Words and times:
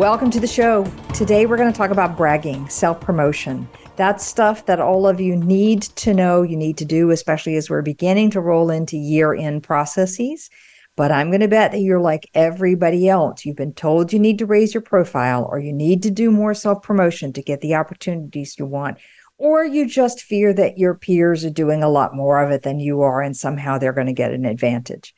Welcome 0.00 0.30
to 0.30 0.40
the 0.40 0.46
show. 0.46 0.90
Today 1.12 1.44
we're 1.44 1.58
going 1.58 1.70
to 1.70 1.76
talk 1.76 1.90
about 1.90 2.16
bragging, 2.16 2.70
self 2.70 3.02
promotion. 3.02 3.68
That's 3.96 4.24
stuff 4.24 4.64
that 4.64 4.80
all 4.80 5.06
of 5.06 5.20
you 5.20 5.36
need 5.36 5.82
to 5.82 6.14
know, 6.14 6.40
you 6.40 6.56
need 6.56 6.78
to 6.78 6.86
do, 6.86 7.10
especially 7.10 7.56
as 7.56 7.68
we're 7.68 7.82
beginning 7.82 8.30
to 8.30 8.40
roll 8.40 8.70
into 8.70 8.96
year 8.96 9.34
end 9.34 9.62
processes. 9.62 10.48
But 10.96 11.12
I'm 11.12 11.28
going 11.28 11.42
to 11.42 11.48
bet 11.48 11.72
that 11.72 11.82
you're 11.82 12.00
like 12.00 12.30
everybody 12.32 13.10
else. 13.10 13.44
You've 13.44 13.58
been 13.58 13.74
told 13.74 14.10
you 14.10 14.18
need 14.18 14.38
to 14.38 14.46
raise 14.46 14.72
your 14.72 14.80
profile 14.80 15.46
or 15.50 15.58
you 15.58 15.70
need 15.70 16.02
to 16.04 16.10
do 16.10 16.30
more 16.30 16.54
self 16.54 16.82
promotion 16.82 17.34
to 17.34 17.42
get 17.42 17.60
the 17.60 17.74
opportunities 17.74 18.58
you 18.58 18.64
want. 18.64 18.96
Or 19.36 19.66
you 19.66 19.86
just 19.86 20.22
fear 20.22 20.54
that 20.54 20.78
your 20.78 20.94
peers 20.94 21.44
are 21.44 21.50
doing 21.50 21.82
a 21.82 21.90
lot 21.90 22.16
more 22.16 22.42
of 22.42 22.50
it 22.50 22.62
than 22.62 22.80
you 22.80 23.02
are, 23.02 23.20
and 23.20 23.36
somehow 23.36 23.76
they're 23.76 23.92
going 23.92 24.06
to 24.06 24.14
get 24.14 24.32
an 24.32 24.46
advantage. 24.46 25.14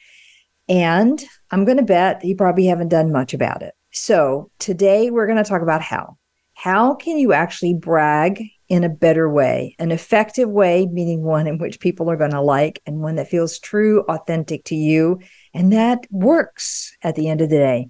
And 0.68 1.24
I'm 1.52 1.64
going 1.64 1.76
to 1.76 1.84
bet 1.84 2.24
you 2.24 2.34
probably 2.34 2.66
haven't 2.66 2.88
done 2.88 3.12
much 3.12 3.32
about 3.32 3.62
it. 3.62 3.74
So 3.92 4.50
today 4.58 5.10
we're 5.10 5.26
going 5.26 5.42
to 5.42 5.48
talk 5.48 5.60
about 5.60 5.82
how. 5.82 6.16
How 6.54 6.94
can 6.94 7.18
you 7.18 7.34
actually 7.34 7.74
brag 7.74 8.42
in 8.68 8.84
a 8.84 8.88
better 8.88 9.28
way, 9.28 9.76
an 9.78 9.90
effective 9.90 10.48
way, 10.48 10.86
meaning 10.90 11.22
one 11.22 11.46
in 11.46 11.58
which 11.58 11.78
people 11.78 12.10
are 12.10 12.16
going 12.16 12.30
to 12.30 12.40
like 12.40 12.80
and 12.86 13.00
one 13.00 13.16
that 13.16 13.28
feels 13.28 13.58
true, 13.58 14.00
authentic 14.08 14.64
to 14.64 14.74
you, 14.74 15.20
and 15.52 15.74
that 15.74 16.06
works 16.10 16.96
at 17.02 17.16
the 17.16 17.28
end 17.28 17.42
of 17.42 17.50
the 17.50 17.58
day. 17.58 17.88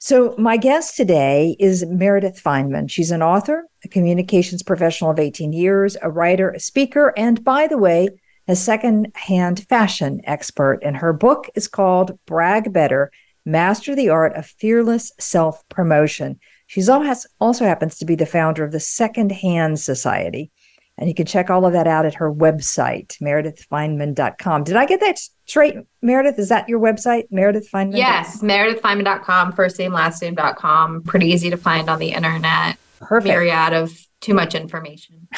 So, 0.00 0.34
my 0.36 0.56
guest 0.56 0.96
today 0.96 1.56
is 1.60 1.86
Meredith 1.86 2.42
Fineman. 2.42 2.90
She's 2.90 3.12
an 3.12 3.22
author, 3.22 3.68
a 3.84 3.88
communications 3.88 4.62
professional 4.62 5.10
of 5.10 5.20
18 5.20 5.52
years, 5.52 5.96
a 6.02 6.10
writer, 6.10 6.50
a 6.50 6.60
speaker, 6.60 7.14
and 7.16 7.44
by 7.44 7.68
the 7.68 7.78
way, 7.78 8.08
a 8.48 8.56
second-hand 8.56 9.66
fashion 9.68 10.20
expert. 10.24 10.80
And 10.82 10.96
her 10.96 11.12
book 11.12 11.48
is 11.54 11.68
called 11.68 12.18
Brag 12.26 12.72
Better 12.72 13.12
Master 13.44 13.94
the 13.94 14.08
Art 14.08 14.34
of 14.34 14.46
Fearless 14.46 15.12
Self 15.18 15.66
Promotion. 15.68 16.38
She's 16.66 16.88
also 16.88 17.64
happens 17.64 17.98
to 17.98 18.04
be 18.04 18.14
the 18.14 18.26
founder 18.26 18.64
of 18.64 18.72
the 18.72 18.80
Second 18.80 19.32
Hand 19.32 19.78
Society. 19.80 20.50
And 20.96 21.08
you 21.08 21.14
can 21.14 21.26
check 21.26 21.50
all 21.50 21.66
of 21.66 21.72
that 21.72 21.88
out 21.88 22.06
at 22.06 22.14
her 22.14 22.32
website, 22.32 23.18
meredithfineman.com. 23.20 24.64
Did 24.64 24.76
I 24.76 24.86
get 24.86 25.00
that 25.00 25.18
straight, 25.44 25.76
Meredith? 26.02 26.38
Is 26.38 26.50
that 26.50 26.68
your 26.68 26.78
website, 26.78 27.24
Meredith 27.30 27.68
Fineman? 27.70 27.96
Yes, 27.96 28.42
meredithfineman.com, 28.42 29.52
first 29.52 29.78
name, 29.78 29.92
last 29.92 30.22
name.com. 30.22 31.02
Pretty 31.02 31.26
easy 31.26 31.50
to 31.50 31.56
find 31.56 31.90
on 31.90 31.98
the 31.98 32.12
internet. 32.12 32.78
Perfect. 33.00 33.28
Myriad 33.28 33.72
of 33.72 34.06
too 34.20 34.34
much 34.34 34.54
information. 34.54 35.28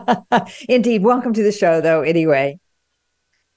Indeed. 0.68 1.02
Welcome 1.02 1.34
to 1.34 1.42
the 1.42 1.52
show, 1.52 1.80
though, 1.80 2.02
anyway. 2.02 2.58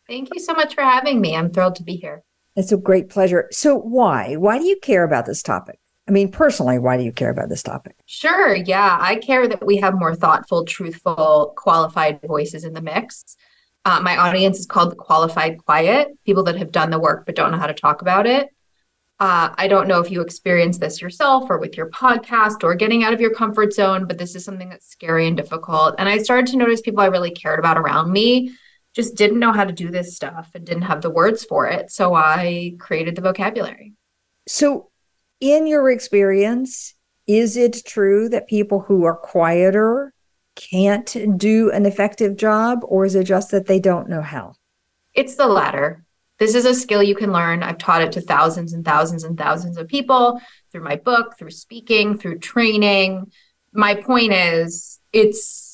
Thank 0.07 0.35
you 0.35 0.41
so 0.41 0.53
much 0.53 0.75
for 0.75 0.81
having 0.81 1.19
me. 1.19 1.35
I'm 1.35 1.51
thrilled 1.51 1.77
to 1.77 1.83
be 1.83 1.95
here. 1.95 2.23
It's 2.55 2.71
a 2.71 2.77
great 2.77 3.09
pleasure. 3.09 3.47
So, 3.51 3.77
why? 3.77 4.35
Why 4.35 4.57
do 4.59 4.65
you 4.65 4.77
care 4.79 5.03
about 5.03 5.25
this 5.25 5.43
topic? 5.43 5.79
I 6.07 6.11
mean, 6.11 6.31
personally, 6.31 6.77
why 6.77 6.97
do 6.97 7.03
you 7.03 7.11
care 7.11 7.31
about 7.31 7.49
this 7.49 7.63
topic? 7.63 7.95
Sure. 8.05 8.55
Yeah. 8.55 8.97
I 8.99 9.15
care 9.15 9.47
that 9.47 9.65
we 9.65 9.77
have 9.77 9.97
more 9.97 10.15
thoughtful, 10.15 10.63
truthful, 10.63 11.53
qualified 11.57 12.19
voices 12.21 12.63
in 12.63 12.73
the 12.73 12.81
mix. 12.81 13.35
Uh, 13.85 13.99
my 14.01 14.17
audience 14.17 14.59
is 14.59 14.65
called 14.65 14.91
the 14.91 14.95
qualified 14.95 15.63
quiet 15.63 16.09
people 16.25 16.43
that 16.43 16.57
have 16.57 16.71
done 16.71 16.89
the 16.89 16.99
work 16.99 17.25
but 17.25 17.35
don't 17.35 17.51
know 17.51 17.57
how 17.57 17.67
to 17.67 17.73
talk 17.73 18.01
about 18.01 18.25
it. 18.25 18.49
Uh, 19.19 19.49
I 19.57 19.67
don't 19.67 19.87
know 19.87 19.99
if 19.99 20.11
you 20.11 20.21
experience 20.21 20.77
this 20.77 21.01
yourself 21.01 21.49
or 21.49 21.57
with 21.57 21.77
your 21.77 21.89
podcast 21.89 22.63
or 22.63 22.75
getting 22.75 23.03
out 23.03 23.13
of 23.13 23.21
your 23.21 23.33
comfort 23.33 23.73
zone, 23.73 24.05
but 24.05 24.17
this 24.17 24.35
is 24.35 24.43
something 24.43 24.69
that's 24.69 24.89
scary 24.89 25.27
and 25.27 25.37
difficult. 25.37 25.95
And 25.97 26.09
I 26.09 26.17
started 26.17 26.47
to 26.47 26.57
notice 26.57 26.81
people 26.81 26.99
I 26.99 27.05
really 27.05 27.31
cared 27.31 27.59
about 27.59 27.77
around 27.77 28.11
me 28.11 28.51
just 28.95 29.15
didn't 29.15 29.39
know 29.39 29.51
how 29.51 29.65
to 29.65 29.73
do 29.73 29.91
this 29.91 30.15
stuff 30.15 30.49
and 30.55 30.65
didn't 30.65 30.83
have 30.83 31.01
the 31.01 31.09
words 31.09 31.43
for 31.43 31.67
it. 31.67 31.91
So 31.91 32.15
I 32.15 32.75
created 32.79 33.15
the 33.15 33.21
vocabulary. 33.21 33.93
So, 34.47 34.89
in 35.41 35.67
your 35.67 35.91
experience, 35.91 36.93
is 37.27 37.57
it 37.57 37.83
true 37.85 38.29
that 38.29 38.47
people 38.47 38.79
who 38.79 39.03
are 39.03 39.15
quieter 39.15 40.13
can't 40.55 41.37
do 41.37 41.69
an 41.71 41.85
effective 41.85 42.37
job, 42.37 42.79
or 42.83 43.05
is 43.05 43.15
it 43.15 43.25
just 43.25 43.51
that 43.51 43.65
they 43.65 43.79
don't 43.79 44.09
know 44.09 44.21
how? 44.21 44.53
It's 45.13 45.35
the 45.35 45.47
latter. 45.47 46.05
This 46.39 46.55
is 46.55 46.65
a 46.65 46.73
skill 46.73 47.03
you 47.03 47.15
can 47.15 47.31
learn. 47.31 47.63
I've 47.63 47.77
taught 47.77 48.01
it 48.01 48.11
to 48.13 48.21
thousands 48.21 48.73
and 48.73 48.85
thousands 48.85 49.23
and 49.23 49.37
thousands 49.37 49.77
of 49.77 49.87
people 49.87 50.39
through 50.71 50.83
my 50.83 50.95
book, 50.95 51.37
through 51.37 51.51
speaking, 51.51 52.17
through 52.17 52.39
training. 52.39 53.31
My 53.73 53.95
point 53.95 54.31
is, 54.31 54.99
it's 55.11 55.64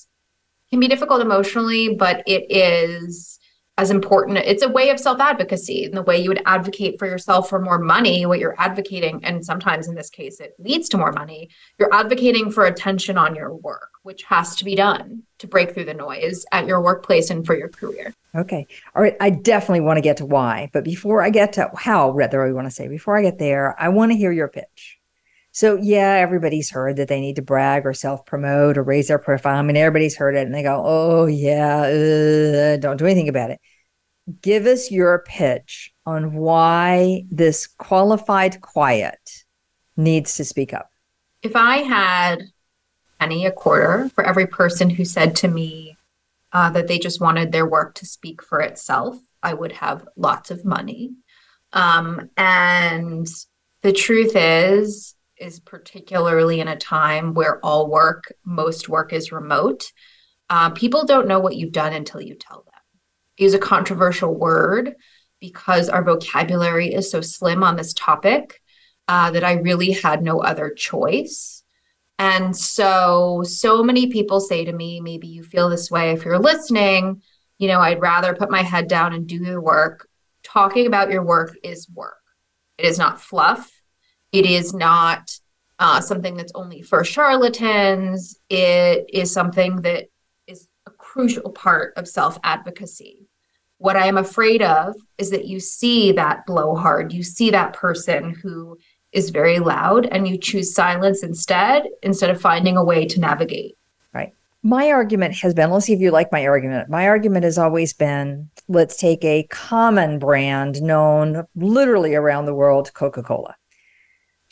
can 0.72 0.80
be 0.80 0.88
difficult 0.88 1.22
emotionally, 1.22 1.96
but 1.96 2.24
it 2.26 2.46
is 2.50 3.40
as 3.78 3.90
important. 3.90 4.38
It's 4.38 4.64
a 4.64 4.70
way 4.70 4.90
of 4.90 5.00
self 5.00 5.20
advocacy 5.20 5.86
and 5.86 5.96
the 5.96 6.04
way 6.04 6.22
you 6.22 6.30
would 6.30 6.42
advocate 6.46 7.00
for 7.00 7.08
yourself 7.08 7.50
for 7.50 7.60
more 7.60 7.80
money, 7.80 8.26
what 8.26 8.40
you're 8.40 8.56
advocating. 8.60 9.24
And 9.24 9.44
sometimes 9.44 9.88
in 9.88 9.96
this 9.96 10.10
case, 10.10 10.40
it 10.40 10.54
leads 10.60 10.88
to 10.90 10.98
more 10.98 11.12
money. 11.12 11.50
You're 11.80 11.94
advocating 11.94 12.52
for 12.52 12.66
attention 12.66 13.18
on 13.18 13.36
your 13.36 13.56
work, 13.56 13.90
which 14.04 14.24
has 14.24 14.56
to 14.58 14.66
be 14.66 14.76
done 14.76 15.24
to 15.40 15.48
break 15.48 15.74
through 15.74 15.86
the 15.86 15.94
noise 15.94 16.46
at 16.52 16.68
your 16.68 16.82
workplace 16.82 17.30
and 17.30 17.46
for 17.46 17.58
your 17.58 17.70
career. 17.70 18.14
Okay. 18.36 18.68
All 18.96 19.02
right. 19.02 19.18
I 19.20 19.30
definitely 19.30 19.82
want 19.82 19.98
to 19.98 20.02
get 20.02 20.18
to 20.18 20.26
why. 20.26 20.70
But 20.72 20.84
before 20.84 21.22
I 21.22 21.30
get 21.32 21.54
to 21.54 21.72
how, 21.76 22.12
rather, 22.12 22.46
I 22.46 22.52
want 22.52 22.68
to 22.68 22.72
say, 22.72 22.88
before 22.88 23.18
I 23.18 23.24
get 23.24 23.40
there, 23.40 23.76
I 23.82 23.90
want 23.90 24.12
to 24.12 24.18
hear 24.18 24.32
your 24.32 24.48
pitch. 24.48 25.01
So 25.52 25.78
yeah, 25.82 26.16
everybody's 26.16 26.72
heard 26.72 26.96
that 26.96 27.08
they 27.10 27.20
need 27.20 27.36
to 27.36 27.42
brag 27.42 27.86
or 27.86 27.94
self 27.94 28.26
promote 28.26 28.78
or 28.78 28.84
raise 28.84 29.10
their 29.10 29.20
profile. 29.20 29.58
I 29.58 29.62
mean, 29.62 29.78
everybody's 29.78 30.16
heard 30.16 30.36
it, 30.36 30.46
and 30.46 30.56
they 30.56 30.64
go, 30.64 30.82
"Oh 30.86 31.26
yeah, 31.26 31.82
uh, 31.82 32.78
don't 32.78 32.98
do 32.98 33.06
anything 33.06 33.30
about 33.30 33.52
it." 33.52 33.60
Give 34.42 34.66
us 34.66 34.92
your 34.92 35.24
pitch 35.28 35.92
on 36.06 36.34
why 36.34 37.26
this 37.30 37.68
qualified 37.68 38.62
quiet 38.62 39.44
needs 39.98 40.36
to 40.36 40.46
speak 40.46 40.74
up. 40.74 40.90
If 41.42 41.56
I 41.56 41.78
had 41.78 42.44
penny 43.20 43.46
a 43.46 43.52
quarter 43.52 44.10
for 44.10 44.24
every 44.24 44.48
person 44.48 44.90
who 44.90 45.04
said 45.04 45.36
to 45.38 45.48
me 45.48 45.98
uh, 46.54 46.70
that 46.72 46.88
they 46.88 46.98
just 46.98 47.20
wanted 47.20 47.52
their 47.52 47.68
work 47.68 47.96
to 47.96 48.06
speak 48.06 48.42
for 48.42 48.62
itself, 48.62 49.18
I 49.44 49.54
would 49.54 49.72
have 49.74 50.08
lots 50.16 50.52
of 50.52 50.66
money. 50.66 51.12
Um, 51.74 52.30
and 52.38 53.28
the 53.82 53.94
truth 53.94 54.34
is, 54.36 55.16
is 55.42 55.60
particularly 55.60 56.60
in 56.60 56.68
a 56.68 56.78
time 56.78 57.34
where 57.34 57.60
all 57.66 57.90
work, 57.90 58.32
most 58.46 58.88
work 58.88 59.12
is 59.12 59.32
remote. 59.32 59.92
Uh, 60.50 60.70
people 60.70 61.06
don't 61.06 61.28
know 61.28 61.40
what 61.40 61.56
you've 61.56 61.72
done 61.72 61.94
until 61.94 62.22
you 62.22 62.36
tell 62.36 62.64
them. 62.64 62.74
Use 63.38 63.54
a 63.54 63.60
controversial 63.60 64.34
word 64.34 64.96
because 65.40 65.90
our 65.90 66.04
vocabulary 66.04 66.94
is 66.94 67.10
so 67.10 67.22
slim 67.22 67.64
on 67.64 67.76
this 67.76 67.94
topic 67.94 68.62
uh, 69.08 69.32
that 69.32 69.44
I 69.44 69.54
really 69.54 69.92
had 69.92 70.22
no 70.22 70.42
other 70.42 70.70
choice. 70.70 71.64
And 72.20 72.56
so, 72.56 73.42
so 73.44 73.84
many 73.84 74.08
people 74.08 74.40
say 74.40 74.64
to 74.64 74.72
me, 74.72 75.02
maybe 75.02 75.28
you 75.28 75.44
feel 75.44 75.70
this 75.70 75.90
way 75.90 76.12
if 76.12 76.24
you're 76.24 76.38
listening, 76.38 77.24
you 77.58 77.68
know, 77.68 77.80
I'd 77.80 78.00
rather 78.00 78.36
put 78.36 78.52
my 78.52 78.62
head 78.62 78.88
down 78.88 79.14
and 79.14 79.26
do 79.26 79.40
the 79.40 79.60
work. 79.60 80.08
Talking 80.44 80.86
about 80.86 81.10
your 81.10 81.24
work 81.24 81.56
is 81.64 81.90
work, 81.90 82.22
it 82.78 82.86
is 82.86 83.00
not 83.00 83.20
fluff. 83.20 83.72
It 84.32 84.46
is 84.46 84.74
not 84.74 85.38
uh, 85.80 86.00
something 86.00 86.38
that's 86.38 86.52
only 86.56 86.82
for 86.82 87.04
charlatans. 87.04 88.40
It 88.50 89.10
is 89.12 89.34
something 89.34 89.82
that 89.82 90.08
is 90.48 90.68
a 90.86 90.92
crucial 90.92 91.50
part 91.52 91.94
of 91.98 92.08
self 92.08 92.38
advocacy. 92.44 93.28
What 93.80 93.96
I 93.96 94.06
am 94.06 94.18
afraid 94.18 94.62
of 94.62 94.96
is 95.18 95.32
that 95.32 95.46
you 95.46 95.60
see 95.60 96.12
that 96.14 96.46
blowhard, 96.46 97.12
you 97.12 97.24
see 97.24 97.50
that 97.50 97.74
person 97.74 98.36
who 98.42 98.78
is 99.12 99.32
very 99.32 99.60
loud, 99.60 100.06
and 100.06 100.28
you 100.28 100.38
choose 100.38 100.74
silence 100.74 101.24
instead, 101.24 101.84
instead 102.04 102.30
of 102.30 102.40
finding 102.40 102.78
a 102.78 102.84
way 102.84 103.06
to 103.06 103.20
navigate. 103.20 103.76
Right. 104.14 104.34
My 104.64 104.92
argument 104.92 105.34
has 105.40 105.54
been 105.54 105.72
let's 105.72 105.88
see 105.88 105.94
if 105.94 106.00
you 106.00 106.12
like 106.12 106.32
my 106.32 106.46
argument. 106.46 106.90
My 106.90 107.08
argument 107.08 107.44
has 107.44 107.58
always 107.58 107.92
been 107.92 108.50
let's 108.70 108.96
take 108.96 109.26
a 109.26 109.48
common 109.50 110.20
brand 110.20 110.82
known 110.82 111.46
literally 111.56 112.14
around 112.14 112.46
the 112.46 112.54
world, 112.54 112.94
Coca 112.94 113.24
Cola 113.24 113.56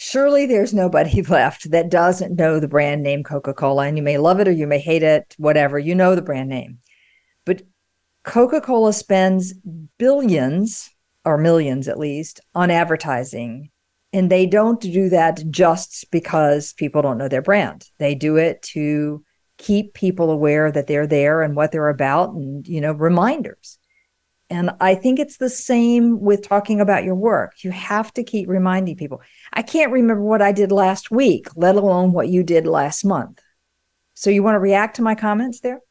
surely 0.02 0.46
there's 0.46 0.74
nobody 0.74 1.22
left 1.30 1.70
that 1.72 1.90
doesn't 1.90 2.38
know 2.38 2.60
the 2.60 2.70
brand 2.70 3.04
name 3.04 3.22
Coca 3.22 3.54
Cola. 3.54 3.86
And 3.86 3.98
you 3.98 4.04
may 4.04 4.18
love 4.18 4.40
it 4.40 4.48
or 4.48 4.52
you 4.52 4.66
may 4.66 4.80
hate 4.80 5.04
it, 5.04 5.36
whatever, 5.38 5.78
you 5.78 5.94
know 5.94 6.16
the 6.16 6.22
brand 6.22 6.50
name. 6.50 6.80
But 7.46 7.64
Coca 8.24 8.62
Cola 8.62 8.94
spends 8.94 9.54
billions 9.98 10.90
or 11.26 11.38
millions 11.38 11.90
at 11.90 12.00
least 12.00 12.40
on 12.56 12.72
advertising 12.72 13.72
And 14.14 14.32
they 14.32 14.46
don't 14.46 14.80
do 14.80 15.10
that 15.10 15.44
just 15.52 16.10
because 16.12 16.74
people 16.74 17.02
don't 17.02 17.18
know 17.18 17.28
their 17.28 17.42
brand. 17.42 17.86
They 18.00 18.16
do 18.16 18.38
it 18.38 18.62
to 18.74 19.24
keep 19.58 19.94
people 19.94 20.32
aware 20.32 20.72
that 20.72 20.88
they're 20.88 21.08
there 21.08 21.42
and 21.42 21.56
what 21.56 21.74
they're 21.74 21.90
about 21.90 22.34
and, 22.34 22.66
you 22.66 22.80
know, 22.80 22.94
reminders. 22.94 23.78
And 24.50 24.72
I 24.80 24.96
think 24.96 25.20
it's 25.20 25.38
the 25.38 25.50
same 25.50 26.22
with 26.22 26.48
talking 26.48 26.80
about 26.82 27.04
your 27.04 27.16
work. 27.16 27.64
You 27.64 27.72
have 27.72 28.12
to 28.14 28.24
keep 28.24 28.50
reminding 28.50 28.96
people. 28.96 29.22
I 29.54 29.62
can't 29.62 29.92
remember 29.92 30.24
what 30.24 30.42
I 30.42 30.52
did 30.52 30.72
last 30.72 31.12
week, 31.12 31.48
let 31.56 31.76
alone 31.76 32.12
what 32.12 32.30
you 32.30 32.44
did 32.44 32.68
last 32.68 33.04
month. 33.04 33.42
So 34.14 34.30
you 34.30 34.44
want 34.44 34.56
to 34.56 34.60
react 34.60 34.98
to 34.98 35.02
my 35.02 35.16
comments 35.16 35.62
there? 35.62 35.82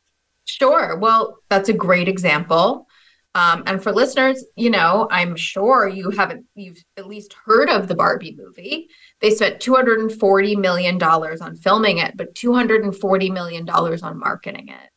Sure. 0.45 0.99
Well, 0.99 1.39
that's 1.49 1.69
a 1.69 1.75
great 1.75 2.09
example. 2.09 2.87
Um, 3.35 3.63
and 3.67 3.83
for 3.83 3.93
listeners, 3.93 4.45
you 4.57 4.71
know, 4.71 5.07
I'm 5.11 5.37
sure 5.37 5.87
you 5.87 6.11
haven't, 6.11 6.47
you've 6.55 6.83
at 6.97 7.07
least 7.07 7.35
heard 7.35 7.69
of 7.69 7.87
the 7.87 7.95
Barbie 7.95 8.37
movie. 8.37 8.89
They 9.21 9.31
spent 9.31 9.61
$240 9.61 10.57
million 10.57 11.01
on 11.03 11.57
filming 11.57 11.99
it, 11.99 12.17
but 12.17 12.35
$240 12.35 13.33
million 13.33 13.69
on 13.69 14.19
marketing 14.19 14.69
it. 14.69 14.88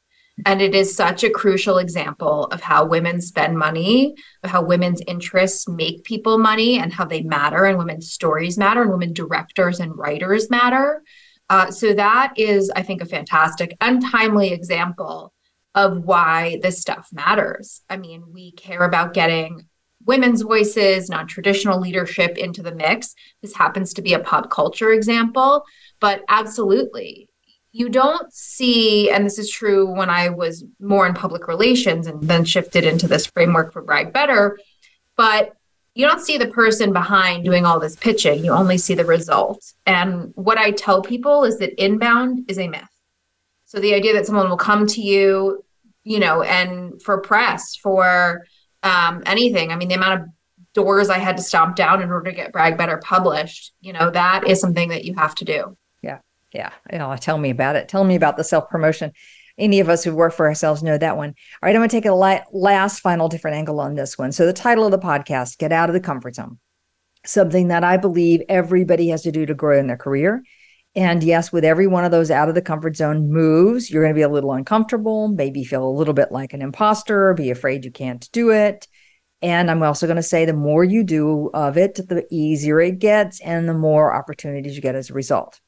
And 0.45 0.61
it 0.61 0.73
is 0.73 0.95
such 0.95 1.23
a 1.23 1.29
crucial 1.29 1.77
example 1.77 2.45
of 2.45 2.61
how 2.61 2.85
women 2.85 3.21
spend 3.21 3.57
money, 3.57 4.15
how 4.43 4.63
women's 4.63 5.01
interests 5.05 5.67
make 5.67 6.03
people 6.03 6.37
money, 6.37 6.79
and 6.79 6.91
how 6.91 7.05
they 7.05 7.21
matter, 7.21 7.65
and 7.65 7.77
women's 7.77 8.11
stories 8.11 8.57
matter, 8.57 8.81
and 8.81 8.91
women 8.91 9.13
directors 9.13 9.79
and 9.79 9.95
writers 9.95 10.49
matter. 10.49 11.03
Uh, 11.49 11.69
so 11.69 11.93
that 11.93 12.33
is, 12.37 12.71
I 12.75 12.81
think, 12.81 13.01
a 13.01 13.05
fantastic 13.05 13.75
and 13.81 14.01
timely 14.01 14.51
example 14.53 15.33
of 15.75 16.03
why 16.03 16.59
this 16.61 16.79
stuff 16.79 17.09
matters. 17.11 17.81
I 17.89 17.97
mean, 17.97 18.23
we 18.31 18.51
care 18.53 18.83
about 18.83 19.13
getting 19.13 19.67
women's 20.05 20.41
voices, 20.41 21.09
non 21.09 21.27
traditional 21.27 21.79
leadership 21.79 22.37
into 22.37 22.63
the 22.63 22.73
mix. 22.73 23.13
This 23.41 23.55
happens 23.55 23.93
to 23.93 24.01
be 24.01 24.13
a 24.13 24.19
pop 24.19 24.49
culture 24.49 24.91
example, 24.91 25.63
but 25.99 26.23
absolutely, 26.27 27.29
you 27.71 27.89
don't 27.89 28.31
see, 28.33 29.09
and 29.09 29.25
this 29.25 29.39
is 29.39 29.49
true 29.49 29.93
when 29.93 30.09
I 30.09 30.29
was 30.29 30.65
more 30.79 31.07
in 31.07 31.13
public 31.13 31.47
relations 31.47 32.07
and 32.07 32.21
then 32.23 32.43
shifted 32.43 32.83
into 32.83 33.07
this 33.07 33.25
framework 33.25 33.71
for 33.71 33.81
Brag 33.81 34.11
Better, 34.11 34.59
but 35.15 35.53
you 35.93 36.07
don't 36.07 36.21
see 36.21 36.37
the 36.37 36.47
person 36.47 36.93
behind 36.93 37.43
doing 37.45 37.65
all 37.65 37.79
this 37.79 37.95
pitching. 37.95 38.43
You 38.43 38.51
only 38.51 38.77
see 38.77 38.93
the 38.93 39.05
result. 39.05 39.73
And 39.85 40.31
what 40.35 40.57
I 40.57 40.71
tell 40.71 41.01
people 41.01 41.43
is 41.43 41.59
that 41.59 41.81
inbound 41.83 42.45
is 42.49 42.59
a 42.59 42.67
myth. 42.67 42.83
So 43.65 43.79
the 43.79 43.93
idea 43.93 44.13
that 44.13 44.25
someone 44.25 44.49
will 44.49 44.57
come 44.57 44.85
to 44.87 45.01
you, 45.01 45.63
you 46.03 46.19
know, 46.19 46.43
and 46.43 47.01
for 47.01 47.19
press, 47.19 47.75
for 47.75 48.45
um, 48.83 49.23
anything, 49.25 49.71
I 49.71 49.75
mean, 49.75 49.87
the 49.89 49.95
amount 49.95 50.21
of 50.21 50.27
doors 50.73 51.09
I 51.09 51.17
had 51.17 51.37
to 51.37 51.43
stomp 51.43 51.75
down 51.75 52.01
in 52.01 52.11
order 52.11 52.31
to 52.31 52.35
get 52.35 52.51
Brag 52.51 52.77
Better 52.77 52.97
published, 52.97 53.73
you 53.81 53.93
know, 53.93 54.09
that 54.11 54.47
is 54.47 54.59
something 54.59 54.89
that 54.89 55.05
you 55.05 55.13
have 55.15 55.35
to 55.35 55.45
do. 55.45 55.77
Yeah. 56.01 56.19
Yeah, 56.53 56.71
know, 56.91 57.15
tell 57.15 57.37
me 57.37 57.49
about 57.49 57.75
it. 57.75 57.87
Tell 57.87 58.03
me 58.03 58.15
about 58.15 58.37
the 58.37 58.43
self 58.43 58.69
promotion. 58.69 59.13
Any 59.57 59.79
of 59.79 59.89
us 59.89 60.03
who 60.03 60.15
work 60.15 60.33
for 60.33 60.47
ourselves 60.47 60.81
know 60.81 60.97
that 60.97 61.17
one. 61.17 61.29
All 61.29 61.35
right. 61.63 61.75
I'm 61.75 61.79
going 61.79 61.89
to 61.89 61.95
take 61.95 62.05
a 62.05 62.13
la- 62.13 62.41
last 62.51 62.99
final 62.99 63.29
different 63.29 63.57
angle 63.57 63.79
on 63.79 63.95
this 63.95 64.17
one. 64.17 64.31
So, 64.31 64.45
the 64.45 64.53
title 64.53 64.85
of 64.85 64.91
the 64.91 64.99
podcast, 64.99 65.57
Get 65.57 65.71
Out 65.71 65.89
of 65.89 65.93
the 65.93 65.99
Comfort 65.99 66.35
Zone, 66.35 66.57
something 67.25 67.67
that 67.67 67.83
I 67.83 67.97
believe 67.97 68.41
everybody 68.49 69.09
has 69.09 69.23
to 69.23 69.31
do 69.31 69.45
to 69.45 69.53
grow 69.53 69.77
in 69.77 69.87
their 69.87 69.97
career. 69.97 70.43
And 70.93 71.23
yes, 71.23 71.53
with 71.53 71.63
every 71.63 71.87
one 71.87 72.03
of 72.03 72.11
those 72.11 72.31
out 72.31 72.49
of 72.49 72.55
the 72.55 72.61
comfort 72.61 72.97
zone 72.97 73.31
moves, 73.31 73.89
you're 73.89 74.03
going 74.03 74.13
to 74.13 74.17
be 74.17 74.23
a 74.23 74.29
little 74.29 74.51
uncomfortable, 74.51 75.29
maybe 75.29 75.63
feel 75.63 75.87
a 75.87 75.89
little 75.89 76.13
bit 76.13 76.33
like 76.33 76.53
an 76.53 76.61
imposter, 76.61 77.33
be 77.33 77.49
afraid 77.49 77.85
you 77.85 77.91
can't 77.91 78.29
do 78.33 78.51
it. 78.51 78.87
And 79.41 79.71
I'm 79.71 79.81
also 79.83 80.05
going 80.05 80.17
to 80.17 80.23
say 80.23 80.43
the 80.43 80.53
more 80.53 80.83
you 80.83 81.03
do 81.03 81.49
of 81.53 81.77
it, 81.77 81.95
the 81.95 82.27
easier 82.29 82.81
it 82.81 82.99
gets 82.99 83.39
and 83.39 83.69
the 83.69 83.73
more 83.73 84.13
opportunities 84.13 84.75
you 84.75 84.81
get 84.81 84.95
as 84.95 85.09
a 85.09 85.13
result. 85.13 85.61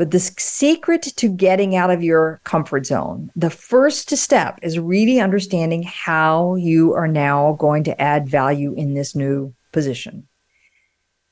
But 0.00 0.12
the 0.12 0.18
secret 0.18 1.02
to 1.02 1.28
getting 1.28 1.76
out 1.76 1.90
of 1.90 2.02
your 2.02 2.40
comfort 2.44 2.86
zone, 2.86 3.30
the 3.36 3.50
first 3.50 4.16
step 4.16 4.58
is 4.62 4.78
really 4.78 5.20
understanding 5.20 5.82
how 5.82 6.54
you 6.54 6.94
are 6.94 7.06
now 7.06 7.52
going 7.58 7.84
to 7.84 8.00
add 8.00 8.26
value 8.26 8.72
in 8.72 8.94
this 8.94 9.14
new 9.14 9.52
position. 9.72 10.26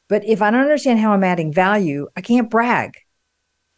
But 0.08 0.22
if 0.26 0.42
I 0.42 0.50
don't 0.50 0.60
understand 0.60 0.98
how 0.98 1.12
I'm 1.12 1.24
adding 1.24 1.50
value, 1.50 2.08
I 2.14 2.20
can't 2.20 2.50
brag. 2.50 2.98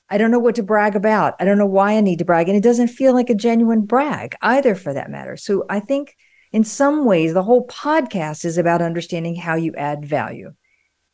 I 0.09 0.19
don't 0.19 0.33
know 0.33 0.41
what 0.41 0.57
to 0.57 0.65
brag 0.65 0.97
about. 0.97 1.37
I 1.39 1.45
don't 1.45 1.59
know 1.59 1.67
why 1.67 1.93
I 1.93 2.01
need 2.01 2.19
to 2.19 2.25
brag. 2.25 2.49
And 2.49 2.57
it 2.57 2.65
doesn't 2.65 2.89
feel 2.89 3.15
like 3.15 3.31
a 3.31 3.35
genuine 3.37 3.83
brag 3.83 4.35
either, 4.43 4.75
for 4.75 4.93
that 4.93 5.09
matter. 5.09 5.37
So 5.37 5.67
I 5.71 5.79
think 5.79 6.17
in 6.51 6.65
some 6.65 7.05
ways, 7.05 7.33
the 7.33 7.45
whole 7.45 7.65
podcast 7.69 8.45
is 8.45 8.59
about 8.59 8.83
understanding 8.83 9.37
how 9.37 9.55
you 9.55 9.73
add 9.77 10.05
value. 10.05 10.53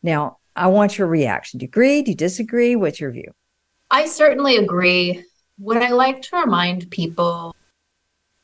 Now, 0.02 0.38
I 0.56 0.69
want 0.69 0.96
your 0.96 1.08
reaction. 1.08 1.58
Do 1.58 1.64
you 1.64 1.69
agree? 1.69 2.00
Do 2.00 2.12
you 2.12 2.17
disagree? 2.17 2.75
What's 2.75 3.00
your 3.00 3.11
view? 3.11 3.32
I 3.91 4.06
certainly 4.06 4.56
agree. 4.56 5.25
What 5.59 5.83
I 5.83 5.91
like 5.91 6.23
to 6.23 6.41
remind 6.41 6.91
people 6.91 7.55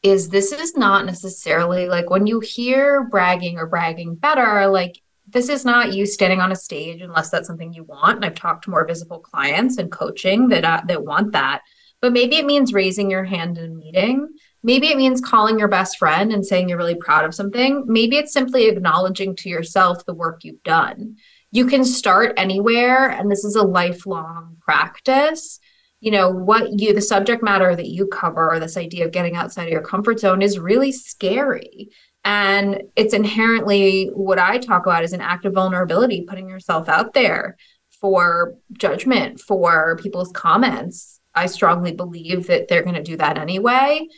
is 0.02 0.28
this 0.28 0.52
is 0.52 0.76
not 0.76 1.06
necessarily 1.06 1.86
like 1.88 2.10
when 2.10 2.26
you 2.26 2.40
hear 2.40 3.04
bragging 3.04 3.58
or 3.58 3.66
bragging 3.66 4.14
better, 4.14 4.66
like 4.68 5.00
this 5.28 5.48
is 5.48 5.64
not 5.64 5.92
you 5.92 6.06
standing 6.06 6.40
on 6.40 6.52
a 6.52 6.56
stage 6.56 7.00
unless 7.00 7.30
that's 7.30 7.46
something 7.46 7.72
you 7.72 7.84
want. 7.84 8.16
And 8.16 8.24
I've 8.24 8.34
talked 8.34 8.64
to 8.64 8.70
more 8.70 8.86
visible 8.86 9.18
clients 9.18 9.78
and 9.78 9.90
coaching 9.90 10.48
that 10.48 10.64
uh, 10.64 10.82
that 10.86 11.04
want 11.04 11.32
that. 11.32 11.62
But 12.00 12.12
maybe 12.12 12.36
it 12.36 12.46
means 12.46 12.72
raising 12.72 13.10
your 13.10 13.24
hand 13.24 13.58
in 13.58 13.72
a 13.72 13.74
meeting. 13.74 14.28
Maybe 14.64 14.88
it 14.88 14.96
means 14.96 15.20
calling 15.20 15.58
your 15.58 15.68
best 15.68 15.98
friend 15.98 16.32
and 16.32 16.44
saying 16.44 16.68
you're 16.68 16.78
really 16.78 16.96
proud 16.96 17.24
of 17.24 17.34
something. 17.34 17.84
Maybe 17.86 18.16
it's 18.16 18.32
simply 18.32 18.66
acknowledging 18.66 19.36
to 19.36 19.48
yourself 19.48 20.04
the 20.04 20.14
work 20.14 20.44
you've 20.44 20.62
done 20.62 21.16
you 21.52 21.66
can 21.66 21.84
start 21.84 22.32
anywhere 22.36 23.10
and 23.10 23.30
this 23.30 23.44
is 23.44 23.54
a 23.54 23.62
lifelong 23.62 24.56
practice. 24.60 25.60
You 26.00 26.10
know 26.10 26.30
what 26.30 26.80
you 26.80 26.92
the 26.92 27.00
subject 27.00 27.44
matter 27.44 27.76
that 27.76 27.86
you 27.86 28.08
cover 28.08 28.58
this 28.58 28.76
idea 28.76 29.04
of 29.04 29.12
getting 29.12 29.36
outside 29.36 29.64
of 29.64 29.72
your 29.72 29.82
comfort 29.82 30.18
zone 30.18 30.42
is 30.42 30.58
really 30.58 30.90
scary. 30.90 31.90
And 32.24 32.82
it's 32.96 33.14
inherently 33.14 34.06
what 34.14 34.38
i 34.38 34.58
talk 34.58 34.86
about 34.86 35.04
is 35.04 35.12
an 35.12 35.20
act 35.20 35.44
of 35.44 35.52
vulnerability 35.52 36.24
putting 36.26 36.48
yourself 36.48 36.88
out 36.88 37.12
there 37.14 37.56
for 38.00 38.56
judgment 38.72 39.38
for 39.38 39.96
people's 39.96 40.32
comments. 40.32 41.20
I 41.34 41.46
strongly 41.46 41.92
believe 41.92 42.48
that 42.48 42.68
they're 42.68 42.82
going 42.82 42.96
to 42.96 43.02
do 43.02 43.16
that 43.18 43.38
anyway. 43.38 44.08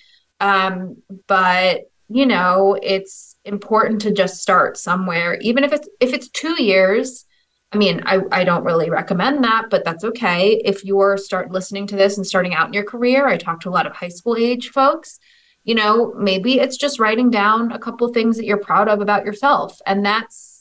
Um, 0.41 1.03
but 1.27 1.83
you 2.09 2.27
know 2.27 2.79
it's 2.81 3.34
important 3.45 4.01
to 4.03 4.13
just 4.13 4.41
start 4.41 4.77
somewhere 4.77 5.39
even 5.41 5.65
if 5.65 5.73
it's 5.73 5.89
if 6.01 6.13
it's 6.13 6.29
two 6.31 6.63
years 6.63 7.27
i 7.73 7.77
mean 7.77 8.03
i, 8.07 8.21
I 8.33 8.45
don't 8.45 8.65
really 8.65 8.91
recommend 8.91 9.45
that 9.45 9.67
but 9.71 9.85
that's 9.85 10.05
okay. 10.05 10.63
If 10.65 10.85
you're 10.85 11.17
start 11.19 11.51
listening 11.51 11.87
to 11.89 11.97
this 11.97 12.17
and 12.17 12.27
starting 12.27 12.55
out 12.55 12.69
in 12.69 12.73
your 12.73 12.85
career 12.85 13.27
i 13.27 13.37
talk 13.37 13.61
to 13.61 13.69
a 13.69 13.71
lot 13.71 13.87
of 13.87 13.95
high 13.95 14.09
school 14.09 14.37
age 14.37 14.71
folks 14.71 15.19
you 15.63 15.75
know 15.75 16.15
maybe 16.17 16.59
it's 16.59 16.77
just 16.77 16.99
writing 16.99 17.31
down 17.31 17.73
a 17.73 17.79
couple 17.79 18.13
things 18.13 18.37
that 18.37 18.47
you're 18.47 18.59
proud 18.59 18.89
of 18.89 19.01
about 19.01 19.25
yourself 19.25 19.81
and 19.87 20.05
that's 20.05 20.55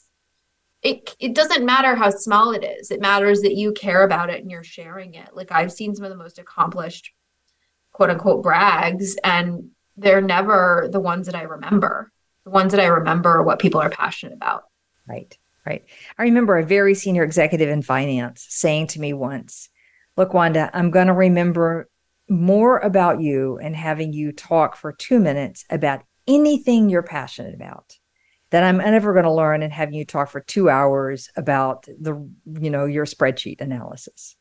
it 0.82 1.16
it 1.18 1.34
doesn't 1.34 1.64
matter 1.64 1.96
how 1.96 2.10
small 2.10 2.52
it 2.52 2.62
is. 2.62 2.90
It 2.90 3.00
matters 3.00 3.40
that 3.40 3.54
you 3.54 3.72
care 3.72 4.04
about 4.04 4.28
it 4.28 4.42
and 4.42 4.50
you're 4.50 4.62
sharing 4.62 5.14
it. 5.14 5.30
Like 5.34 5.50
i've 5.50 5.72
seen 5.72 5.94
some 5.94 6.04
of 6.04 6.10
the 6.10 6.16
most 6.16 6.38
accomplished 6.38 7.10
quote 7.92 8.10
unquote 8.10 8.42
brags 8.42 9.16
and 9.24 9.70
they're 9.96 10.20
never 10.20 10.88
the 10.92 11.00
ones 11.00 11.26
that 11.26 11.36
i 11.36 11.42
remember 11.42 12.12
the 12.44 12.50
ones 12.50 12.72
that 12.72 12.80
I 12.80 12.86
remember 12.86 13.30
are 13.30 13.42
what 13.42 13.58
people 13.58 13.80
are 13.80 13.90
passionate 13.90 14.34
about. 14.34 14.64
Right, 15.08 15.36
right. 15.66 15.84
I 16.18 16.22
remember 16.22 16.56
a 16.56 16.64
very 16.64 16.94
senior 16.94 17.24
executive 17.24 17.68
in 17.68 17.82
finance 17.82 18.46
saying 18.48 18.88
to 18.88 19.00
me 19.00 19.12
once, 19.12 19.68
Look, 20.16 20.32
Wanda, 20.32 20.70
I'm 20.72 20.90
going 20.90 21.08
to 21.08 21.12
remember 21.12 21.88
more 22.28 22.78
about 22.78 23.20
you 23.20 23.58
and 23.58 23.74
having 23.74 24.12
you 24.12 24.32
talk 24.32 24.76
for 24.76 24.92
two 24.92 25.18
minutes 25.18 25.64
about 25.70 26.02
anything 26.26 26.88
you're 26.88 27.02
passionate 27.02 27.54
about 27.54 27.98
that 28.50 28.62
I'm 28.62 28.78
never 28.78 29.12
going 29.12 29.24
to 29.24 29.32
learn 29.32 29.62
and 29.62 29.72
having 29.72 29.94
you 29.94 30.04
talk 30.04 30.30
for 30.30 30.40
two 30.40 30.70
hours 30.70 31.28
about 31.36 31.86
the, 32.00 32.14
you 32.46 32.70
know, 32.70 32.86
your 32.86 33.04
spreadsheet 33.04 33.60
analysis. 33.60 34.36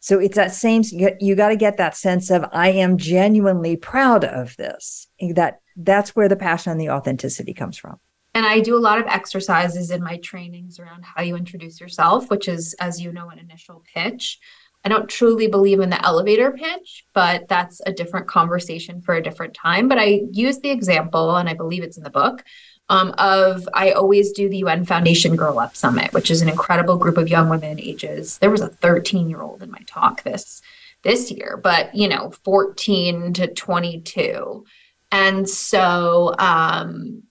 So 0.00 0.20
it's 0.20 0.36
that 0.36 0.52
same, 0.52 0.82
you 0.92 1.34
got 1.34 1.48
to 1.48 1.56
get 1.56 1.78
that 1.78 1.96
sense 1.96 2.30
of, 2.30 2.44
I 2.52 2.72
am 2.72 2.98
genuinely 2.98 3.76
proud 3.76 4.24
of 4.24 4.54
this, 4.58 5.08
that 5.34 5.60
that's 5.76 6.14
where 6.14 6.28
the 6.28 6.36
passion 6.36 6.72
and 6.72 6.80
the 6.80 6.90
authenticity 6.90 7.54
comes 7.54 7.76
from. 7.76 7.98
And 8.34 8.44
I 8.44 8.60
do 8.60 8.76
a 8.76 8.78
lot 8.78 8.98
of 8.98 9.06
exercises 9.06 9.90
in 9.90 10.02
my 10.02 10.16
trainings 10.16 10.80
around 10.80 11.04
how 11.04 11.22
you 11.22 11.36
introduce 11.36 11.80
yourself, 11.80 12.30
which 12.30 12.48
is, 12.48 12.74
as 12.80 13.00
you 13.00 13.12
know, 13.12 13.30
an 13.30 13.38
initial 13.38 13.84
pitch. 13.94 14.40
I 14.84 14.88
don't 14.88 15.08
truly 15.08 15.46
believe 15.46 15.80
in 15.80 15.88
the 15.88 16.04
elevator 16.04 16.50
pitch, 16.50 17.06
but 17.14 17.48
that's 17.48 17.80
a 17.86 17.92
different 17.92 18.26
conversation 18.26 19.00
for 19.00 19.14
a 19.14 19.22
different 19.22 19.54
time. 19.54 19.88
But 19.88 19.98
I 19.98 20.22
use 20.30 20.58
the 20.58 20.70
example, 20.70 21.36
and 21.36 21.48
I 21.48 21.54
believe 21.54 21.82
it's 21.82 21.96
in 21.96 22.02
the 22.02 22.10
book, 22.10 22.44
um, 22.88 23.14
of 23.16 23.66
I 23.72 23.92
always 23.92 24.32
do 24.32 24.48
the 24.48 24.58
UN 24.58 24.84
Foundation 24.84 25.36
Girl 25.36 25.58
Up 25.58 25.74
Summit, 25.76 26.12
which 26.12 26.30
is 26.30 26.42
an 26.42 26.48
incredible 26.48 26.96
group 26.96 27.16
of 27.16 27.28
young 27.28 27.48
women 27.48 27.80
ages. 27.80 28.38
There 28.38 28.50
was 28.50 28.60
a 28.60 28.68
13 28.68 29.30
year 29.30 29.40
old 29.40 29.62
in 29.62 29.70
my 29.70 29.80
talk 29.86 30.22
this 30.22 30.60
this 31.02 31.30
year, 31.30 31.58
but 31.62 31.94
you 31.94 32.08
know, 32.08 32.30
14 32.44 33.32
to 33.34 33.46
22 33.46 34.66
and 35.14 35.48
so 35.48 36.34
um, 36.40 37.22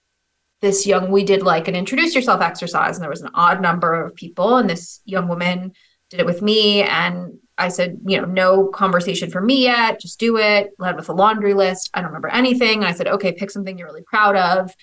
this 0.62 0.88
young, 0.88 1.12
we 1.12 1.26
did 1.26 1.44
like 1.44 1.68
an 1.68 1.76
introduce 1.76 2.16
yourself 2.16 2.40
exercise, 2.40 2.96
and 2.96 3.04
there 3.04 3.10
was 3.10 3.24
an 3.24 3.32
odd 3.34 3.62
number 3.62 4.06
of 4.06 4.16
people, 4.16 4.56
and 4.56 4.70
this 4.70 5.02
young 5.04 5.28
woman 5.28 5.74
did 6.10 6.22
it 6.22 6.26
with 6.26 6.42
me. 6.42 6.84
And 6.84 7.40
I 7.58 7.68
said, 7.68 8.00
you 8.06 8.22
know, 8.22 8.26
no 8.26 8.68
conversation 8.68 9.30
for 9.30 9.42
me 9.42 9.64
yet, 9.64 10.00
just 10.00 10.18
do 10.18 10.38
it. 10.38 10.72
Led 10.80 10.96
with 10.96 11.10
a 11.10 11.14
laundry 11.14 11.54
list. 11.54 11.90
I 11.94 12.00
don't 12.00 12.08
remember 12.08 12.30
anything. 12.30 12.78
And 12.78 12.88
I 12.88 12.94
said, 12.94 13.08
okay, 13.08 13.34
pick 13.34 13.52
something 13.52 13.78
you're 13.78 13.90
really 13.90 14.04
proud 14.04 14.38
of 14.38 14.74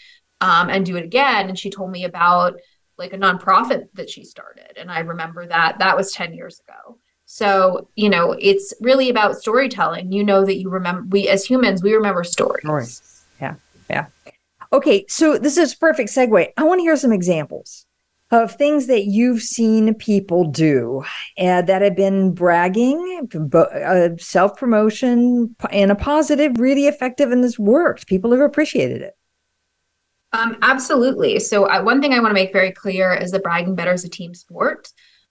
um, 0.43 0.69
and 0.69 0.85
do 0.85 0.97
it 0.97 1.05
again. 1.05 1.49
And 1.49 1.59
she 1.59 1.71
told 1.71 1.91
me 1.91 2.05
about 2.05 2.61
like 2.99 3.15
a 3.15 3.19
nonprofit 3.19 3.85
that 3.95 4.11
she 4.11 4.25
started. 4.25 4.77
And 4.77 4.91
I 4.91 5.01
remember 5.01 5.47
that 5.47 5.79
that 5.79 5.97
was 5.97 6.13
10 6.13 6.35
years 6.35 6.61
ago. 6.61 6.99
So, 7.33 7.87
you 7.95 8.09
know, 8.09 8.33
it's 8.41 8.75
really 8.81 9.09
about 9.09 9.37
storytelling. 9.37 10.11
You 10.11 10.25
know 10.25 10.45
that 10.45 10.57
you 10.57 10.69
remember, 10.69 11.07
we 11.11 11.29
as 11.29 11.45
humans, 11.45 11.81
we 11.81 11.95
remember 11.95 12.25
stories. 12.25 12.65
Stories. 12.65 13.23
Yeah. 13.41 13.55
Yeah. 13.89 14.07
Okay. 14.73 15.07
So 15.09 15.39
this 15.39 15.57
is 15.57 15.73
perfect 15.73 16.11
segue. 16.11 16.49
I 16.57 16.63
want 16.65 16.81
to 16.81 16.83
hear 16.83 16.97
some 16.97 17.13
examples 17.13 17.87
of 18.33 18.57
things 18.57 18.89
that 18.89 19.05
you've 19.05 19.43
seen 19.43 19.95
people 19.95 20.45
do 20.45 21.05
uh, 21.39 21.63
that 21.63 21.83
have 21.83 21.95
been 21.95 22.35
bragging, 22.35 23.29
uh, 23.55 24.09
self 24.19 24.57
promotion 24.57 25.55
and 25.71 25.93
a 25.93 25.95
positive, 25.95 26.59
really 26.59 26.89
effective, 26.89 27.31
and 27.31 27.45
this 27.45 27.61
worked. 27.61 28.09
People 28.09 28.33
have 28.33 28.41
appreciated 28.41 29.03
it. 29.03 29.17
Um, 30.33 30.59
absolutely. 30.63 31.39
So, 31.39 31.67
uh, 31.67 31.81
one 31.81 32.03
thing 32.03 32.13
I 32.13 32.19
want 32.19 32.31
to 32.31 32.35
make 32.35 32.53
very 32.53 32.73
clear 32.73 33.15
is 33.15 33.31
that 33.31 33.45
bragging 33.45 33.77
better 33.77 33.93
is 33.93 34.05
a 34.05 34.09
team 34.09 34.35
sport. 34.35 34.89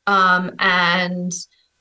Um, 0.08 0.56
and 0.60 1.34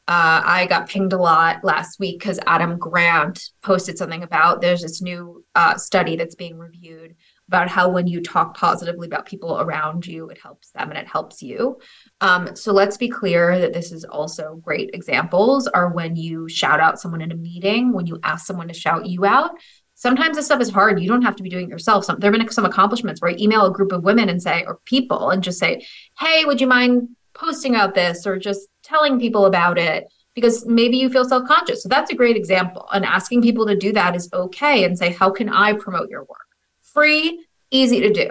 uh, 0.09 0.41
I 0.43 0.67
got 0.71 0.89
pinged 0.89 1.13
a 1.13 1.19
lot 1.19 1.63
last 1.63 2.01
week 2.01 2.19
because 2.19 2.41
Adam 2.47 2.79
Grant 2.79 3.51
posted 3.63 3.99
something 3.99 4.23
about 4.23 4.63
there's 4.63 4.81
this 4.81 5.03
new 5.03 5.45
uh, 5.55 5.77
study 5.77 6.17
that's 6.17 6.35
being 6.35 6.57
reviewed 6.57 7.15
about 7.47 7.69
how 7.69 7.91
when 7.91 8.07
you 8.07 8.23
talk 8.23 8.57
positively 8.57 9.07
about 9.07 9.27
people 9.27 9.61
around 9.61 10.07
you, 10.07 10.31
it 10.31 10.39
helps 10.43 10.71
them 10.71 10.89
and 10.89 10.99
it 10.99 11.07
helps 11.07 11.43
you. 11.43 11.79
Um, 12.23 12.57
so 12.57 12.73
let's 12.73 12.97
be 12.97 13.11
clear 13.11 13.59
that 13.59 13.75
this 13.75 13.93
is 13.93 14.05
also 14.05 14.57
great 14.65 14.91
examples 14.95 15.67
are 15.67 15.93
when 15.93 16.17
you 16.17 16.49
shout 16.49 16.81
out 16.81 16.99
someone 16.99 17.21
in 17.21 17.33
a 17.33 17.37
meeting, 17.37 17.93
when 17.93 18.07
you 18.07 18.19
ask 18.23 18.47
someone 18.47 18.69
to 18.69 18.75
shout 18.75 19.05
you 19.05 19.27
out. 19.27 19.51
Sometimes 19.95 20.37
this 20.37 20.47
stuff 20.47 20.63
is 20.63 20.71
hard. 20.71 21.03
You 21.03 21.09
don't 21.09 21.23
have 21.23 21.37
to 21.37 21.43
be 21.43 21.51
doing 21.51 21.67
it 21.67 21.71
yourself. 21.71 22.07
Some, 22.07 22.19
there 22.19 22.33
have 22.33 22.41
been 22.41 22.49
some 22.51 22.65
accomplishments 22.65 23.21
where 23.21 23.33
I 23.33 23.37
email 23.39 23.67
a 23.67 23.73
group 23.73 23.93
of 23.93 24.05
women 24.05 24.31
and 24.31 24.41
say, 24.41 24.65
or 24.65 24.79
people, 24.87 25.31
and 25.31 25.43
just 25.43 25.59
say, 25.59 25.85
hey, 26.19 26.47
would 26.47 26.61
you 26.61 26.67
mind 26.67 27.09
posting 27.39 27.77
out 27.77 27.95
this 27.95 28.27
or 28.27 28.39
just 28.39 28.69
telling 28.83 29.19
people 29.19 29.47
about 29.47 29.79
it? 29.79 30.09
because 30.41 30.65
maybe 30.67 30.97
you 30.97 31.11
feel 31.11 31.25
self 31.25 31.49
conscious. 31.49 31.83
So 31.83 31.89
that's 31.89 32.13
a 32.13 32.15
great 32.15 32.37
example. 32.37 32.89
And 32.93 33.05
asking 33.05 33.43
people 33.43 33.67
to 33.67 33.77
do 33.77 33.93
that 33.93 34.15
is 34.15 34.29
okay 34.33 34.85
and 34.85 34.97
say, 34.97 35.13
how 35.13 35.31
can 35.31 35.49
I 35.49 35.73
promote 35.73 36.11
your 36.11 36.23
work? 36.23 36.47
Free, 36.81 37.45
easy 37.73 38.01
to 38.01 38.13
do. 38.13 38.31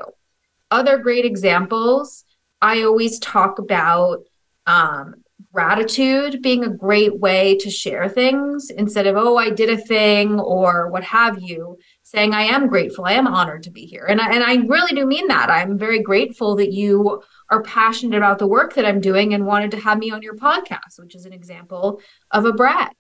Other 0.72 0.98
great 0.98 1.26
examples, 1.26 2.24
I 2.62 2.84
always 2.84 3.20
talk 3.20 3.60
about 3.60 4.24
um, 4.66 5.16
gratitude 5.52 6.42
being 6.42 6.64
a 6.64 6.70
great 6.70 7.20
way 7.20 7.58
to 7.58 7.70
share 7.70 8.08
things 8.08 8.70
instead 8.70 9.06
of, 9.06 9.18
oh, 9.18 9.36
I 9.36 9.50
did 9.50 9.70
a 9.70 9.78
thing 9.78 10.40
or 10.40 10.90
what 10.90 11.04
have 11.04 11.42
you, 11.42 11.78
saying, 12.08 12.34
I 12.34 12.44
am 12.44 12.70
grateful, 12.70 13.04
I 13.04 13.14
am 13.14 13.28
honored 13.28 13.64
to 13.64 13.70
be 13.70 13.86
here. 13.86 14.06
And 14.06 14.22
I, 14.22 14.34
and 14.34 14.42
I 14.42 14.66
really 14.66 14.96
do 14.96 15.06
mean 15.06 15.28
that. 15.28 15.50
I'm 15.50 15.78
very 15.78 16.02
grateful 16.02 16.56
that 16.56 16.72
you 16.72 17.22
are 17.50 17.62
passionate 17.64 18.16
about 18.16 18.40
the 18.40 18.48
work 18.48 18.76
that 18.76 18.86
I'm 18.86 19.02
doing 19.02 19.34
and 19.34 19.46
wanted 19.46 19.72
to 19.72 19.80
have 19.82 19.98
me 19.98 20.12
on 20.12 20.22
your 20.22 20.38
podcast, 20.38 21.00
which 21.00 21.16
is 21.16 21.26
an 21.26 21.34
example 21.34 22.00
of 22.32 22.46
a 22.46 22.54
brag. 22.54 22.94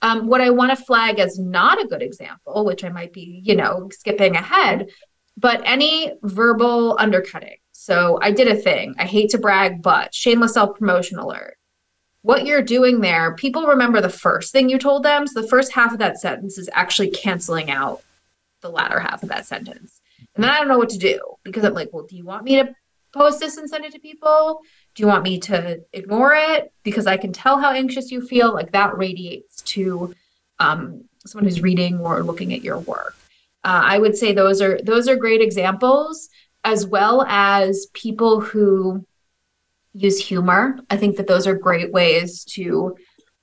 Um, 0.00 0.28
what 0.28 0.40
I 0.40 0.48
want 0.48 0.70
to 0.70 0.82
flag 0.82 1.18
as 1.18 1.38
not 1.38 1.78
a 1.78 1.86
good 1.86 2.00
example, 2.00 2.64
which 2.64 2.84
I 2.84 2.88
might 2.88 3.12
be, 3.12 3.42
you 3.44 3.54
know, 3.54 3.90
skipping 3.92 4.34
ahead, 4.34 4.88
but 5.36 5.60
any 5.66 6.14
verbal 6.22 6.96
undercutting. 6.98 7.58
So 7.72 8.18
I 8.22 8.30
did 8.30 8.48
a 8.48 8.56
thing. 8.56 8.94
I 8.98 9.04
hate 9.04 9.28
to 9.30 9.38
brag, 9.38 9.82
but 9.82 10.14
shameless 10.14 10.54
self 10.54 10.78
promotion 10.78 11.18
alert. 11.18 11.58
What 12.22 12.46
you're 12.46 12.62
doing 12.62 13.02
there, 13.02 13.34
people 13.34 13.66
remember 13.66 14.00
the 14.00 14.08
first 14.08 14.52
thing 14.52 14.70
you 14.70 14.78
told 14.78 15.02
them. 15.02 15.26
So 15.26 15.42
the 15.42 15.48
first 15.48 15.70
half 15.70 15.92
of 15.92 15.98
that 15.98 16.18
sentence 16.18 16.56
is 16.56 16.70
actually 16.72 17.10
canceling 17.10 17.70
out 17.70 18.02
the 18.64 18.70
latter 18.70 18.98
half 18.98 19.22
of 19.22 19.28
that 19.28 19.46
sentence. 19.46 20.00
And 20.34 20.42
then 20.42 20.50
I 20.50 20.58
don't 20.58 20.68
know 20.68 20.78
what 20.78 20.88
to 20.88 20.98
do 20.98 21.20
because 21.44 21.64
I'm 21.64 21.74
like, 21.74 21.90
well, 21.92 22.06
do 22.06 22.16
you 22.16 22.24
want 22.24 22.44
me 22.44 22.56
to 22.56 22.74
post 23.12 23.38
this 23.38 23.58
and 23.58 23.68
send 23.68 23.84
it 23.84 23.92
to 23.92 24.00
people? 24.00 24.62
Do 24.94 25.02
you 25.02 25.06
want 25.06 25.22
me 25.22 25.38
to 25.40 25.80
ignore 25.92 26.34
it? 26.34 26.72
Because 26.82 27.06
I 27.06 27.16
can 27.16 27.32
tell 27.32 27.60
how 27.60 27.70
anxious 27.70 28.10
you 28.10 28.26
feel. 28.26 28.52
Like 28.52 28.72
that 28.72 28.96
radiates 28.96 29.62
to 29.62 30.14
um, 30.58 31.04
someone 31.26 31.44
who's 31.44 31.60
reading 31.60 32.00
or 32.00 32.24
looking 32.24 32.52
at 32.54 32.64
your 32.64 32.78
work. 32.78 33.14
Uh, 33.62 33.82
I 33.84 33.98
would 33.98 34.16
say 34.16 34.32
those 34.32 34.60
are 34.60 34.80
those 34.82 35.08
are 35.08 35.16
great 35.16 35.40
examples, 35.40 36.28
as 36.64 36.86
well 36.86 37.22
as 37.28 37.86
people 37.92 38.40
who 38.40 39.06
use 39.92 40.18
humor. 40.18 40.78
I 40.90 40.96
think 40.96 41.16
that 41.16 41.26
those 41.26 41.46
are 41.46 41.54
great 41.54 41.92
ways 41.92 42.44
to. 42.56 42.96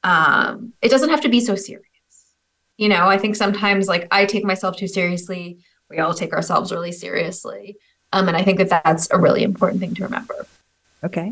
Um, 0.04 0.74
it 0.82 0.90
doesn't 0.90 1.10
have 1.10 1.22
to 1.22 1.30
be 1.30 1.40
so 1.40 1.56
serious. 1.56 1.91
You 2.82 2.90
know, 2.90 3.08
I 3.08 3.20
think 3.20 3.36
sometimes 3.36 3.88
like 3.88 4.08
I 4.10 4.26
take 4.26 4.44
myself 4.44 4.76
too 4.76 4.88
seriously. 4.88 5.60
We 5.92 6.00
all 6.00 6.16
take 6.16 6.34
ourselves 6.34 6.72
really 6.72 6.92
seriously. 6.92 7.78
Um, 8.12 8.28
and 8.28 8.36
I 8.36 8.42
think 8.42 8.58
that 8.58 8.84
that's 8.84 9.08
a 9.12 9.20
really 9.20 9.44
important 9.44 9.82
thing 9.82 9.94
to 9.94 10.04
remember. 10.04 10.48
Okay. 11.04 11.32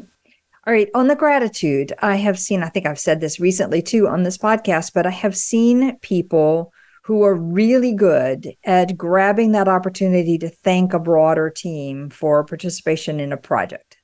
All 0.67 0.73
right. 0.73 0.89
On 0.93 1.07
the 1.07 1.15
gratitude, 1.15 1.91
I 2.03 2.17
have 2.17 2.37
seen, 2.37 2.61
I 2.61 2.69
think 2.69 2.85
I've 2.85 2.99
said 2.99 3.19
this 3.19 3.39
recently 3.39 3.81
too 3.81 4.07
on 4.07 4.21
this 4.21 4.37
podcast, 4.37 4.91
but 4.93 5.07
I 5.07 5.09
have 5.09 5.35
seen 5.35 5.97
people 6.01 6.71
who 7.05 7.23
are 7.23 7.33
really 7.33 7.93
good 7.93 8.53
at 8.63 8.95
grabbing 8.95 9.53
that 9.53 9.67
opportunity 9.67 10.37
to 10.37 10.49
thank 10.49 10.93
a 10.93 10.99
broader 10.99 11.49
team 11.49 12.11
for 12.11 12.43
participation 12.43 13.19
in 13.19 13.33
a 13.33 13.37
project. 13.37 13.97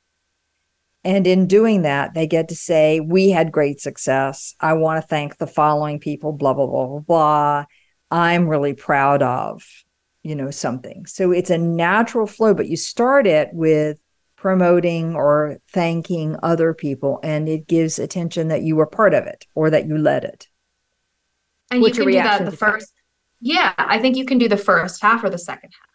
And 1.05 1.25
in 1.25 1.47
doing 1.47 1.83
that, 1.83 2.15
they 2.15 2.27
get 2.27 2.49
to 2.49 2.55
say, 2.55 2.99
We 2.99 3.29
had 3.29 3.51
great 3.51 3.79
success. 3.79 4.55
I 4.59 4.73
want 4.73 5.01
to 5.01 5.07
thank 5.07 5.37
the 5.37 5.47
following 5.47 5.99
people, 5.99 6.33
blah, 6.33 6.53
blah, 6.53 6.65
blah, 6.65 6.87
blah, 6.87 6.99
blah. 6.99 7.65
I'm 8.11 8.49
really 8.49 8.73
proud 8.73 9.21
of 9.21 9.63
you 10.25 10.35
know 10.35 10.49
something 10.49 11.05
so 11.05 11.31
it's 11.31 11.51
a 11.51 11.57
natural 11.57 12.25
flow 12.25 12.55
but 12.55 12.67
you 12.67 12.75
start 12.75 13.27
it 13.27 13.47
with 13.53 13.99
promoting 14.35 15.15
or 15.15 15.59
thanking 15.71 16.35
other 16.41 16.73
people 16.73 17.19
and 17.21 17.47
it 17.47 17.67
gives 17.67 17.99
attention 17.99 18.47
that 18.47 18.63
you 18.63 18.75
were 18.75 18.87
part 18.87 19.13
of 19.13 19.27
it 19.27 19.45
or 19.53 19.69
that 19.69 19.85
you 19.85 19.99
led 19.99 20.23
it 20.23 20.47
and 21.69 21.79
What's 21.79 21.95
you 21.99 22.05
can 22.05 22.13
do 22.13 22.17
that 22.23 22.45
the 22.45 22.57
first 22.57 22.91
yeah 23.39 23.73
i 23.77 23.99
think 23.99 24.17
you 24.17 24.25
can 24.25 24.39
do 24.39 24.49
the 24.49 24.57
first 24.57 24.99
half 24.99 25.23
or 25.23 25.29
the 25.29 25.37
second 25.37 25.69
half 25.69 25.94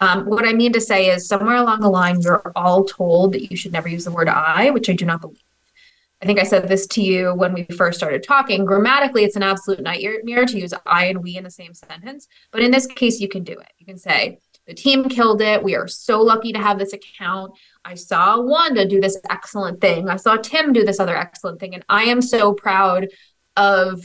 um, 0.00 0.26
what 0.26 0.46
i 0.46 0.52
mean 0.52 0.72
to 0.72 0.80
say 0.80 1.10
is 1.10 1.26
somewhere 1.26 1.56
along 1.56 1.80
the 1.80 1.88
line 1.88 2.20
you're 2.20 2.52
all 2.56 2.84
told 2.84 3.32
that 3.32 3.50
you 3.50 3.56
should 3.56 3.72
never 3.72 3.88
use 3.88 4.04
the 4.04 4.10
word 4.10 4.28
i 4.28 4.70
which 4.70 4.88
i 4.88 4.92
do 4.92 5.04
not 5.04 5.20
believe 5.20 5.42
I 6.20 6.26
think 6.26 6.40
I 6.40 6.42
said 6.42 6.68
this 6.68 6.86
to 6.88 7.00
you 7.00 7.32
when 7.34 7.54
we 7.54 7.62
first 7.64 7.98
started 7.98 8.24
talking. 8.24 8.64
Grammatically, 8.64 9.22
it's 9.22 9.36
an 9.36 9.44
absolute 9.44 9.80
nightmare 9.80 10.46
to 10.46 10.58
use 10.58 10.74
I 10.84 11.04
and 11.04 11.22
we 11.22 11.36
in 11.36 11.44
the 11.44 11.50
same 11.50 11.74
sentence. 11.74 12.26
But 12.50 12.62
in 12.62 12.72
this 12.72 12.88
case, 12.88 13.20
you 13.20 13.28
can 13.28 13.44
do 13.44 13.52
it. 13.52 13.68
You 13.78 13.86
can 13.86 13.98
say, 13.98 14.40
the 14.66 14.74
team 14.74 15.08
killed 15.08 15.40
it. 15.40 15.62
We 15.62 15.76
are 15.76 15.88
so 15.88 16.20
lucky 16.20 16.52
to 16.52 16.58
have 16.58 16.78
this 16.78 16.92
account. 16.92 17.52
I 17.84 17.94
saw 17.94 18.40
Wanda 18.40 18.86
do 18.86 19.00
this 19.00 19.16
excellent 19.30 19.80
thing. 19.80 20.10
I 20.10 20.16
saw 20.16 20.36
Tim 20.36 20.72
do 20.72 20.84
this 20.84 21.00
other 21.00 21.16
excellent 21.16 21.60
thing. 21.60 21.74
And 21.74 21.84
I 21.88 22.04
am 22.04 22.20
so 22.20 22.52
proud 22.52 23.08
of 23.56 24.04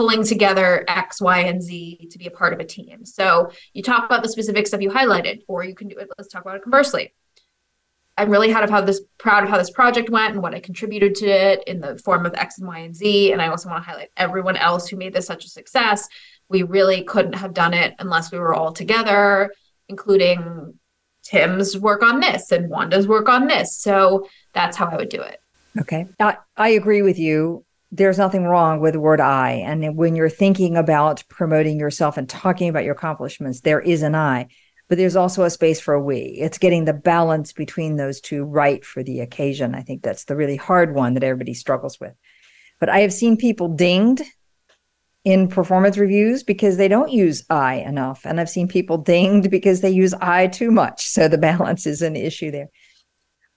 pulling 0.00 0.24
together 0.24 0.82
X, 0.88 1.20
Y, 1.20 1.40
and 1.40 1.62
Z 1.62 2.08
to 2.10 2.16
be 2.16 2.26
a 2.26 2.30
part 2.30 2.54
of 2.54 2.58
a 2.58 2.64
team. 2.64 3.04
So 3.04 3.50
you 3.74 3.82
talk 3.82 4.06
about 4.06 4.22
the 4.22 4.30
specific 4.30 4.66
stuff 4.66 4.80
you 4.80 4.88
highlighted, 4.88 5.42
or 5.46 5.62
you 5.62 5.74
can 5.74 5.88
do 5.88 5.98
it. 5.98 6.08
Let's 6.16 6.30
talk 6.32 6.40
about 6.40 6.56
it 6.56 6.62
conversely. 6.62 7.12
I'm 8.16 8.30
really 8.30 8.50
proud 8.50 8.64
of 8.64 8.70
how 8.70 8.80
this 8.80 9.02
proud 9.18 9.44
of 9.44 9.50
how 9.50 9.58
this 9.58 9.68
project 9.68 10.08
went 10.08 10.32
and 10.32 10.42
what 10.42 10.54
I 10.54 10.60
contributed 10.60 11.14
to 11.16 11.26
it 11.26 11.64
in 11.66 11.80
the 11.80 11.98
form 11.98 12.24
of 12.24 12.32
X 12.32 12.56
and 12.56 12.66
Y 12.66 12.78
and 12.78 12.96
Z. 12.96 13.32
And 13.32 13.42
I 13.42 13.48
also 13.48 13.68
want 13.68 13.84
to 13.84 13.90
highlight 13.90 14.08
everyone 14.16 14.56
else 14.56 14.88
who 14.88 14.96
made 14.96 15.12
this 15.12 15.26
such 15.26 15.44
a 15.44 15.48
success. 15.48 16.08
We 16.48 16.62
really 16.62 17.04
couldn't 17.04 17.34
have 17.34 17.52
done 17.52 17.74
it 17.74 17.94
unless 17.98 18.32
we 18.32 18.38
were 18.38 18.54
all 18.54 18.72
together, 18.72 19.52
including 19.90 20.78
Tim's 21.24 21.76
work 21.76 22.02
on 22.02 22.20
this 22.20 22.52
and 22.52 22.70
Wanda's 22.70 23.06
work 23.06 23.28
on 23.28 23.48
this. 23.48 23.76
So 23.76 24.26
that's 24.54 24.78
how 24.78 24.86
I 24.86 24.96
would 24.96 25.10
do 25.10 25.20
it. 25.20 25.42
Okay. 25.78 26.06
I, 26.18 26.38
I 26.56 26.70
agree 26.70 27.02
with 27.02 27.18
you. 27.18 27.66
There's 27.92 28.18
nothing 28.18 28.44
wrong 28.44 28.80
with 28.80 28.94
the 28.94 29.00
word 29.00 29.20
I. 29.20 29.50
And 29.50 29.96
when 29.96 30.14
you're 30.14 30.28
thinking 30.28 30.76
about 30.76 31.24
promoting 31.28 31.78
yourself 31.78 32.16
and 32.16 32.28
talking 32.28 32.68
about 32.68 32.84
your 32.84 32.94
accomplishments, 32.94 33.62
there 33.62 33.80
is 33.80 34.02
an 34.02 34.14
I 34.14 34.48
but 34.90 34.98
there's 34.98 35.16
also 35.16 35.44
a 35.44 35.50
space 35.50 35.80
for 35.80 35.94
a 35.94 36.02
we. 36.02 36.18
It's 36.18 36.58
getting 36.58 36.84
the 36.84 36.92
balance 36.92 37.52
between 37.52 37.94
those 37.94 38.20
two 38.20 38.42
right 38.42 38.84
for 38.84 39.04
the 39.04 39.20
occasion. 39.20 39.72
I 39.72 39.82
think 39.82 40.02
that's 40.02 40.24
the 40.24 40.34
really 40.34 40.56
hard 40.56 40.96
one 40.96 41.14
that 41.14 41.22
everybody 41.22 41.54
struggles 41.54 42.00
with. 42.00 42.12
But 42.80 42.88
I 42.88 42.98
have 43.00 43.12
seen 43.12 43.36
people 43.36 43.68
dinged 43.68 44.22
in 45.24 45.46
performance 45.46 45.96
reviews 45.96 46.42
because 46.42 46.76
they 46.76 46.88
don't 46.88 47.12
use 47.12 47.44
I 47.48 47.74
enough. 47.76 48.22
And 48.24 48.40
I've 48.40 48.50
seen 48.50 48.66
people 48.66 48.98
dinged 48.98 49.48
because 49.48 49.80
they 49.80 49.90
use 49.90 50.12
I 50.14 50.48
too 50.48 50.72
much. 50.72 51.06
So 51.06 51.28
the 51.28 51.38
balance 51.50 51.86
is 51.86 52.02
an 52.02 52.16
issue 52.16 52.50
there. 52.50 52.70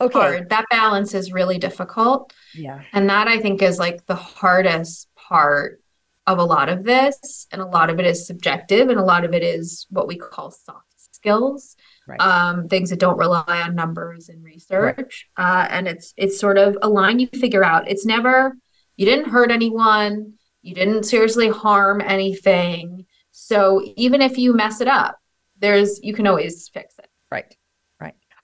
Okay. 0.05 0.19
Hard. 0.19 0.49
That 0.49 0.65
balance 0.69 1.13
is 1.13 1.31
really 1.31 1.57
difficult. 1.57 2.33
Yeah. 2.53 2.81
And 2.93 3.09
that 3.09 3.27
I 3.27 3.39
think 3.39 3.61
is 3.61 3.79
like 3.79 4.05
the 4.05 4.15
hardest 4.15 5.07
part 5.15 5.81
of 6.27 6.39
a 6.39 6.43
lot 6.43 6.69
of 6.69 6.83
this. 6.83 7.47
And 7.51 7.61
a 7.61 7.65
lot 7.65 7.89
of 7.89 7.99
it 7.99 8.05
is 8.05 8.27
subjective 8.27 8.89
and 8.89 8.99
a 8.99 9.03
lot 9.03 9.25
of 9.25 9.33
it 9.33 9.43
is 9.43 9.87
what 9.89 10.07
we 10.07 10.15
call 10.15 10.51
soft 10.51 10.87
skills. 10.97 11.75
right. 12.07 12.19
um, 12.19 12.67
things 12.67 12.89
that 12.89 12.99
don't 12.99 13.17
rely 13.17 13.43
on 13.47 13.75
numbers 13.75 14.29
and 14.29 14.43
research. 14.43 15.27
Right. 15.37 15.63
Uh, 15.63 15.67
and 15.69 15.87
it's 15.87 16.13
it's 16.17 16.39
sort 16.39 16.57
of 16.57 16.77
a 16.81 16.89
line 16.89 17.19
you 17.19 17.27
figure 17.27 17.63
out. 17.63 17.89
It's 17.89 18.05
never 18.05 18.55
you 18.97 19.05
didn't 19.05 19.29
hurt 19.29 19.51
anyone, 19.51 20.33
you 20.61 20.75
didn't 20.75 21.03
seriously 21.03 21.49
harm 21.49 22.01
anything. 22.01 23.05
So 23.31 23.81
even 23.95 24.21
if 24.21 24.37
you 24.37 24.53
mess 24.53 24.81
it 24.81 24.87
up, 24.87 25.17
there's 25.59 25.99
you 26.03 26.13
can 26.13 26.27
always 26.27 26.69
fix 26.69 26.95
it. 26.99 27.07
Right. 27.31 27.55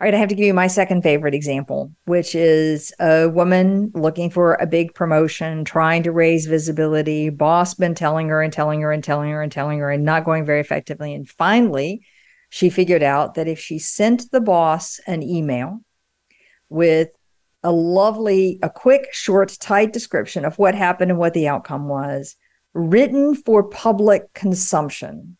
All 0.02 0.06
right, 0.06 0.14
I 0.14 0.18
have 0.18 0.30
to 0.30 0.36
give 0.36 0.46
you 0.46 0.54
my 0.54 0.68
second 0.68 1.02
favorite 1.02 1.34
example, 1.34 1.92
which 2.06 2.34
is 2.34 2.94
a 3.02 3.28
woman 3.28 3.92
looking 3.94 4.30
for 4.30 4.54
a 4.54 4.66
big 4.66 4.94
promotion, 4.94 5.66
trying 5.66 6.04
to 6.04 6.14
raise 6.14 6.46
visibility. 6.46 7.30
Boss 7.30 7.74
been 7.74 7.96
telling 7.96 8.30
her 8.30 8.42
and 8.42 8.54
telling 8.54 8.80
her 8.80 8.94
and 8.94 9.04
telling 9.04 9.30
her 9.30 9.42
and 9.42 9.52
telling 9.52 9.80
her 9.80 9.92
and 9.92 10.06
not 10.06 10.24
going 10.24 10.46
very 10.46 10.62
effectively. 10.62 11.14
And 11.14 11.28
finally, 11.28 12.06
she 12.50 12.70
figured 12.70 13.04
out 13.04 13.34
that 13.34 13.50
if 13.50 13.60
she 13.60 13.78
sent 13.78 14.32
the 14.32 14.40
boss 14.40 15.02
an 15.06 15.22
email 15.22 15.82
with 16.70 17.10
a 17.62 17.72
lovely, 17.74 18.58
a 18.64 18.70
quick, 18.70 19.10
short, 19.12 19.58
tight 19.60 19.92
description 19.92 20.46
of 20.46 20.58
what 20.58 20.76
happened 20.76 21.12
and 21.12 21.20
what 21.20 21.34
the 21.34 21.50
outcome 21.50 21.90
was, 21.90 22.38
written 22.74 23.36
for 23.36 23.64
public 23.64 24.34
consumption, 24.34 25.36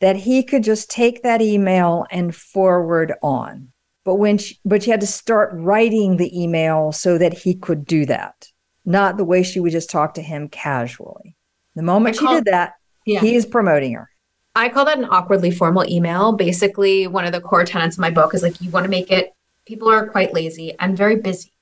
that 0.00 0.16
he 0.16 0.42
could 0.42 0.62
just 0.62 0.90
take 0.90 1.22
that 1.22 1.40
email 1.40 2.06
and 2.10 2.34
forward 2.34 3.12
on. 3.22 3.72
But 4.04 4.16
when 4.16 4.38
she, 4.38 4.58
but 4.64 4.82
she 4.82 4.90
had 4.90 5.00
to 5.00 5.06
start 5.06 5.50
writing 5.52 6.16
the 6.16 6.40
email 6.40 6.92
so 6.92 7.18
that 7.18 7.32
he 7.32 7.54
could 7.54 7.84
do 7.84 8.06
that, 8.06 8.48
not 8.84 9.16
the 9.16 9.24
way 9.24 9.42
she 9.42 9.58
would 9.58 9.72
just 9.72 9.90
talk 9.90 10.14
to 10.14 10.22
him 10.22 10.48
casually. 10.48 11.34
The 11.74 11.82
moment 11.82 12.16
she 12.16 12.26
did 12.26 12.44
that, 12.44 12.74
yeah. 13.04 13.20
he 13.20 13.34
is 13.34 13.44
promoting 13.44 13.94
her. 13.94 14.08
I 14.54 14.68
call 14.70 14.86
that 14.86 14.98
an 14.98 15.06
awkwardly 15.10 15.50
formal 15.50 15.84
email. 15.86 16.32
Basically, 16.32 17.06
one 17.06 17.26
of 17.26 17.32
the 17.32 17.40
core 17.40 17.64
tenets 17.64 17.96
of 17.96 18.00
my 18.00 18.10
book 18.10 18.34
is 18.34 18.42
like 18.42 18.60
you 18.60 18.70
want 18.70 18.84
to 18.84 18.90
make 18.90 19.10
it. 19.10 19.32
People 19.66 19.90
are 19.90 20.08
quite 20.08 20.32
lazy 20.32 20.74
and 20.78 20.96
very 20.96 21.16
busy. 21.16 21.52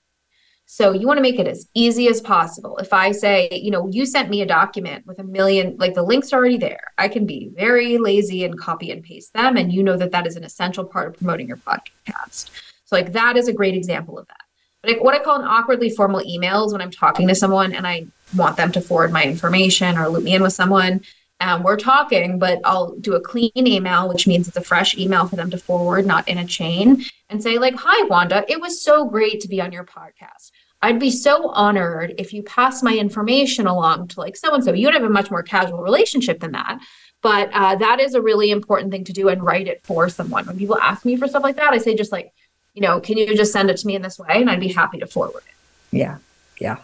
So 0.66 0.92
you 0.92 1.06
want 1.06 1.18
to 1.18 1.23
make 1.23 1.38
it 1.38 1.47
as 1.47 1.68
easy 1.75 2.09
as 2.09 2.21
possible. 2.21 2.78
If 2.78 2.92
I 2.92 3.12
say, 3.12 3.49
you 3.52 3.71
know, 3.71 3.88
you 3.88 4.06
sent 4.06 4.30
me 4.30 4.40
a 4.42 4.47
document 4.47 5.06
with 5.06 5.18
a 5.18 5.25
million, 5.25 5.76
like 5.78 5.94
the 5.94 6.02
links 6.02 6.33
are 6.33 6.37
already 6.37 6.56
there, 6.56 6.92
I 6.99 7.09
can 7.09 7.26
be 7.26 7.50
very 7.54 7.99
lazy 7.99 8.44
and 8.44 8.59
copy 8.59 8.90
and 8.90 9.02
paste 9.02 9.35
them. 9.35 9.56
And 9.56 9.73
you 9.73 9.83
know 9.83 9.97
that 9.97 10.11
that 10.12 10.26
is 10.26 10.37
an 10.37 10.44
essential 10.44 10.85
part 10.85 11.09
of 11.09 11.14
promoting 11.18 11.49
your 11.49 11.59
podcast. 11.59 12.50
So, 12.87 12.97
like, 12.97 13.12
that 13.12 13.37
is 13.37 13.49
a 13.49 13.52
great 13.52 13.75
example 13.75 14.18
of 14.18 14.26
that. 14.26 14.40
But 14.83 14.92
like, 14.92 15.04
what 15.04 15.14
I 15.14 15.23
call 15.23 15.40
an 15.40 15.47
awkwardly 15.47 15.90
formal 15.90 16.23
email 16.26 16.64
is 16.64 16.73
when 16.73 16.83
I'm 16.83 16.90
talking 16.90 17.28
to 17.28 17.35
someone 17.35 17.75
and 17.75 17.87
I 17.87 18.06
want 18.37 18.56
them 18.56 18.73
to 18.73 18.80
forward 18.80 19.12
my 19.12 19.23
information 19.23 19.97
or 19.97 20.09
loop 20.09 20.25
me 20.25 20.35
in 20.35 20.42
with 20.42 20.52
someone 20.52 21.02
and 21.40 21.64
we're 21.64 21.76
talking, 21.76 22.38
but 22.38 22.61
I'll 22.64 22.94
do 22.97 23.14
a 23.14 23.21
clean 23.21 23.50
email, 23.56 24.09
which 24.09 24.26
means 24.26 24.49
it's 24.49 24.56
a 24.56 24.62
fresh 24.62 24.97
email 24.97 25.26
for 25.26 25.37
them 25.37 25.50
to 25.50 25.59
forward, 25.59 26.06
not 26.06 26.28
in 26.28 26.38
a 26.38 26.47
chain, 26.47 27.04
and 27.28 27.42
say, 27.42 27.59
like, 27.59 27.75
hi, 27.76 28.06
Wanda, 28.06 28.44
it 28.49 28.61
was 28.61 28.83
so 28.83 29.04
great 29.04 29.40
to 29.40 29.49
be 29.49 29.61
on 29.61 29.73
your 29.73 29.85
podcast. 29.85 30.52
I'd 30.84 31.00
be 31.00 31.10
so 31.10 31.48
honored 31.48 32.14
if 32.18 32.34
you 32.34 32.42
pass 32.42 32.82
my 32.82 32.94
information 32.94 33.66
along 33.66 34.08
to 34.08 34.20
like 34.20 34.36
so 34.36 34.52
and 34.52 34.62
so. 34.62 34.74
You'd 34.74 34.92
have 34.92 35.02
a 35.02 35.08
much 35.08 35.30
more 35.30 35.42
casual 35.42 35.78
relationship 35.80 36.40
than 36.40 36.52
that. 36.52 36.78
But 37.22 37.48
uh, 37.54 37.76
that 37.76 38.00
is 38.00 38.12
a 38.12 38.20
really 38.20 38.50
important 38.50 38.92
thing 38.92 39.04
to 39.04 39.12
do 39.14 39.30
and 39.30 39.42
write 39.42 39.66
it 39.66 39.80
for 39.82 40.10
someone. 40.10 40.44
When 40.44 40.58
people 40.58 40.76
ask 40.76 41.06
me 41.06 41.16
for 41.16 41.26
stuff 41.26 41.42
like 41.42 41.56
that, 41.56 41.72
I 41.72 41.78
say, 41.78 41.94
just 41.94 42.12
like, 42.12 42.34
you 42.74 42.82
know, 42.82 43.00
can 43.00 43.16
you 43.16 43.34
just 43.34 43.50
send 43.50 43.70
it 43.70 43.78
to 43.78 43.86
me 43.86 43.96
in 43.96 44.02
this 44.02 44.18
way? 44.18 44.28
And 44.28 44.50
I'd 44.50 44.60
be 44.60 44.68
happy 44.68 44.98
to 44.98 45.06
forward 45.06 45.42
it. 45.46 45.96
Yeah. 45.96 46.18
Yeah. 46.60 46.76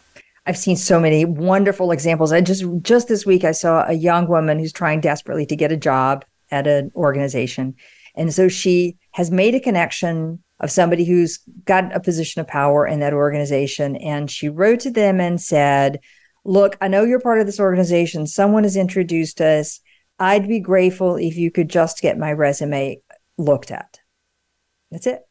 I've 0.47 0.57
seen 0.57 0.77
so 0.79 0.99
many 0.99 1.27
wonderful 1.27 1.93
examples. 1.93 2.33
I 2.33 2.41
just 2.41 2.65
just 2.81 3.07
this 3.07 3.27
week 3.27 3.45
I 3.45 3.53
saw 3.53 3.85
a 3.87 3.93
young 3.93 4.29
woman 4.29 4.59
who's 4.59 4.73
trying 4.73 5.03
desperately 5.03 5.45
to 5.45 5.57
get 5.57 5.73
a 5.73 5.77
job 5.77 6.25
at 6.51 6.67
an 6.67 6.91
organization. 6.97 7.75
And 8.15 8.33
so 8.33 8.49
she 8.49 8.97
has 9.13 9.31
made 9.31 9.55
a 9.55 9.61
connection 9.61 10.43
of 10.61 10.71
somebody 10.71 11.05
who's 11.05 11.39
got 11.65 11.95
a 11.95 12.01
position 12.01 12.41
of 12.41 12.47
power 12.47 12.87
in 12.87 13.01
that 13.01 13.15
organization 13.15 13.97
and 13.97 14.31
she 14.31 14.49
wrote 14.49 14.81
to 14.81 14.91
them 14.91 15.21
and 15.21 15.41
said, 15.41 16.01
"Look, 16.45 16.77
I 16.81 16.89
know 16.89 17.05
you're 17.05 17.21
part 17.21 17.41
of 17.41 17.47
this 17.47 17.61
organization. 17.61 18.27
Someone 18.27 18.65
has 18.65 18.77
introduced 18.77 19.41
us. 19.41 19.81
I'd 20.19 20.47
be 20.47 20.61
grateful 20.61 21.17
if 21.17 21.37
you 21.37 21.51
could 21.51 21.71
just 21.71 22.03
get 22.03 22.19
my 22.19 22.33
resume 22.33 23.01
looked 23.39 23.71
at." 23.71 23.99
That's 24.91 25.07
it. 25.07 25.23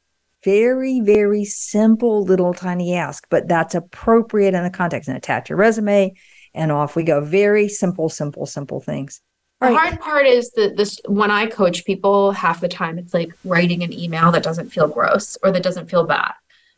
Very, 0.43 1.01
very 1.01 1.45
simple 1.45 2.23
little 2.23 2.53
tiny 2.53 2.95
ask, 2.95 3.27
but 3.29 3.47
that's 3.47 3.75
appropriate 3.75 4.53
in 4.53 4.63
the 4.63 4.69
context 4.69 5.09
and 5.09 5.17
attach 5.17 5.49
your 5.49 5.57
resume 5.57 6.13
and 6.53 6.71
off 6.71 6.95
we 6.95 7.03
go. 7.03 7.21
Very 7.21 7.67
simple, 7.67 8.09
simple, 8.09 8.45
simple 8.45 8.79
things. 8.79 9.21
The 9.61 9.67
right. 9.67 9.77
hard 9.77 9.99
part 9.99 10.25
is 10.25 10.51
that 10.51 10.77
this 10.77 10.99
when 11.05 11.31
I 11.31 11.47
coach 11.47 11.83
people, 11.83 12.31
half 12.31 12.61
the 12.61 12.69
time 12.69 12.97
it's 12.97 13.13
like 13.13 13.33
writing 13.43 13.83
an 13.83 13.91
email 13.91 14.31
that 14.31 14.43
doesn't 14.43 14.69
feel 14.69 14.87
gross 14.87 15.37
or 15.43 15.51
that 15.51 15.63
doesn't 15.63 15.89
feel 15.89 16.05
bad. 16.05 16.33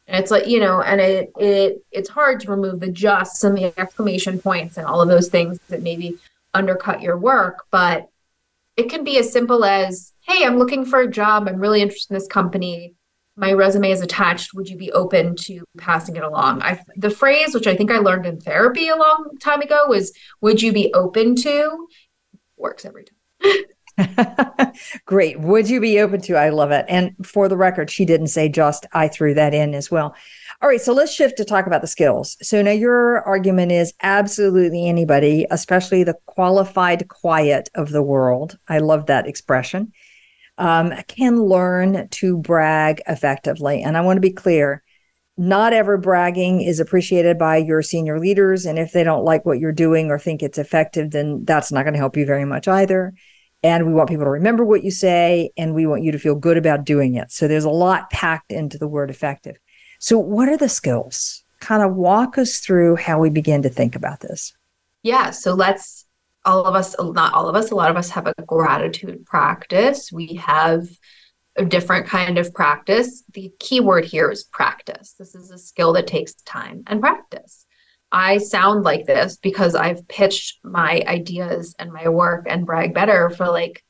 And 0.07 0.21
it's 0.21 0.31
like, 0.31 0.47
you 0.47 0.59
know, 0.59 0.81
and 0.81 0.99
it 0.99 1.31
it 1.37 1.85
it's 1.91 2.09
hard 2.09 2.39
to 2.41 2.51
remove 2.51 2.79
the 2.79 2.89
justs 2.89 3.43
and 3.43 3.55
the 3.55 3.73
exclamation 3.79 4.39
points 4.39 4.77
and 4.77 4.87
all 4.87 4.99
of 4.99 5.07
those 5.07 5.29
things 5.29 5.59
that 5.69 5.83
maybe 5.83 6.17
undercut 6.53 7.01
your 7.01 7.17
work, 7.17 7.65
but 7.69 8.09
it 8.77 8.89
can 8.89 9.03
be 9.03 9.17
as 9.19 9.31
simple 9.31 9.63
as, 9.63 10.13
hey, 10.21 10.43
I'm 10.43 10.57
looking 10.57 10.85
for 10.85 11.01
a 11.01 11.11
job. 11.11 11.47
I'm 11.47 11.59
really 11.59 11.81
interested 11.81 12.13
in 12.13 12.15
this 12.15 12.27
company 12.27 12.95
my 13.37 13.53
resume 13.53 13.91
is 13.91 14.01
attached 14.01 14.53
would 14.53 14.67
you 14.67 14.77
be 14.77 14.91
open 14.91 15.35
to 15.35 15.63
passing 15.77 16.15
it 16.15 16.23
along 16.23 16.61
i 16.61 16.79
the 16.97 17.09
phrase 17.09 17.53
which 17.53 17.67
i 17.67 17.75
think 17.75 17.91
i 17.91 17.97
learned 17.97 18.25
in 18.25 18.39
therapy 18.39 18.89
a 18.89 18.95
long 18.95 19.29
time 19.39 19.61
ago 19.61 19.85
was 19.87 20.11
would 20.41 20.61
you 20.61 20.71
be 20.71 20.93
open 20.93 21.35
to 21.35 21.87
works 22.61 22.85
every 22.85 23.05
time. 23.05 23.15
Great. 25.05 25.39
Would 25.39 25.69
you 25.69 25.81
be 25.81 25.99
open 25.99 26.21
to 26.21 26.35
i 26.35 26.49
love 26.49 26.71
it. 26.71 26.85
And 26.87 27.13
for 27.25 27.47
the 27.47 27.57
record 27.57 27.89
she 27.89 28.05
didn't 28.05 28.27
say 28.27 28.47
just 28.49 28.85
i 28.93 29.07
threw 29.07 29.33
that 29.33 29.53
in 29.53 29.73
as 29.73 29.91
well. 29.91 30.15
All 30.61 30.69
right 30.69 30.81
so 30.81 30.93
let's 30.93 31.13
shift 31.13 31.37
to 31.37 31.45
talk 31.45 31.67
about 31.67 31.81
the 31.81 31.87
skills. 31.87 32.37
So 32.41 32.61
now 32.61 32.71
your 32.71 33.21
argument 33.23 33.71
is 33.71 33.93
absolutely 34.01 34.87
anybody 34.87 35.45
especially 35.51 36.03
the 36.03 36.17
qualified 36.25 37.07
quiet 37.09 37.69
of 37.75 37.89
the 37.89 38.03
world. 38.03 38.57
I 38.67 38.79
love 38.79 39.07
that 39.07 39.27
expression. 39.27 39.91
Um, 40.57 40.93
can 41.07 41.41
learn 41.41 42.07
to 42.09 42.37
brag 42.37 43.01
effectively. 43.07 43.81
And 43.81 43.97
I 43.97 44.01
want 44.01 44.17
to 44.17 44.21
be 44.21 44.31
clear 44.31 44.83
not 45.41 45.73
ever 45.73 45.97
bragging 45.97 46.61
is 46.61 46.79
appreciated 46.79 47.39
by 47.39 47.57
your 47.57 47.81
senior 47.81 48.19
leaders. 48.19 48.67
And 48.67 48.77
if 48.77 48.91
they 48.91 49.03
don't 49.03 49.25
like 49.25 49.43
what 49.43 49.59
you're 49.59 49.71
doing 49.71 50.11
or 50.11 50.19
think 50.19 50.43
it's 50.43 50.59
effective, 50.59 51.09
then 51.09 51.45
that's 51.45 51.71
not 51.71 51.81
going 51.81 51.93
to 51.93 51.99
help 51.99 52.15
you 52.15 52.27
very 52.27 52.45
much 52.45 52.67
either. 52.67 53.15
And 53.63 53.87
we 53.87 53.93
want 53.93 54.07
people 54.07 54.25
to 54.25 54.29
remember 54.29 54.63
what 54.63 54.83
you 54.83 54.91
say 54.91 55.49
and 55.57 55.73
we 55.73 55.87
want 55.87 56.03
you 56.03 56.11
to 56.11 56.19
feel 56.19 56.35
good 56.35 56.57
about 56.57 56.85
doing 56.85 57.15
it. 57.15 57.31
So 57.31 57.47
there's 57.47 57.65
a 57.65 57.71
lot 57.71 58.11
packed 58.11 58.51
into 58.51 58.77
the 58.77 58.87
word 58.87 59.09
effective. 59.09 59.57
So, 59.99 60.19
what 60.19 60.47
are 60.47 60.57
the 60.57 60.69
skills? 60.69 61.43
Kind 61.59 61.81
of 61.81 61.95
walk 61.95 62.37
us 62.37 62.59
through 62.59 62.97
how 62.97 63.19
we 63.19 63.31
begin 63.31 63.63
to 63.63 63.69
think 63.69 63.95
about 63.95 64.19
this. 64.19 64.53
Yeah. 65.01 65.31
So 65.31 65.55
let's 65.55 66.05
all 66.45 66.65
of 66.65 66.75
us, 66.75 66.95
not 66.99 67.33
all 67.33 67.47
of 67.47 67.55
us, 67.55 67.71
a 67.71 67.75
lot 67.75 67.89
of 67.89 67.97
us 67.97 68.11
have 68.11 68.27
a 68.27 68.33
gratitude 68.45 69.25
practice. 69.25 70.11
We 70.11 70.35
have 70.35 70.87
a 71.57 71.65
different 71.65 72.07
kind 72.07 72.37
of 72.37 72.53
practice. 72.53 73.23
The 73.33 73.51
key 73.59 73.79
word 73.79 74.05
here 74.05 74.31
is 74.31 74.43
practice. 74.43 75.15
This 75.17 75.35
is 75.35 75.51
a 75.51 75.57
skill 75.57 75.93
that 75.93 76.07
takes 76.07 76.33
time 76.33 76.83
and 76.87 77.01
practice. 77.01 77.65
I 78.11 78.39
sound 78.39 78.83
like 78.83 79.05
this 79.05 79.37
because 79.37 79.75
I've 79.75 80.07
pitched 80.07 80.59
my 80.63 81.03
ideas 81.07 81.75
and 81.79 81.93
my 81.93 82.09
work 82.09 82.45
and 82.49 82.65
brag 82.65 82.93
better 82.93 83.29
for 83.29 83.47
like 83.47 83.83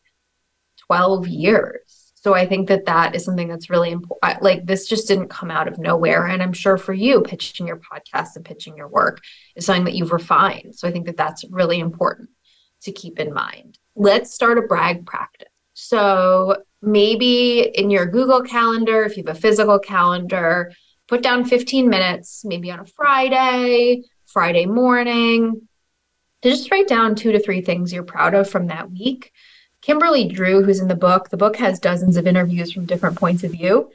12 0.87 1.27
years. 1.27 2.11
So 2.15 2.35
I 2.35 2.45
think 2.45 2.67
that 2.67 2.85
that 2.85 3.15
is 3.15 3.25
something 3.25 3.47
that's 3.47 3.71
really 3.71 3.89
important. 3.91 4.43
Like 4.43 4.65
this 4.65 4.87
just 4.87 5.07
didn't 5.07 5.29
come 5.29 5.49
out 5.49 5.67
of 5.67 5.79
nowhere. 5.79 6.27
And 6.27 6.43
I'm 6.43 6.53
sure 6.53 6.77
for 6.77 6.93
you, 6.93 7.21
pitching 7.21 7.65
your 7.65 7.79
podcast 7.79 8.35
and 8.35 8.45
pitching 8.45 8.77
your 8.77 8.87
work 8.87 9.21
is 9.55 9.65
something 9.65 9.85
that 9.85 9.95
you've 9.95 10.11
refined. 10.11 10.75
So 10.75 10.87
I 10.87 10.91
think 10.91 11.07
that 11.07 11.17
that's 11.17 11.43
really 11.49 11.79
important 11.79 12.29
to 12.83 12.91
keep 12.91 13.19
in 13.19 13.33
mind. 13.33 13.79
Let's 13.95 14.33
start 14.33 14.59
a 14.59 14.61
brag 14.61 15.05
practice. 15.07 15.50
So 15.83 16.57
maybe 16.83 17.61
in 17.61 17.89
your 17.89 18.05
Google 18.05 18.43
Calendar, 18.43 19.03
if 19.03 19.17
you 19.17 19.23
have 19.25 19.35
a 19.35 19.39
physical 19.39 19.79
calendar, 19.79 20.71
put 21.07 21.23
down 21.23 21.43
15 21.43 21.89
minutes, 21.89 22.45
maybe 22.45 22.69
on 22.69 22.81
a 22.81 22.85
Friday, 22.85 24.03
Friday 24.27 24.67
morning, 24.67 25.67
to 26.43 26.49
just 26.51 26.69
write 26.69 26.87
down 26.87 27.15
two 27.15 27.31
to 27.31 27.39
three 27.39 27.61
things 27.61 27.91
you're 27.91 28.03
proud 28.03 28.35
of 28.35 28.47
from 28.47 28.67
that 28.67 28.91
week. 28.91 29.31
Kimberly 29.81 30.27
Drew, 30.27 30.61
who's 30.61 30.81
in 30.81 30.87
the 30.87 30.95
book, 30.95 31.29
the 31.29 31.37
book 31.37 31.55
has 31.55 31.79
dozens 31.79 32.15
of 32.15 32.27
interviews 32.27 32.71
from 32.71 32.85
different 32.85 33.17
points 33.17 33.43
of 33.43 33.51
view, 33.51 33.89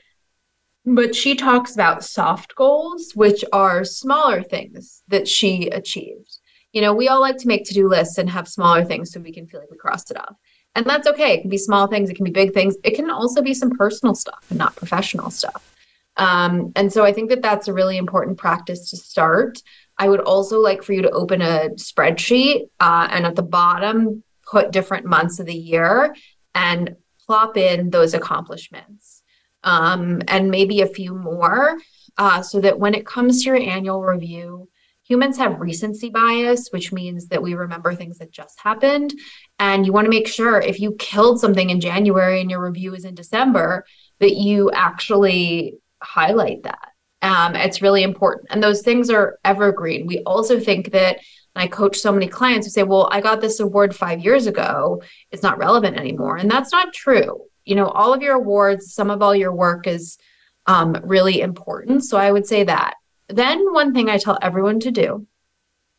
but 0.84 1.14
she 1.14 1.36
talks 1.36 1.72
about 1.72 2.02
soft 2.02 2.56
goals, 2.56 3.12
which 3.14 3.44
are 3.52 3.84
smaller 3.84 4.42
things 4.42 5.04
that 5.06 5.28
she 5.28 5.68
achieved 5.68 6.38
you 6.76 6.82
know, 6.82 6.92
we 6.92 7.08
all 7.08 7.22
like 7.22 7.38
to 7.38 7.48
make 7.48 7.64
to 7.64 7.72
do 7.72 7.88
lists 7.88 8.18
and 8.18 8.28
have 8.28 8.46
smaller 8.46 8.84
things 8.84 9.10
so 9.10 9.18
we 9.18 9.32
can 9.32 9.46
feel 9.46 9.60
like 9.60 9.70
we 9.70 9.78
crossed 9.78 10.10
it 10.10 10.20
off. 10.20 10.36
And 10.76 10.84
that's 10.86 11.08
okay. 11.08 11.32
It 11.32 11.40
can 11.40 11.50
be 11.50 11.58
small 11.58 11.86
things, 11.86 12.10
it 12.10 12.14
can 12.14 12.24
be 12.24 12.30
big 12.30 12.52
things. 12.52 12.76
It 12.84 12.94
can 12.94 13.10
also 13.10 13.42
be 13.42 13.54
some 13.54 13.70
personal 13.70 14.14
stuff 14.14 14.44
and 14.50 14.58
not 14.58 14.76
professional 14.76 15.30
stuff. 15.30 15.74
Um, 16.18 16.72
and 16.76 16.92
so 16.92 17.04
I 17.04 17.12
think 17.12 17.30
that 17.30 17.42
that's 17.42 17.66
a 17.66 17.72
really 17.72 17.96
important 17.96 18.38
practice 18.38 18.90
to 18.90 18.96
start. 18.96 19.60
I 19.98 20.08
would 20.08 20.20
also 20.20 20.60
like 20.60 20.82
for 20.82 20.92
you 20.92 21.02
to 21.02 21.10
open 21.10 21.40
a 21.40 21.70
spreadsheet 21.76 22.68
uh, 22.78 23.08
and 23.10 23.24
at 23.24 23.36
the 23.36 23.42
bottom, 23.42 24.22
put 24.48 24.70
different 24.70 25.06
months 25.06 25.40
of 25.40 25.46
the 25.46 25.54
year 25.54 26.14
and 26.54 26.94
plop 27.24 27.56
in 27.56 27.90
those 27.90 28.14
accomplishments 28.14 29.22
um, 29.64 30.22
and 30.28 30.50
maybe 30.50 30.82
a 30.82 30.86
few 30.86 31.14
more 31.14 31.78
uh, 32.18 32.42
so 32.42 32.60
that 32.60 32.78
when 32.78 32.94
it 32.94 33.06
comes 33.06 33.42
to 33.42 33.46
your 33.46 33.56
annual 33.56 34.02
review, 34.02 34.68
humans 35.06 35.38
have 35.38 35.60
recency 35.60 36.10
bias, 36.10 36.68
which 36.70 36.92
means 36.92 37.28
that 37.28 37.42
we 37.42 37.54
remember 37.54 37.94
things 37.94 38.18
that 38.18 38.32
just 38.32 38.58
happened. 38.60 39.14
And 39.58 39.86
you 39.86 39.92
want 39.92 40.06
to 40.06 40.10
make 40.10 40.26
sure 40.26 40.60
if 40.60 40.80
you 40.80 40.96
killed 40.98 41.40
something 41.40 41.70
in 41.70 41.80
January 41.80 42.40
and 42.40 42.50
your 42.50 42.64
review 42.64 42.94
is 42.94 43.04
in 43.04 43.14
December, 43.14 43.84
that 44.18 44.34
you 44.34 44.70
actually 44.72 45.76
highlight 46.02 46.64
that. 46.64 46.88
Um, 47.22 47.54
it's 47.54 47.82
really 47.82 48.02
important. 48.02 48.48
And 48.50 48.62
those 48.62 48.82
things 48.82 49.10
are 49.10 49.38
evergreen. 49.44 50.06
We 50.06 50.22
also 50.24 50.60
think 50.60 50.92
that 50.92 51.18
I 51.54 51.66
coach 51.66 51.96
so 51.96 52.12
many 52.12 52.28
clients 52.28 52.66
who 52.66 52.70
say, 52.70 52.82
Well, 52.82 53.08
I 53.10 53.20
got 53.20 53.40
this 53.40 53.60
award 53.60 53.96
five 53.96 54.20
years 54.20 54.46
ago. 54.46 55.02
It's 55.30 55.42
not 55.42 55.58
relevant 55.58 55.96
anymore. 55.96 56.36
And 56.36 56.50
that's 56.50 56.72
not 56.72 56.92
true. 56.92 57.44
You 57.64 57.74
know, 57.74 57.88
all 57.88 58.12
of 58.12 58.22
your 58.22 58.34
awards, 58.34 58.92
some 58.92 59.10
of 59.10 59.22
all 59.22 59.34
your 59.34 59.54
work 59.54 59.86
is 59.86 60.18
um, 60.66 60.96
really 61.02 61.40
important. 61.40 62.04
So 62.04 62.18
I 62.18 62.30
would 62.30 62.46
say 62.46 62.64
that. 62.64 62.94
Then, 63.28 63.72
one 63.72 63.92
thing 63.92 64.08
I 64.08 64.18
tell 64.18 64.38
everyone 64.40 64.80
to 64.80 64.90
do 64.90 65.26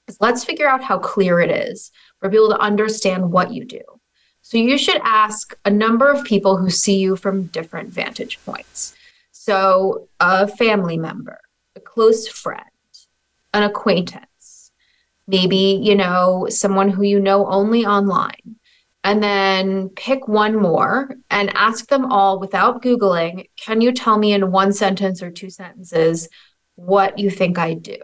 is 0.07 0.17
let's 0.21 0.45
figure 0.45 0.67
out 0.67 0.83
how 0.83 0.97
clear 0.97 1.39
it 1.39 1.51
is 1.51 1.91
for 2.19 2.29
people 2.29 2.49
to 2.49 2.59
understand 2.59 3.31
what 3.31 3.51
you 3.51 3.65
do. 3.65 3.81
So 4.41 4.57
you 4.57 4.77
should 4.77 5.01
ask 5.03 5.57
a 5.65 5.69
number 5.69 6.09
of 6.09 6.23
people 6.23 6.55
who 6.55 6.69
see 6.69 6.99
you 6.99 7.17
from 7.17 7.47
different 7.47 7.89
vantage 7.89 8.39
points. 8.45 8.95
So, 9.31 10.07
a 10.19 10.47
family 10.47 10.97
member, 10.97 11.39
a 11.75 11.79
close 11.79 12.27
friend, 12.27 12.63
an 13.53 13.63
acquaintance, 13.63 14.71
maybe, 15.27 15.79
you 15.81 15.95
know, 15.95 16.47
someone 16.49 16.89
who 16.89 17.03
you 17.03 17.19
know 17.19 17.45
only 17.47 17.85
online. 17.85 18.55
And 19.03 19.21
then 19.23 19.89
pick 19.89 20.27
one 20.27 20.55
more 20.55 21.09
and 21.29 21.55
ask 21.55 21.87
them 21.87 22.11
all 22.11 22.39
without 22.39 22.81
Googling, 22.81 23.49
can 23.55 23.79
you 23.79 23.91
tell 23.93 24.17
me 24.17 24.33
in 24.33 24.51
one 24.51 24.73
sentence 24.73 25.21
or 25.21 25.31
two 25.31 25.49
sentences 25.49 26.27
what 26.77 27.19
you 27.19 27.29
think 27.29 27.57
I 27.57 27.73
do. 27.73 27.97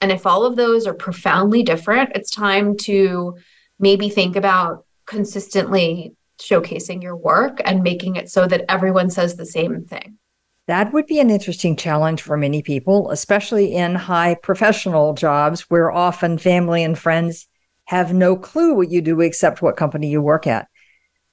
And 0.00 0.10
if 0.10 0.26
all 0.26 0.44
of 0.44 0.56
those 0.56 0.86
are 0.86 0.94
profoundly 0.94 1.62
different, 1.62 2.10
it's 2.14 2.30
time 2.30 2.76
to 2.78 3.36
maybe 3.78 4.08
think 4.08 4.34
about 4.34 4.84
consistently 5.06 6.14
showcasing 6.40 7.02
your 7.02 7.16
work 7.16 7.60
and 7.64 7.82
making 7.82 8.16
it 8.16 8.28
so 8.28 8.46
that 8.46 8.64
everyone 8.68 9.10
says 9.10 9.36
the 9.36 9.46
same 9.46 9.84
thing. 9.84 10.18
That 10.66 10.92
would 10.92 11.06
be 11.06 11.20
an 11.20 11.30
interesting 11.30 11.76
challenge 11.76 12.22
for 12.22 12.36
many 12.36 12.62
people, 12.62 13.10
especially 13.10 13.74
in 13.74 13.94
high 13.94 14.34
professional 14.42 15.12
jobs 15.12 15.62
where 15.70 15.92
often 15.92 16.38
family 16.38 16.82
and 16.82 16.98
friends 16.98 17.46
have 17.84 18.14
no 18.14 18.34
clue 18.34 18.74
what 18.74 18.90
you 18.90 19.02
do 19.02 19.20
except 19.20 19.60
what 19.60 19.76
company 19.76 20.10
you 20.10 20.22
work 20.22 20.46
at. 20.46 20.68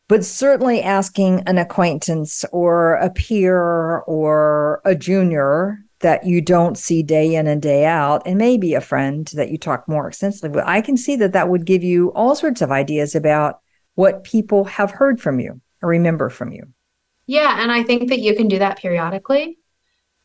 But 0.09 0.25
certainly 0.25 0.81
asking 0.81 1.43
an 1.47 1.57
acquaintance 1.57 2.43
or 2.51 2.95
a 2.95 3.09
peer 3.09 3.99
or 3.99 4.81
a 4.83 4.93
junior 4.93 5.79
that 6.01 6.25
you 6.25 6.41
don't 6.41 6.77
see 6.77 7.03
day 7.03 7.35
in 7.35 7.47
and 7.47 7.61
day 7.61 7.85
out, 7.85 8.23
and 8.25 8.37
maybe 8.37 8.73
a 8.73 8.81
friend 8.81 9.27
that 9.33 9.49
you 9.49 9.57
talk 9.57 9.87
more 9.87 10.07
extensively 10.07 10.49
with, 10.49 10.65
I 10.67 10.81
can 10.81 10.97
see 10.97 11.15
that 11.17 11.33
that 11.33 11.49
would 11.49 11.65
give 11.65 11.83
you 11.83 12.11
all 12.13 12.35
sorts 12.35 12.61
of 12.61 12.71
ideas 12.71 13.15
about 13.15 13.59
what 13.95 14.23
people 14.23 14.65
have 14.65 14.91
heard 14.91 15.21
from 15.21 15.39
you 15.39 15.61
or 15.81 15.89
remember 15.89 16.29
from 16.29 16.51
you. 16.51 16.63
Yeah, 17.25 17.61
and 17.61 17.71
I 17.71 17.83
think 17.83 18.09
that 18.09 18.19
you 18.19 18.35
can 18.35 18.47
do 18.47 18.59
that 18.59 18.77
periodically. 18.77 19.57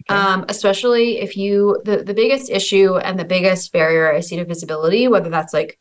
Okay. 0.08 0.20
Um, 0.20 0.44
especially 0.48 1.18
if 1.18 1.36
you 1.36 1.80
the, 1.84 2.04
the 2.04 2.14
biggest 2.14 2.50
issue 2.50 2.96
and 2.96 3.18
the 3.18 3.24
biggest 3.24 3.72
barrier 3.72 4.12
I 4.12 4.20
see 4.20 4.36
to 4.36 4.44
visibility, 4.44 5.08
whether 5.08 5.30
that's 5.30 5.52
like 5.52 5.78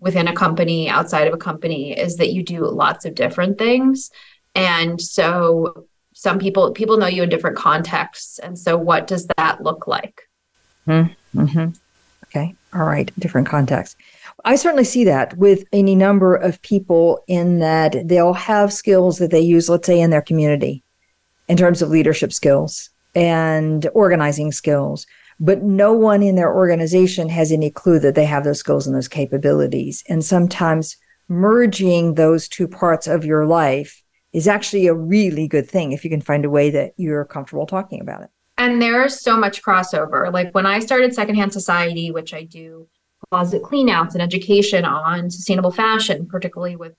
within 0.00 0.26
a 0.28 0.34
company, 0.34 0.88
outside 0.88 1.26
of 1.28 1.34
a 1.34 1.38
company, 1.38 1.92
is 1.92 2.16
that 2.16 2.32
you 2.32 2.42
do 2.42 2.66
lots 2.66 3.04
of 3.04 3.14
different 3.14 3.58
things. 3.58 4.10
And 4.54 5.00
so 5.00 5.86
some 6.18 6.40
people 6.40 6.72
people 6.72 6.96
know 6.96 7.06
you 7.06 7.22
in 7.22 7.28
different 7.28 7.56
contexts. 7.56 8.40
And 8.40 8.58
so 8.58 8.76
what 8.76 9.06
does 9.06 9.28
that 9.36 9.62
look 9.62 9.86
like? 9.86 10.22
Mm-hmm. 10.88 11.68
okay 12.24 12.54
all 12.72 12.84
right 12.84 13.12
different 13.20 13.46
contexts. 13.46 13.94
I 14.44 14.56
certainly 14.56 14.84
see 14.84 15.04
that 15.04 15.36
with 15.36 15.64
any 15.72 15.94
number 15.94 16.34
of 16.34 16.60
people 16.62 17.22
in 17.28 17.58
that 17.60 18.08
they'll 18.08 18.32
have 18.32 18.72
skills 18.72 19.18
that 19.18 19.30
they 19.30 19.40
use 19.40 19.68
let's 19.68 19.86
say 19.86 20.00
in 20.00 20.10
their 20.10 20.22
community 20.22 20.82
in 21.46 21.56
terms 21.56 21.82
of 21.82 21.90
leadership 21.90 22.32
skills 22.32 22.90
and 23.14 23.88
organizing 23.94 24.50
skills. 24.50 25.06
But 25.38 25.62
no 25.62 25.92
one 25.92 26.24
in 26.24 26.34
their 26.34 26.52
organization 26.52 27.28
has 27.28 27.52
any 27.52 27.70
clue 27.70 28.00
that 28.00 28.16
they 28.16 28.24
have 28.24 28.42
those 28.42 28.58
skills 28.58 28.88
and 28.88 28.96
those 28.96 29.06
capabilities. 29.06 30.02
And 30.08 30.24
sometimes 30.24 30.96
merging 31.28 32.14
those 32.14 32.48
two 32.48 32.66
parts 32.66 33.06
of 33.06 33.24
your 33.24 33.46
life 33.46 34.02
is 34.32 34.46
actually 34.46 34.86
a 34.86 34.94
really 34.94 35.48
good 35.48 35.68
thing 35.68 35.92
if 35.92 36.04
you 36.04 36.10
can 36.10 36.20
find 36.20 36.44
a 36.44 36.50
way 36.50 36.70
that 36.70 36.92
you're 36.96 37.24
comfortable 37.24 37.66
talking 37.66 38.00
about 38.00 38.22
it. 38.22 38.30
And 38.58 38.82
there's 38.82 39.20
so 39.20 39.36
much 39.36 39.62
crossover. 39.62 40.32
Like 40.32 40.54
when 40.54 40.66
I 40.66 40.80
started 40.80 41.14
Secondhand 41.14 41.52
Society, 41.52 42.10
which 42.10 42.34
I 42.34 42.42
do 42.42 42.88
closet 43.30 43.62
cleanouts 43.62 44.12
and 44.14 44.22
education 44.22 44.84
on 44.84 45.30
sustainable 45.30 45.70
fashion, 45.70 46.26
particularly 46.26 46.76
with 46.76 46.94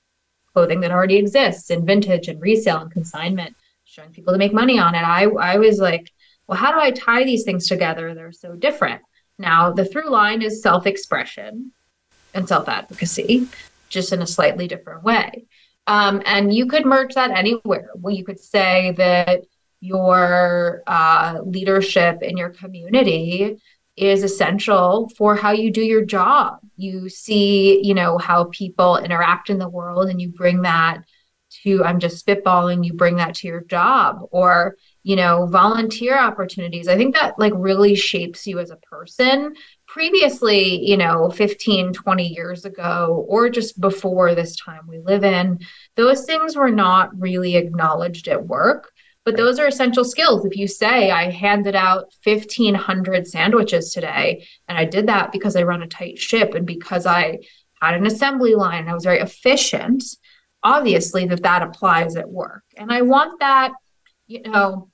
clothing 0.53 0.79
that 0.81 0.91
already 0.91 1.17
exists 1.17 1.69
in 1.69 1.85
vintage 1.85 2.27
and 2.27 2.41
resale 2.41 2.79
and 2.79 2.91
consignment, 2.91 3.55
showing 3.83 4.11
people 4.11 4.33
to 4.33 4.39
make 4.39 4.53
money 4.53 4.79
on 4.79 4.95
it. 4.95 5.03
I, 5.03 5.23
I 5.25 5.57
was 5.57 5.79
like, 5.79 6.11
well, 6.47 6.57
how 6.57 6.71
do 6.71 6.79
I 6.79 6.91
tie 6.91 7.23
these 7.23 7.43
things 7.43 7.67
together? 7.67 8.15
They're 8.15 8.31
so 8.31 8.55
different. 8.55 9.01
Now, 9.37 9.71
the 9.71 9.85
through 9.85 10.09
line 10.09 10.41
is 10.41 10.61
self 10.61 10.87
expression 10.87 11.71
and 12.33 12.47
self 12.47 12.67
advocacy, 12.67 13.47
just 13.89 14.11
in 14.11 14.21
a 14.21 14.27
slightly 14.27 14.67
different 14.67 15.03
way. 15.03 15.45
Um, 15.89 16.21
and 16.25 16.53
you 16.53 16.67
could 16.67 16.85
merge 16.85 17.15
that 17.15 17.31
anywhere. 17.31 17.89
Well, 17.95 18.13
you 18.13 18.23
could 18.23 18.39
say 18.39 18.93
that 18.97 19.41
your 19.81 20.83
uh, 20.85 21.39
leadership 21.43 22.21
in 22.21 22.37
your 22.37 22.49
community 22.49 23.57
is 23.97 24.21
essential 24.21 25.09
for 25.17 25.35
how 25.35 25.51
you 25.51 25.71
do 25.71 25.81
your 25.81 26.05
job. 26.05 26.59
You 26.77 27.09
see, 27.09 27.81
you 27.83 27.95
know, 27.95 28.19
how 28.19 28.45
people 28.51 28.97
interact 28.97 29.49
in 29.49 29.57
the 29.57 29.67
world 29.67 30.09
and 30.09 30.21
you 30.21 30.29
bring 30.29 30.61
that 30.61 30.99
to, 31.63 31.83
I'm 31.83 31.99
just 31.99 32.23
spitballing, 32.23 32.85
you 32.85 32.93
bring 32.93 33.15
that 33.15 33.33
to 33.37 33.47
your 33.47 33.61
job 33.61 34.19
or, 34.29 34.75
you 35.01 35.15
know, 35.15 35.47
volunteer 35.47 36.15
opportunities. 36.15 36.87
I 36.87 36.97
think 36.97 37.15
that 37.15 37.39
like 37.39 37.53
really 37.55 37.95
shapes 37.95 38.45
you 38.45 38.59
as 38.59 38.69
a 38.69 38.75
person 38.75 39.55
previously, 39.99 40.89
you 40.89 40.95
know, 40.95 41.29
15, 41.29 41.91
20 41.91 42.23
years 42.25 42.63
ago, 42.63 43.25
or 43.27 43.49
just 43.49 43.81
before 43.81 44.33
this 44.33 44.55
time 44.55 44.87
we 44.87 44.97
live 44.99 45.25
in, 45.25 45.59
those 45.97 46.23
things 46.23 46.55
were 46.55 46.71
not 46.71 47.09
really 47.19 47.57
acknowledged 47.57 48.29
at 48.29 48.47
work. 48.47 48.93
But 49.25 49.35
those 49.35 49.59
are 49.59 49.67
essential 49.67 50.05
skills. 50.05 50.45
If 50.45 50.55
you 50.55 50.69
say, 50.69 51.11
I 51.11 51.29
handed 51.29 51.75
out 51.75 52.13
1,500 52.23 53.27
sandwiches 53.27 53.91
today, 53.91 54.47
and 54.69 54.77
I 54.77 54.85
did 54.85 55.05
that 55.07 55.33
because 55.33 55.57
I 55.57 55.63
run 55.63 55.81
a 55.81 55.87
tight 55.87 56.17
ship 56.17 56.53
and 56.53 56.65
because 56.65 57.05
I 57.05 57.39
had 57.81 57.93
an 57.93 58.05
assembly 58.05 58.55
line, 58.55 58.83
and 58.83 58.89
I 58.89 58.93
was 58.93 59.03
very 59.03 59.19
efficient, 59.19 60.05
obviously 60.63 61.25
that 61.25 61.43
that 61.43 61.61
applies 61.61 62.15
at 62.15 62.29
work. 62.29 62.63
And 62.77 62.89
I 62.89 63.01
want 63.01 63.41
that, 63.41 63.73
you 64.27 64.43
know, 64.43 64.87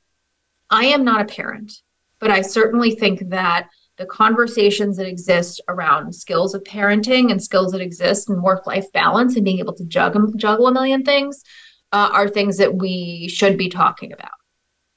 I 0.71 0.85
am 0.85 1.03
not 1.03 1.21
a 1.21 1.25
parent, 1.25 1.73
but 2.17 2.31
I 2.31 2.41
certainly 2.41 2.95
think 2.95 3.29
that 3.29 3.69
the 3.97 4.05
conversations 4.05 4.97
that 4.97 5.07
exist 5.07 5.61
around 5.67 6.13
skills 6.13 6.53
of 6.53 6.63
parenting 6.63 7.31
and 7.31 7.41
skills 7.41 7.71
that 7.71 7.81
exist 7.81 8.29
in 8.29 8.41
work 8.41 8.67
life 8.67 8.91
balance 8.91 9.35
and 9.35 9.45
being 9.45 9.59
able 9.59 9.73
to 9.73 9.85
juggle, 9.85 10.31
juggle 10.35 10.67
a 10.67 10.73
million 10.73 11.03
things 11.03 11.43
uh, 11.91 12.09
are 12.11 12.27
things 12.27 12.57
that 12.57 12.75
we 12.75 13.27
should 13.29 13.57
be 13.57 13.69
talking 13.69 14.11
about. 14.11 14.31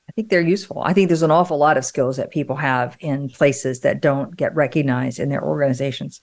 I 0.08 0.12
think 0.12 0.30
they're 0.30 0.40
useful. 0.40 0.82
I 0.84 0.92
think 0.92 1.08
there's 1.08 1.22
an 1.22 1.30
awful 1.30 1.58
lot 1.58 1.76
of 1.76 1.84
skills 1.84 2.16
that 2.16 2.30
people 2.30 2.56
have 2.56 2.96
in 2.98 3.28
places 3.28 3.80
that 3.80 4.00
don't 4.00 4.36
get 4.36 4.54
recognized 4.56 5.20
in 5.20 5.28
their 5.28 5.44
organizations. 5.44 6.20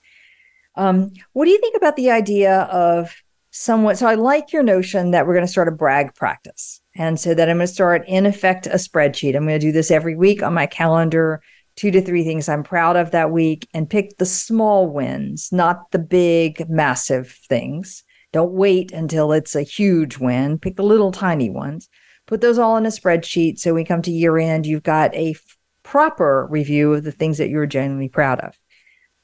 Um, 0.76 1.12
what 1.32 1.46
do 1.46 1.52
you 1.52 1.60
think 1.62 1.78
about 1.78 1.96
the 1.96 2.12
idea 2.12 2.62
of 2.64 3.16
somewhat? 3.52 3.98
So 3.98 4.08
I 4.08 4.16
like 4.16 4.52
your 4.52 4.64
notion 4.64 5.12
that 5.12 5.26
we're 5.26 5.34
going 5.34 5.46
to 5.46 5.52
start 5.52 5.70
a 5.70 5.72
brag 5.72 6.14
practice. 6.14 6.82
And 6.96 7.18
so 7.18 7.34
that 7.34 7.50
I'm 7.50 7.58
going 7.58 7.68
to 7.68 7.74
start 7.74 8.04
in 8.08 8.26
effect 8.26 8.68
a 8.68 8.72
spreadsheet. 8.72 9.36
I'm 9.36 9.48
going 9.48 9.60
to 9.60 9.66
do 9.66 9.72
this 9.72 9.92
every 9.92 10.16
week 10.16 10.44
on 10.44 10.54
my 10.54 10.66
calendar 10.66 11.42
two 11.76 11.92
to 11.92 12.02
three 12.02 12.24
things 12.24 12.48
I'm 12.48 12.64
proud 12.64 12.96
of 12.96 13.12
that 13.12 13.32
week 13.32 13.68
and 13.74 13.90
pick 13.90 14.18
the 14.18 14.26
small 14.26 14.88
wins, 14.88 15.50
not 15.52 15.92
the 15.92 16.00
big, 16.00 16.70
massive 16.70 17.32
things. 17.50 18.04
Don't 18.32 18.54
wait 18.54 18.92
until 18.92 19.32
it's 19.32 19.56
a 19.56 19.62
huge 19.62 20.18
win. 20.18 20.60
Pick 20.60 20.76
the 20.76 20.84
little 20.84 21.12
tiny 21.12 21.50
ones. 21.50 21.90
Put 22.28 22.42
those 22.42 22.58
all 22.58 22.76
in 22.78 22.86
a 22.86 22.90
spreadsheet. 22.90 23.60
So 23.60 23.72
when 23.72 23.84
we 23.84 23.86
come 23.86 24.02
to 24.02 24.12
year 24.12 24.38
end, 24.38 24.66
you've 24.66 24.84
got 24.84 25.14
a 25.14 25.32
f- 25.32 25.58
proper 25.84 26.48
review 26.50 26.94
of 26.94 27.04
the 27.04 27.12
things 27.12 27.38
that 27.38 27.50
you're 27.50 27.68
genuinely 27.68 28.10
proud 28.10 28.40
of. 28.40 28.58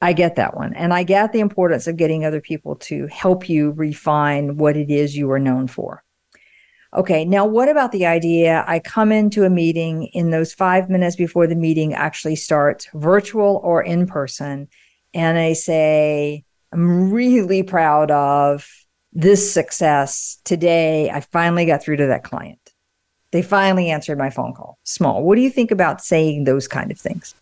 I 0.00 0.12
get 0.12 0.36
that 0.36 0.56
one. 0.56 0.74
And 0.74 0.92
I 0.92 1.02
get 1.02 1.32
the 1.32 1.40
importance 1.40 1.86
of 1.86 1.96
getting 1.96 2.24
other 2.24 2.40
people 2.40 2.76
to 2.76 3.06
help 3.06 3.48
you 3.48 3.72
refine 3.72 4.56
what 4.56 4.76
it 4.76 4.90
is 4.90 5.16
you 5.16 5.30
are 5.30 5.38
known 5.38 5.68
for. 5.68 6.02
Okay, 6.94 7.24
now 7.24 7.46
what 7.46 7.70
about 7.70 7.92
the 7.92 8.04
idea 8.04 8.64
I 8.66 8.78
come 8.78 9.12
into 9.12 9.44
a 9.44 9.50
meeting 9.50 10.04
in 10.08 10.30
those 10.30 10.52
five 10.52 10.90
minutes 10.90 11.16
before 11.16 11.46
the 11.46 11.54
meeting 11.54 11.94
actually 11.94 12.36
starts, 12.36 12.86
virtual 12.92 13.60
or 13.64 13.82
in 13.82 14.06
person, 14.06 14.68
and 15.14 15.38
I 15.38 15.54
say, 15.54 16.44
I'm 16.70 17.10
really 17.10 17.62
proud 17.62 18.10
of 18.10 18.68
this 19.12 19.52
success 19.52 20.38
today, 20.44 21.10
I 21.10 21.20
finally 21.20 21.66
got 21.66 21.82
through 21.82 21.96
to 21.96 22.06
that 22.08 22.24
client. 22.24 22.58
They 23.30 23.42
finally 23.42 23.90
answered 23.90 24.18
my 24.18 24.28
phone 24.28 24.52
call. 24.52 24.78
Small. 24.84 25.22
What 25.22 25.36
do 25.36 25.42
you 25.42 25.50
think 25.50 25.70
about 25.70 26.02
saying 26.02 26.44
those 26.44 26.68
kind 26.68 26.90
of 26.90 26.98
things? 26.98 27.34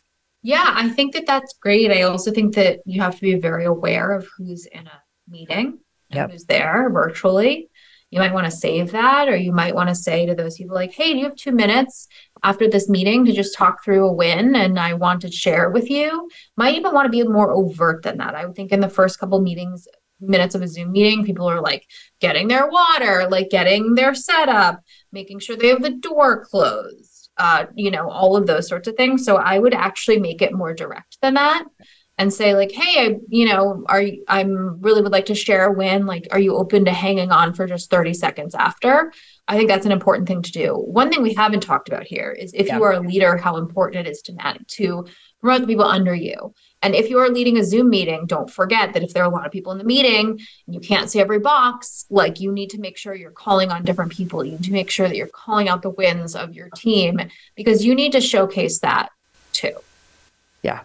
Yeah, 0.42 0.64
I 0.66 0.88
think 0.88 1.12
that 1.14 1.26
that's 1.26 1.54
great. 1.60 1.90
I 1.90 2.02
also 2.02 2.30
think 2.30 2.54
that 2.54 2.80
you 2.86 3.00
have 3.02 3.16
to 3.16 3.20
be 3.20 3.34
very 3.34 3.64
aware 3.64 4.12
of 4.12 4.28
who's 4.36 4.66
in 4.66 4.86
a 4.86 5.02
meeting 5.28 5.80
yep. 6.10 6.30
who's 6.30 6.44
there 6.44 6.90
virtually. 6.90 7.69
You 8.10 8.18
might 8.18 8.32
want 8.32 8.46
to 8.46 8.50
save 8.50 8.90
that, 8.92 9.28
or 9.28 9.36
you 9.36 9.52
might 9.52 9.74
want 9.74 9.88
to 9.88 9.94
say 9.94 10.26
to 10.26 10.34
those 10.34 10.56
people, 10.56 10.74
like, 10.74 10.92
hey, 10.92 11.12
do 11.12 11.18
you 11.18 11.24
have 11.24 11.36
two 11.36 11.52
minutes 11.52 12.08
after 12.42 12.68
this 12.68 12.88
meeting 12.88 13.24
to 13.24 13.32
just 13.32 13.56
talk 13.56 13.84
through 13.84 14.06
a 14.06 14.12
win? 14.12 14.56
And 14.56 14.78
I 14.78 14.94
want 14.94 15.22
to 15.22 15.30
share 15.30 15.64
it 15.64 15.72
with 15.72 15.88
you. 15.88 16.28
Might 16.56 16.74
even 16.74 16.92
want 16.92 17.06
to 17.06 17.10
be 17.10 17.22
more 17.22 17.52
overt 17.52 18.02
than 18.02 18.18
that. 18.18 18.34
I 18.34 18.46
would 18.46 18.56
think 18.56 18.72
in 18.72 18.80
the 18.80 18.88
first 18.88 19.20
couple 19.20 19.40
meetings, 19.40 19.86
minutes 20.20 20.54
of 20.54 20.62
a 20.62 20.68
Zoom 20.68 20.92
meeting, 20.92 21.24
people 21.24 21.48
are 21.48 21.60
like 21.60 21.86
getting 22.20 22.48
their 22.48 22.68
water, 22.68 23.28
like 23.30 23.48
getting 23.48 23.94
their 23.94 24.14
setup, 24.14 24.80
making 25.12 25.38
sure 25.38 25.56
they 25.56 25.68
have 25.68 25.82
the 25.82 25.90
door 25.90 26.44
closed, 26.44 27.30
uh, 27.38 27.66
you 27.74 27.90
know, 27.90 28.10
all 28.10 28.36
of 28.36 28.46
those 28.46 28.68
sorts 28.68 28.88
of 28.88 28.96
things. 28.96 29.24
So 29.24 29.36
I 29.36 29.58
would 29.58 29.72
actually 29.72 30.18
make 30.18 30.42
it 30.42 30.52
more 30.52 30.74
direct 30.74 31.18
than 31.22 31.34
that 31.34 31.64
and 32.20 32.30
say 32.30 32.54
like 32.54 32.70
hey 32.70 33.06
I, 33.06 33.16
you 33.28 33.46
know 33.46 33.82
are 33.86 34.02
you, 34.02 34.22
i'm 34.28 34.78
really 34.80 35.00
would 35.00 35.10
like 35.10 35.26
to 35.26 35.34
share 35.34 35.64
a 35.64 35.72
win 35.72 36.04
like 36.04 36.28
are 36.30 36.38
you 36.38 36.54
open 36.54 36.84
to 36.84 36.92
hanging 36.92 37.32
on 37.32 37.54
for 37.54 37.66
just 37.66 37.90
30 37.90 38.14
seconds 38.14 38.54
after? 38.54 39.12
I 39.48 39.56
think 39.56 39.68
that's 39.68 39.86
an 39.86 39.90
important 39.90 40.28
thing 40.28 40.42
to 40.42 40.52
do. 40.52 40.74
One 40.74 41.10
thing 41.10 41.22
we 41.22 41.34
haven't 41.34 41.60
talked 41.60 41.88
about 41.88 42.04
here 42.04 42.30
is 42.30 42.52
if 42.54 42.68
yeah. 42.68 42.76
you 42.76 42.84
are 42.84 42.92
a 42.92 43.00
leader 43.00 43.36
how 43.36 43.56
important 43.56 44.06
it 44.06 44.10
is 44.10 44.22
to 44.22 44.58
to 44.66 45.06
promote 45.40 45.62
the 45.62 45.66
people 45.66 45.86
under 45.86 46.14
you. 46.14 46.54
And 46.82 46.94
if 46.94 47.10
you 47.10 47.18
are 47.18 47.28
leading 47.30 47.56
a 47.56 47.64
zoom 47.64 47.88
meeting 47.88 48.26
don't 48.26 48.50
forget 48.50 48.92
that 48.92 49.02
if 49.02 49.14
there 49.14 49.24
are 49.24 49.30
a 49.30 49.34
lot 49.34 49.46
of 49.46 49.52
people 49.52 49.72
in 49.72 49.78
the 49.78 49.84
meeting 49.84 50.38
and 50.66 50.74
you 50.74 50.80
can't 50.80 51.10
see 51.10 51.20
every 51.20 51.38
box 51.38 52.04
like 52.10 52.38
you 52.38 52.52
need 52.52 52.70
to 52.70 52.78
make 52.78 52.98
sure 52.98 53.14
you're 53.14 53.30
calling 53.30 53.70
on 53.70 53.82
different 53.82 54.12
people. 54.12 54.44
You 54.44 54.52
need 54.52 54.64
to 54.64 54.72
make 54.72 54.90
sure 54.90 55.08
that 55.08 55.16
you're 55.16 55.26
calling 55.26 55.68
out 55.70 55.80
the 55.80 55.90
wins 55.90 56.36
of 56.36 56.54
your 56.54 56.68
team 56.76 57.18
because 57.56 57.84
you 57.84 57.94
need 57.94 58.12
to 58.12 58.20
showcase 58.20 58.80
that 58.80 59.08
too. 59.52 59.74
Yeah 60.62 60.80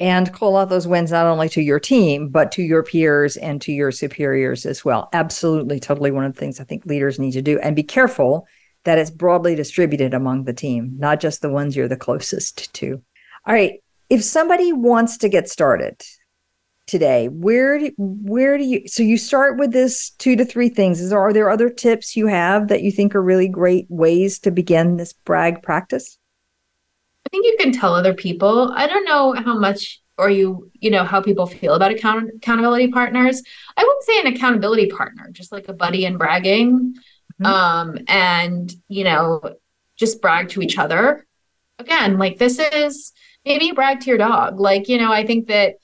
and 0.00 0.32
call 0.32 0.56
out 0.56 0.68
those 0.68 0.88
wins 0.88 1.12
not 1.12 1.26
only 1.26 1.48
to 1.50 1.62
your 1.62 1.78
team, 1.78 2.28
but 2.28 2.50
to 2.52 2.62
your 2.62 2.82
peers 2.82 3.36
and 3.36 3.60
to 3.62 3.72
your 3.72 3.92
superiors 3.92 4.66
as 4.66 4.84
well. 4.84 5.08
Absolutely, 5.12 5.78
totally 5.78 6.10
one 6.10 6.24
of 6.24 6.34
the 6.34 6.40
things 6.40 6.60
I 6.60 6.64
think 6.64 6.84
leaders 6.84 7.18
need 7.18 7.32
to 7.32 7.42
do. 7.42 7.58
And 7.60 7.76
be 7.76 7.82
careful 7.82 8.46
that 8.84 8.98
it's 8.98 9.10
broadly 9.10 9.54
distributed 9.54 10.12
among 10.12 10.44
the 10.44 10.52
team, 10.52 10.94
not 10.98 11.20
just 11.20 11.42
the 11.42 11.50
ones 11.50 11.76
you're 11.76 11.88
the 11.88 11.96
closest 11.96 12.72
to. 12.74 13.02
All 13.46 13.54
right. 13.54 13.80
If 14.10 14.22
somebody 14.22 14.72
wants 14.72 15.16
to 15.18 15.28
get 15.28 15.48
started 15.48 16.02
today, 16.86 17.28
where 17.28 17.78
do, 17.78 17.92
where 17.96 18.58
do 18.58 18.64
you 18.64 18.86
so 18.86 19.02
you 19.02 19.16
start 19.16 19.58
with 19.58 19.72
this 19.72 20.10
two 20.10 20.36
to 20.36 20.44
three 20.44 20.68
things. 20.68 21.00
Is 21.00 21.10
there 21.10 21.20
are 21.20 21.32
there 21.32 21.50
other 21.50 21.70
tips 21.70 22.14
you 22.14 22.26
have 22.26 22.68
that 22.68 22.82
you 22.82 22.90
think 22.90 23.14
are 23.14 23.22
really 23.22 23.48
great 23.48 23.86
ways 23.88 24.38
to 24.40 24.50
begin 24.50 24.96
this 24.96 25.12
brag 25.12 25.62
practice? 25.62 26.18
I 27.34 27.36
think 27.36 27.46
you 27.46 27.56
can 27.58 27.72
tell 27.72 27.96
other 27.96 28.14
people. 28.14 28.72
I 28.76 28.86
don't 28.86 29.04
know 29.04 29.32
how 29.32 29.58
much 29.58 30.00
or 30.16 30.30
you 30.30 30.70
you 30.74 30.90
know 30.90 31.02
how 31.02 31.20
people 31.20 31.46
feel 31.46 31.74
about 31.74 31.90
account- 31.90 32.30
accountability 32.36 32.92
partners. 32.92 33.42
I 33.76 33.82
wouldn't 33.82 34.04
say 34.04 34.20
an 34.20 34.26
accountability 34.28 34.86
partner, 34.86 35.30
just 35.32 35.50
like 35.50 35.68
a 35.68 35.72
buddy 35.72 36.04
in 36.04 36.16
bragging. 36.16 36.94
Mm-hmm. 37.42 37.46
Um 37.46 37.98
and 38.06 38.72
you 38.86 39.02
know 39.02 39.40
just 39.96 40.22
brag 40.22 40.50
to 40.50 40.62
each 40.62 40.78
other. 40.78 41.26
Again, 41.80 42.18
like 42.18 42.38
this 42.38 42.60
is 42.60 43.12
maybe 43.44 43.64
you 43.64 43.74
brag 43.74 43.98
to 44.00 44.06
your 44.06 44.18
dog. 44.18 44.60
Like, 44.60 44.88
you 44.88 44.98
know, 44.98 45.10
I 45.10 45.26
think 45.26 45.48
that 45.48 45.78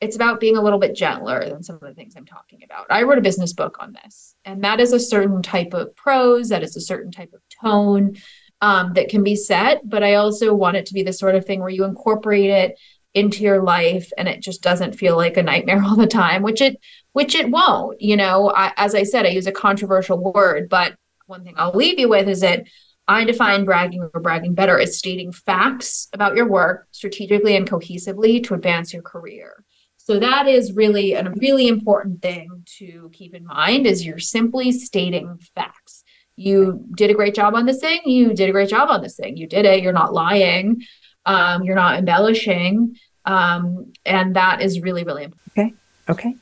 it's 0.00 0.16
about 0.16 0.40
being 0.40 0.56
a 0.56 0.62
little 0.62 0.80
bit 0.80 0.96
gentler 0.96 1.48
than 1.48 1.62
some 1.62 1.76
of 1.76 1.82
the 1.82 1.94
things 1.94 2.14
I'm 2.16 2.26
talking 2.26 2.64
about. 2.64 2.86
I 2.90 3.04
wrote 3.04 3.18
a 3.18 3.22
business 3.22 3.52
book 3.52 3.76
on 3.78 3.92
this, 3.92 4.34
and 4.44 4.64
that 4.64 4.80
is 4.80 4.92
a 4.92 4.98
certain 4.98 5.40
type 5.40 5.72
of 5.72 5.94
prose, 5.94 6.48
that 6.48 6.64
is 6.64 6.76
a 6.76 6.80
certain 6.80 7.12
type 7.12 7.32
of 7.32 7.40
tone 7.62 8.16
um, 8.60 8.94
that 8.94 9.08
can 9.08 9.22
be 9.22 9.36
set, 9.36 9.88
but 9.88 10.02
I 10.02 10.14
also 10.14 10.54
want 10.54 10.76
it 10.76 10.86
to 10.86 10.94
be 10.94 11.02
the 11.02 11.12
sort 11.12 11.34
of 11.34 11.44
thing 11.44 11.60
where 11.60 11.68
you 11.68 11.84
incorporate 11.84 12.50
it 12.50 12.78
into 13.14 13.42
your 13.42 13.62
life 13.62 14.10
and 14.18 14.28
it 14.28 14.42
just 14.42 14.62
doesn't 14.62 14.94
feel 14.94 15.16
like 15.16 15.36
a 15.36 15.42
nightmare 15.42 15.82
all 15.86 15.96
the 15.96 16.06
time, 16.06 16.42
which 16.42 16.60
it 16.60 16.78
which 17.12 17.34
it 17.34 17.50
won't. 17.50 18.00
You 18.00 18.16
know, 18.16 18.50
I, 18.54 18.72
as 18.76 18.94
I 18.94 19.02
said, 19.02 19.26
I 19.26 19.30
use 19.30 19.46
a 19.46 19.52
controversial 19.52 20.32
word, 20.32 20.68
but 20.68 20.94
one 21.26 21.44
thing 21.44 21.54
I'll 21.56 21.72
leave 21.72 21.98
you 21.98 22.08
with 22.08 22.28
is 22.28 22.40
that 22.40 22.64
I 23.08 23.24
define 23.24 23.64
bragging 23.64 24.08
or 24.12 24.20
bragging 24.20 24.54
better 24.54 24.78
as 24.80 24.98
stating 24.98 25.32
facts 25.32 26.08
about 26.12 26.34
your 26.34 26.48
work 26.48 26.88
strategically 26.90 27.56
and 27.56 27.68
cohesively 27.68 28.42
to 28.44 28.54
advance 28.54 28.92
your 28.92 29.02
career. 29.02 29.64
So 29.96 30.20
that 30.20 30.46
is 30.46 30.72
really 30.74 31.14
a 31.14 31.30
really 31.30 31.68
important 31.68 32.22
thing 32.22 32.64
to 32.78 33.10
keep 33.12 33.34
in 33.34 33.44
mind 33.44 33.86
is 33.86 34.04
you're 34.04 34.18
simply 34.18 34.72
stating 34.72 35.38
facts 35.54 35.95
you 36.36 36.84
did 36.94 37.10
a 37.10 37.14
great 37.14 37.34
job 37.34 37.54
on 37.54 37.66
this 37.66 37.80
thing. 37.80 38.00
You 38.04 38.34
did 38.34 38.48
a 38.48 38.52
great 38.52 38.68
job 38.68 38.90
on 38.90 39.02
this 39.02 39.16
thing. 39.16 39.36
You 39.36 39.46
did 39.46 39.64
it. 39.64 39.82
You're 39.82 39.92
not 39.92 40.12
lying. 40.12 40.82
Um, 41.24 41.64
you're 41.64 41.76
not 41.76 41.98
embellishing. 41.98 42.96
Um, 43.24 43.92
and 44.04 44.36
that 44.36 44.62
is 44.62 44.80
really 44.80 45.02
really 45.02 45.24
important 45.24 45.46
okay. 45.56 45.74
Okay. 46.08 46.36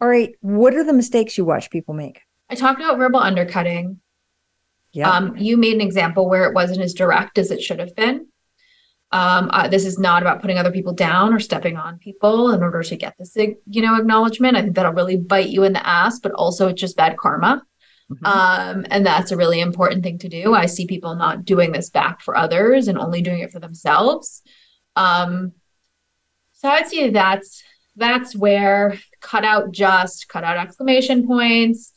All 0.00 0.08
right. 0.08 0.34
What 0.40 0.74
are 0.74 0.84
the 0.84 0.92
mistakes 0.92 1.38
you 1.38 1.44
watch 1.44 1.70
people 1.70 1.94
make? 1.94 2.20
I 2.50 2.54
talked 2.54 2.80
about 2.80 2.98
verbal 2.98 3.20
undercutting. 3.20 4.00
Yeah. 4.92 5.10
Um, 5.10 5.36
you 5.38 5.56
made 5.56 5.74
an 5.74 5.80
example 5.80 6.28
where 6.28 6.44
it 6.46 6.54
wasn't 6.54 6.80
as 6.80 6.92
direct 6.92 7.38
as 7.38 7.50
it 7.50 7.62
should 7.62 7.78
have 7.78 7.96
been. 7.96 8.26
Um, 9.10 9.50
uh, 9.52 9.68
this 9.68 9.86
is 9.86 9.98
not 9.98 10.22
about 10.22 10.40
putting 10.40 10.58
other 10.58 10.72
people 10.72 10.92
down 10.92 11.32
or 11.32 11.38
stepping 11.38 11.76
on 11.76 11.98
people 11.98 12.52
in 12.52 12.62
order 12.62 12.82
to 12.82 12.96
get 12.96 13.14
this 13.18 13.36
you 13.36 13.82
know 13.82 13.96
acknowledgement. 13.96 14.56
I 14.56 14.62
think 14.62 14.74
that'll 14.74 14.92
really 14.92 15.16
bite 15.16 15.48
you 15.48 15.64
in 15.64 15.72
the 15.72 15.86
ass 15.86 16.18
but 16.18 16.32
also 16.32 16.68
it's 16.68 16.80
just 16.80 16.96
bad 16.96 17.16
karma 17.16 17.62
Mm-hmm. 18.14 18.26
Um, 18.26 18.86
and 18.90 19.04
that's 19.06 19.30
a 19.30 19.36
really 19.36 19.60
important 19.60 20.02
thing 20.02 20.18
to 20.18 20.28
do. 20.28 20.54
I 20.54 20.66
see 20.66 20.86
people 20.86 21.14
not 21.14 21.44
doing 21.44 21.72
this 21.72 21.90
back 21.90 22.20
for 22.20 22.36
others 22.36 22.88
and 22.88 22.98
only 22.98 23.22
doing 23.22 23.40
it 23.40 23.52
for 23.52 23.60
themselves. 23.60 24.42
Um, 24.96 25.52
so 26.52 26.68
I'd 26.68 26.88
say 26.88 27.10
that's 27.10 27.62
that's 27.96 28.34
where 28.34 28.98
cut 29.20 29.44
out 29.44 29.72
just, 29.72 30.28
cut 30.28 30.44
out 30.44 30.56
exclamation 30.56 31.26
points. 31.26 31.92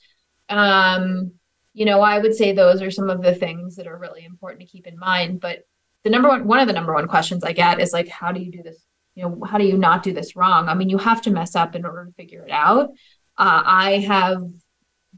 Um, 0.49 1.33
you 1.73 1.85
know, 1.85 2.01
I 2.01 2.19
would 2.19 2.35
say 2.35 2.51
those 2.51 2.81
are 2.81 2.91
some 2.91 3.09
of 3.09 3.21
the 3.21 3.35
things 3.35 3.75
that 3.75 3.87
are 3.87 3.97
really 3.97 4.25
important 4.25 4.61
to 4.61 4.67
keep 4.67 4.87
in 4.87 4.97
mind. 4.97 5.41
But 5.41 5.67
the 6.03 6.09
number 6.09 6.29
one, 6.29 6.47
one 6.47 6.59
of 6.59 6.67
the 6.67 6.73
number 6.73 6.93
one 6.93 7.07
questions 7.07 7.43
I 7.43 7.53
get 7.53 7.79
is 7.79 7.93
like, 7.93 8.07
how 8.07 8.31
do 8.31 8.41
you 8.41 8.51
do 8.51 8.63
this? 8.63 8.81
You 9.15 9.23
know, 9.23 9.43
how 9.45 9.57
do 9.57 9.65
you 9.65 9.77
not 9.77 10.03
do 10.03 10.13
this 10.13 10.35
wrong? 10.35 10.67
I 10.67 10.73
mean, 10.73 10.89
you 10.89 10.97
have 10.97 11.21
to 11.23 11.31
mess 11.31 11.55
up 11.55 11.75
in 11.75 11.85
order 11.85 12.05
to 12.05 12.11
figure 12.13 12.45
it 12.45 12.51
out. 12.51 12.89
Uh, 13.37 13.61
I 13.65 13.97
have 13.99 14.43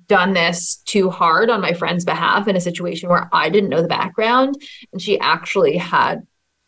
done 0.08 0.34
this 0.34 0.78
too 0.86 1.10
hard 1.10 1.50
on 1.50 1.62
my 1.62 1.74
friend's 1.74 2.06
behalf 2.06 2.48
in 2.48 2.56
a 2.56 2.62
situation 2.62 3.10
where 3.10 3.30
I 3.34 3.50
didn't 3.50 3.70
know 3.70 3.82
the 3.82 3.88
background. 3.88 4.56
And 4.92 5.02
she 5.02 5.20
actually 5.20 5.78
had 5.78 6.26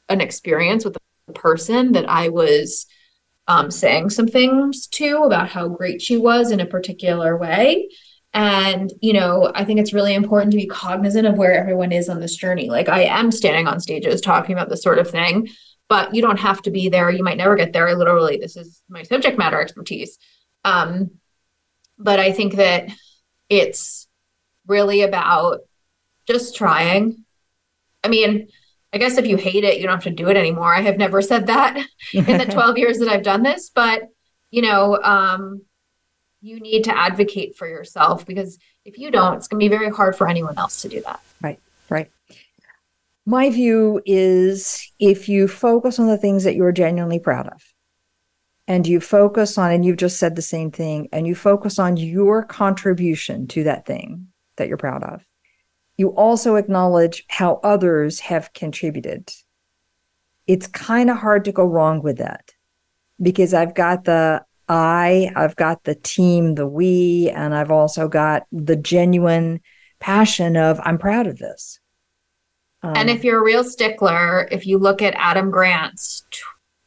an 0.10 0.22
experience 0.22 0.84
with 0.84 0.98
the 1.28 1.34
person 1.34 1.94
that 1.94 2.10
I 2.10 2.30
was 2.30 2.86
um, 3.48 3.72
saying 3.72 4.10
some 4.12 4.28
things 4.28 4.88
to 4.88 5.24
about 5.24 5.50
how 5.50 5.68
great 5.68 6.02
she 6.02 6.18
was 6.18 6.52
in 6.52 6.60
a 6.60 6.66
particular 6.66 7.38
way. 7.38 7.90
And, 8.34 8.92
you 9.02 9.14
know, 9.14 9.52
I 9.56 9.66
think 9.66 9.80
it's 9.80 9.94
really 9.94 10.14
important 10.14 10.52
to 10.52 10.58
be 10.58 10.68
cognizant 10.68 11.26
of 11.26 11.36
where 11.36 11.54
everyone 11.54 11.92
is 11.92 12.10
on 12.10 12.20
this 12.20 12.36
journey. 12.36 12.70
Like, 12.70 12.88
I 12.88 13.04
am 13.06 13.32
standing 13.32 13.68
on 13.68 13.80
stages 13.80 14.22
talking 14.22 14.54
about 14.54 14.70
this 14.70 14.84
sort 14.84 15.00
of 15.00 15.10
thing, 15.10 15.50
but 15.88 16.14
you 16.14 16.22
don't 16.22 16.38
have 16.38 16.62
to 16.64 16.72
be 16.72 16.90
there. 16.90 17.10
You 17.10 17.24
might 17.24 17.38
never 17.38 17.56
get 17.56 17.74
there. 17.74 17.96
Literally, 17.96 18.38
this 18.38 18.56
is 18.56 18.84
my 18.88 19.02
subject 19.02 19.40
matter 19.40 19.60
expertise. 19.60 20.20
Um, 20.64 21.12
but 21.98 22.20
I 22.20 22.32
think 22.32 22.56
that 22.56 22.90
it's 23.50 24.08
really 24.68 25.02
about 25.02 25.62
just 26.28 26.56
trying. 26.56 27.26
I 28.04 28.08
mean, 28.08 28.48
I 28.94 28.98
guess 28.98 29.18
if 29.18 29.28
you 29.28 29.38
hate 29.38 29.64
it, 29.64 29.78
you 29.78 29.84
don't 29.84 29.96
have 29.96 30.04
to 30.04 30.10
do 30.12 30.30
it 30.30 30.38
anymore. 30.38 30.74
I 30.74 30.82
have 30.82 30.98
never 30.98 31.22
said 31.22 31.48
that 31.48 31.78
in 32.14 32.26
the 32.26 32.46
12 32.52 32.78
years 32.78 33.00
that 33.00 33.10
I've 33.10 33.24
done 33.24 33.44
this, 33.44 33.70
but 33.74 34.04
you 34.52 34.62
know, 34.62 35.00
um, 35.04 35.62
you 36.42 36.60
need 36.60 36.86
to 36.86 36.98
advocate 36.98 37.56
for 37.56 37.68
yourself 37.68 38.26
because 38.26 38.58
if 38.86 38.98
you 38.98 39.12
don't, 39.12 39.36
it's 39.36 39.48
going 39.48 39.60
to 39.60 39.64
be 39.64 39.76
very 39.76 39.92
hard 39.92 40.16
for 40.16 40.28
anyone 40.28 40.58
else 40.58 40.82
to 40.82 40.90
do 40.90 41.02
that. 41.02 41.20
Right, 41.42 41.60
right. 41.90 42.10
My 43.26 43.50
view 43.50 44.02
is 44.06 44.92
if 45.00 45.30
you 45.30 45.48
focus 45.48 46.00
on 46.00 46.08
the 46.08 46.18
things 46.18 46.46
that 46.46 46.56
you're 46.56 46.72
genuinely 46.72 47.20
proud 47.20 47.48
of, 47.48 47.62
and 48.70 48.86
you 48.86 49.02
focus 49.02 49.58
on, 49.58 49.72
and 49.72 49.84
you've 49.84 49.98
just 49.98 50.20
said 50.20 50.36
the 50.36 50.44
same 50.44 50.70
thing, 50.70 51.10
and 51.12 51.26
you 51.26 51.34
focus 51.34 51.80
on 51.80 51.98
your 51.98 52.44
contribution 52.44 53.48
to 53.48 53.64
that 53.64 53.88
thing 53.88 54.28
that 54.58 54.68
you're 54.68 54.78
proud 54.78 55.04
of. 55.04 55.26
You 55.98 56.10
also 56.10 56.56
acknowledge 56.56 57.26
how 57.28 57.60
others 57.64 58.20
have 58.20 58.54
contributed. 58.54 59.34
It's 60.46 60.68
kind 60.68 61.10
of 61.10 61.18
hard 61.18 61.46
to 61.46 61.52
go 61.52 61.66
wrong 61.66 62.04
with 62.04 62.20
that 62.20 62.52
because 63.22 63.56
I've 63.56 63.74
got 63.74 64.06
the 64.06 64.46
I, 64.70 65.32
I've 65.36 65.56
got 65.56 65.84
the 65.84 65.96
team, 65.96 66.54
the 66.54 66.68
we, 66.68 67.32
and 67.32 67.56
I've 67.56 67.72
also 67.72 68.08
got 68.08 68.46
the 68.52 68.76
genuine 68.76 69.62
passion 70.00 70.56
of 70.56 70.80
I'm 70.84 71.00
proud 71.00 71.26
of 71.26 71.40
this. 71.40 71.80
Um, 72.84 72.94
and 72.96 73.10
if 73.10 73.24
you're 73.24 73.40
a 73.40 73.44
real 73.44 73.64
stickler, 73.64 74.48
if 74.52 74.68
you 74.68 74.78
look 74.78 75.02
at 75.02 75.16
Adam 75.18 75.50
Grant's 75.50 76.24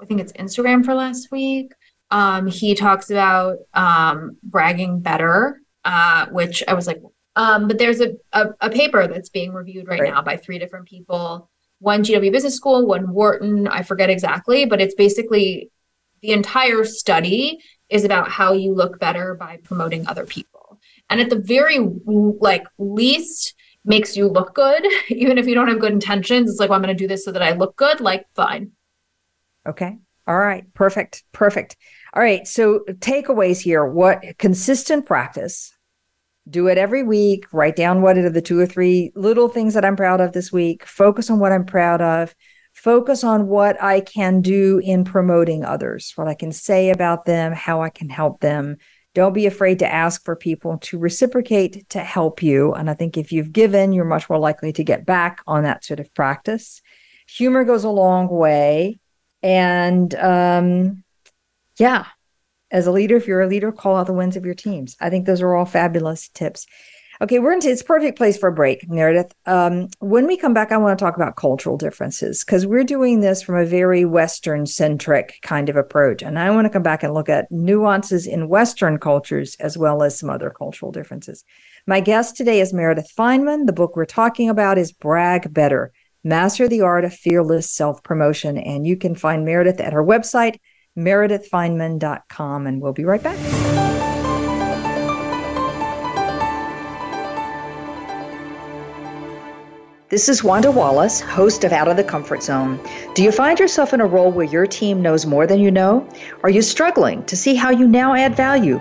I 0.03 0.05
think 0.05 0.21
it's 0.21 0.33
Instagram 0.33 0.85
for 0.85 0.95
last 0.95 1.31
week. 1.31 1.73
Um, 2.11 2.47
he 2.47 2.75
talks 2.75 3.11
about 3.11 3.59
um, 3.73 4.37
bragging 4.43 5.01
better, 5.01 5.61
uh, 5.85 6.27
which 6.27 6.62
I 6.67 6.75
was 6.75 6.87
like, 6.87 7.01
um, 7.37 7.69
but 7.69 7.79
there's 7.79 8.01
a, 8.01 8.17
a, 8.33 8.49
a, 8.61 8.69
paper 8.69 9.07
that's 9.07 9.31
being 9.31 9.55
reviewed 9.55 9.88
right, 9.88 10.01
right, 10.01 10.12
now 10.12 10.21
by 10.21 10.37
three 10.37 10.59
different 10.59 10.87
people 10.87 11.49
one 11.79 12.05
GW 12.05 12.31
Business 12.31 12.55
School, 12.55 12.87
one 12.87 13.12
Wharton, 13.12 13.67
I 13.67 13.83
forget 13.83 14.09
exactly, 14.09 14.67
but 14.67 14.81
it's 14.81 14.95
basically 14.95 15.71
the 16.21 16.31
entire 16.31 16.85
study 16.85 17.59
is 17.88 18.05
about 18.05 18.31
how 18.31 18.53
you 18.53 18.73
look 18.73 19.01
better 19.01 19.35
by 19.35 19.59
promoting 19.65 20.07
other 20.07 20.25
people. 20.25 20.79
And 21.11 21.21
at 21.21 21.29
the 21.29 21.41
very 21.41 21.81
like 21.81 22.65
least 22.79 23.55
makes 23.85 24.17
you 24.17 24.29
look 24.29 24.55
good, 24.55 24.87
even 25.09 25.38
if 25.38 25.47
you 25.49 25.57
don't 25.57 25.69
have 25.69 25.81
good 25.81 25.93
intentions. 25.93 26.51
It's 26.51 26.61
like, 26.61 26.71
well, 26.71 26.77
I'm 26.77 26.85
going 26.85 26.97
to 26.97 27.03
do 27.03 27.09
this 27.09 27.25
so 27.25 27.33
that 27.33 27.43
I 27.43 27.53
look 27.53 27.77
good. 27.77 28.01
Like, 28.01 28.27
fine. 28.37 28.71
Okay. 29.66 29.98
All 30.27 30.38
right. 30.38 30.64
Perfect. 30.75 31.25
Perfect. 31.33 31.77
All 32.14 32.22
right. 32.22 32.46
So 32.46 32.81
takeaways 32.88 33.61
here. 33.61 33.85
What 33.85 34.22
consistent 34.38 35.07
practice 35.07 35.72
do 36.48 36.66
it 36.68 36.79
every 36.79 37.03
week. 37.03 37.46
Write 37.53 37.77
down 37.77 38.03
what 38.03 38.18
are 38.18 38.31
the 38.31 38.42
two 38.42 38.59
or 38.59 38.66
three 38.66 39.12
little 39.14 39.48
things 39.48 39.75
that 39.75 39.85
I'm 39.85 39.96
proud 39.96 40.20
of 40.20 40.33
this 40.33 40.53
week. 40.53 40.85
Focus 40.85 41.31
on 41.31 41.38
what 41.38 41.53
I'm 41.53 41.64
proud 41.64 42.01
of. 42.01 42.35
Focus 42.75 43.22
on 43.22 43.48
what 43.48 43.81
I 43.83 44.01
can 44.01 44.40
do 44.40 44.81
in 44.83 45.05
promoting 45.05 45.64
others, 45.64 46.12
what 46.16 46.27
I 46.27 46.35
can 46.35 46.53
say 46.53 46.90
about 46.90 47.27
them, 47.27 47.53
how 47.53 47.83
I 47.83 47.90
can 47.90 48.09
help 48.09 48.40
them. 48.40 48.79
Don't 49.14 49.35
be 49.35 49.44
afraid 49.44 49.81
to 49.81 49.92
ask 49.92 50.25
for 50.25 50.35
people 50.35 50.79
to 50.79 50.98
reciprocate 50.98 51.88
to 51.90 52.01
help 52.01 52.42
you. 52.42 52.72
And 52.72 52.88
I 52.88 52.94
think 52.94 53.18
if 53.18 53.31
you've 53.31 53.53
given, 53.53 53.92
you're 53.92 54.07
much 54.07 54.29
more 54.31 54.38
likely 54.38 54.72
to 54.72 54.85
get 54.85 55.05
back 55.05 55.42
on 55.46 55.64
that 55.64 55.85
sort 55.85 56.01
of 56.01 56.12
practice. 56.14 56.81
Humor 57.37 57.64
goes 57.64 57.85
a 57.85 57.90
long 57.90 58.29
way. 58.29 58.98
And 59.43 60.15
um, 60.15 61.05
yeah, 61.79 62.07
as 62.71 62.87
a 62.87 62.93
leader, 62.93 63.17
if 63.17 63.27
you're 63.27 63.43
a 63.43 63.49
leader, 63.49 63.73
call 63.73 63.97
out 63.97 64.07
the 64.07 64.13
wins 64.13 64.37
of 64.37 64.47
your 64.47 64.55
teams. 64.55 64.97
I 65.01 65.11
think 65.11 65.27
those 65.27 65.43
are 65.43 65.55
all 65.55 65.67
fabulous 65.67 66.29
tips. 66.29 66.67
Okay, 67.21 67.39
we're 67.39 67.53
into 67.53 67.71
it's 67.71 67.85
perfect 67.85 68.19
place 68.19 68.37
for 68.37 68.49
a 68.49 68.53
break, 68.53 68.89
Meredith. 68.89 69.33
Um, 69.47 69.89
when 70.01 70.27
we 70.27 70.37
come 70.37 70.55
back, 70.55 70.73
I 70.73 70.77
want 70.79 70.99
to 70.99 71.05
talk 71.05 71.15
about 71.15 71.37
cultural 71.37 71.77
differences 71.77 72.43
because 72.43 72.67
we're 72.67 72.83
doing 72.83 73.21
this 73.21 73.43
from 73.43 73.57
a 73.57 73.65
very 73.65 74.05
Western 74.05 74.67
centric 74.67 75.39
kind 75.43 75.69
of 75.69 75.77
approach. 75.77 76.23
And 76.23 76.37
I 76.37 76.51
want 76.51 76.65
to 76.65 76.71
come 76.71 76.83
back 76.83 77.05
and 77.05 77.15
look 77.15 77.29
at 77.29 77.53
nuances 77.53 78.27
in 78.27 78.49
Western 78.49 78.99
cultures 78.99 79.55
as 79.61 79.79
well 79.79 80.03
as 80.03 80.19
some 80.19 80.31
other 80.31 80.51
cultural 80.51 80.91
differences. 80.91 81.45
My 81.87 82.01
guest 82.01 82.37
today 82.37 82.61
is 82.61 82.73
Meredith 82.73 83.13
Fineman. 83.17 83.67
The 83.67 83.73
book 83.73 83.95
we're 83.95 84.05
talking 84.05 84.49
about 84.49 84.77
is 84.77 84.91
Brag 84.91 85.55
Better 85.55 85.93
Master 86.25 86.69
the 86.69 86.83
Art 86.83 87.05
of 87.05 87.13
Fearless 87.13 87.71
Self 87.71 88.03
Promotion. 88.03 88.57
And 88.57 88.87
you 88.87 88.97
can 88.97 89.15
find 89.15 89.45
Meredith 89.45 89.81
at 89.81 89.93
her 89.93 90.05
website, 90.05 90.59
meredithfineman.com, 90.97 92.67
and 92.67 92.81
we'll 92.81 92.93
be 92.93 93.05
right 93.05 93.23
back. 93.23 93.39
This 100.11 100.29
is 100.29 100.45
Wanda 100.45 100.71
Wallace, 100.71 101.21
host 101.23 101.65
of 101.65 101.73
Out 101.73 101.89
of 101.89 101.97
the 101.97 102.05
Comfort 102.05 102.43
Zone. 102.43 102.79
Do 103.15 103.25
you 103.25 103.33
find 103.33 103.59
yourself 103.59 103.95
in 103.95 104.01
a 104.03 104.07
role 104.07 104.31
where 104.31 104.45
your 104.45 104.67
team 104.67 105.01
knows 105.01 105.25
more 105.25 105.47
than 105.47 105.59
you 105.59 105.71
know? 105.71 106.07
Are 106.43 106.51
you 106.51 106.61
struggling 106.61 107.25
to 107.25 107.35
see 107.35 107.55
how 107.55 107.71
you 107.71 107.89
now 107.89 108.15
add 108.15 108.37
value? 108.37 108.79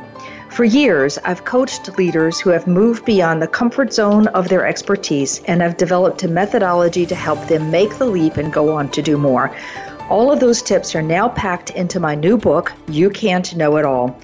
For 0.51 0.65
years, 0.65 1.17
I've 1.23 1.45
coached 1.45 1.97
leaders 1.97 2.37
who 2.41 2.49
have 2.49 2.67
moved 2.67 3.05
beyond 3.05 3.41
the 3.41 3.47
comfort 3.47 3.93
zone 3.93 4.27
of 4.27 4.49
their 4.49 4.67
expertise 4.67 5.41
and 5.45 5.61
have 5.61 5.77
developed 5.77 6.23
a 6.23 6.27
methodology 6.27 7.05
to 7.05 7.15
help 7.15 7.47
them 7.47 7.71
make 7.71 7.97
the 7.97 8.05
leap 8.05 8.35
and 8.35 8.51
go 8.51 8.73
on 8.75 8.89
to 8.89 9.01
do 9.01 9.17
more. 9.17 9.55
All 10.09 10.29
of 10.29 10.41
those 10.41 10.61
tips 10.61 10.93
are 10.93 11.01
now 11.01 11.29
packed 11.29 11.69
into 11.69 12.01
my 12.01 12.15
new 12.15 12.37
book, 12.37 12.73
You 12.89 13.09
Can't 13.09 13.55
Know 13.55 13.77
It 13.77 13.85
All. 13.85 14.19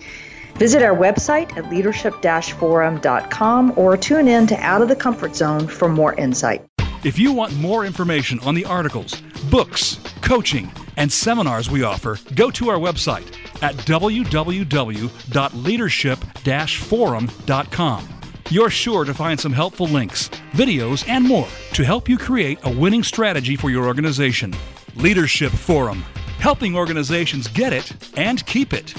Visit 0.56 0.84
our 0.84 0.94
website 0.94 1.56
at 1.56 1.70
leadership 1.70 2.14
forum.com 2.60 3.74
or 3.78 3.96
tune 3.96 4.28
in 4.28 4.48
to 4.48 4.56
Out 4.58 4.82
of 4.82 4.90
the 4.90 4.98
Comfort 4.98 5.34
Zone 5.34 5.66
for 5.66 5.88
more 5.88 6.14
insight. 6.16 6.62
If 7.06 7.18
you 7.18 7.32
want 7.32 7.56
more 7.56 7.86
information 7.86 8.40
on 8.40 8.54
the 8.54 8.66
articles, 8.66 9.22
books, 9.50 10.02
coaching, 10.22 10.70
and 10.98 11.10
seminars 11.10 11.70
we 11.70 11.84
offer, 11.84 12.20
go 12.36 12.52
to 12.52 12.70
our 12.70 12.78
website 12.78 13.37
at 13.62 13.76
www.leadership 13.76 16.20
forum.com. 16.68 18.08
You're 18.50 18.70
sure 18.70 19.04
to 19.04 19.14
find 19.14 19.38
some 19.38 19.52
helpful 19.52 19.88
links, 19.88 20.30
videos, 20.54 21.08
and 21.10 21.26
more 21.26 21.50
to 21.74 21.84
help 21.84 22.08
you 22.08 22.18
create 22.18 22.60
a 22.64 22.70
winning 22.70 23.04
strategy 23.04 23.58
for 23.58 23.70
your 23.70 23.86
organization. 23.86 24.56
Leadership 24.96 25.52
Forum, 25.52 26.04
helping 26.40 26.76
organizations 26.76 27.50
get 27.50 27.74
it 27.74 27.92
and 28.18 28.46
keep 28.46 28.74
it. 28.74 28.94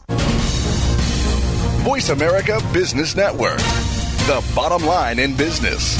Voice 1.84 2.08
America 2.08 2.58
Business 2.72 3.14
Network, 3.14 3.58
the 3.58 4.42
bottom 4.54 4.86
line 4.86 5.18
in 5.18 5.36
business. 5.36 5.98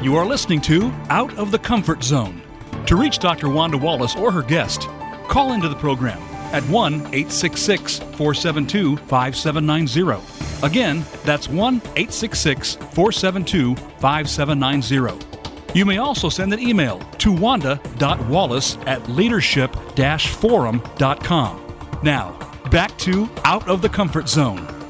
You 0.00 0.14
are 0.14 0.24
listening 0.24 0.60
to 0.60 0.92
Out 1.10 1.36
of 1.36 1.50
the 1.50 1.58
Comfort 1.58 2.04
Zone. 2.04 2.40
To 2.86 2.94
reach 2.94 3.18
Dr. 3.18 3.48
Wanda 3.48 3.78
Wallace 3.78 4.14
or 4.14 4.30
her 4.30 4.42
guest, 4.42 4.82
call 5.26 5.54
into 5.54 5.68
the 5.68 5.74
program 5.74 6.22
at 6.52 6.62
1 6.64 6.94
866 6.94 7.98
472 7.98 8.96
5790. 8.96 10.66
Again, 10.66 11.04
that's 11.24 11.48
1 11.48 11.76
866 11.76 12.74
472 12.76 13.74
5790. 13.76 15.32
You 15.74 15.84
may 15.86 15.98
also 15.98 16.28
send 16.28 16.52
an 16.52 16.60
email 16.60 16.98
to 17.18 17.32
wanda.wallace 17.32 18.76
at 18.86 19.08
leadership 19.08 19.74
forum.com. 19.96 21.58
Now, 22.02 22.38
back 22.70 22.96
to 22.98 23.28
Out 23.44 23.66
of 23.68 23.80
the 23.80 23.88
Comfort 23.88 24.28
Zone. 24.28 24.81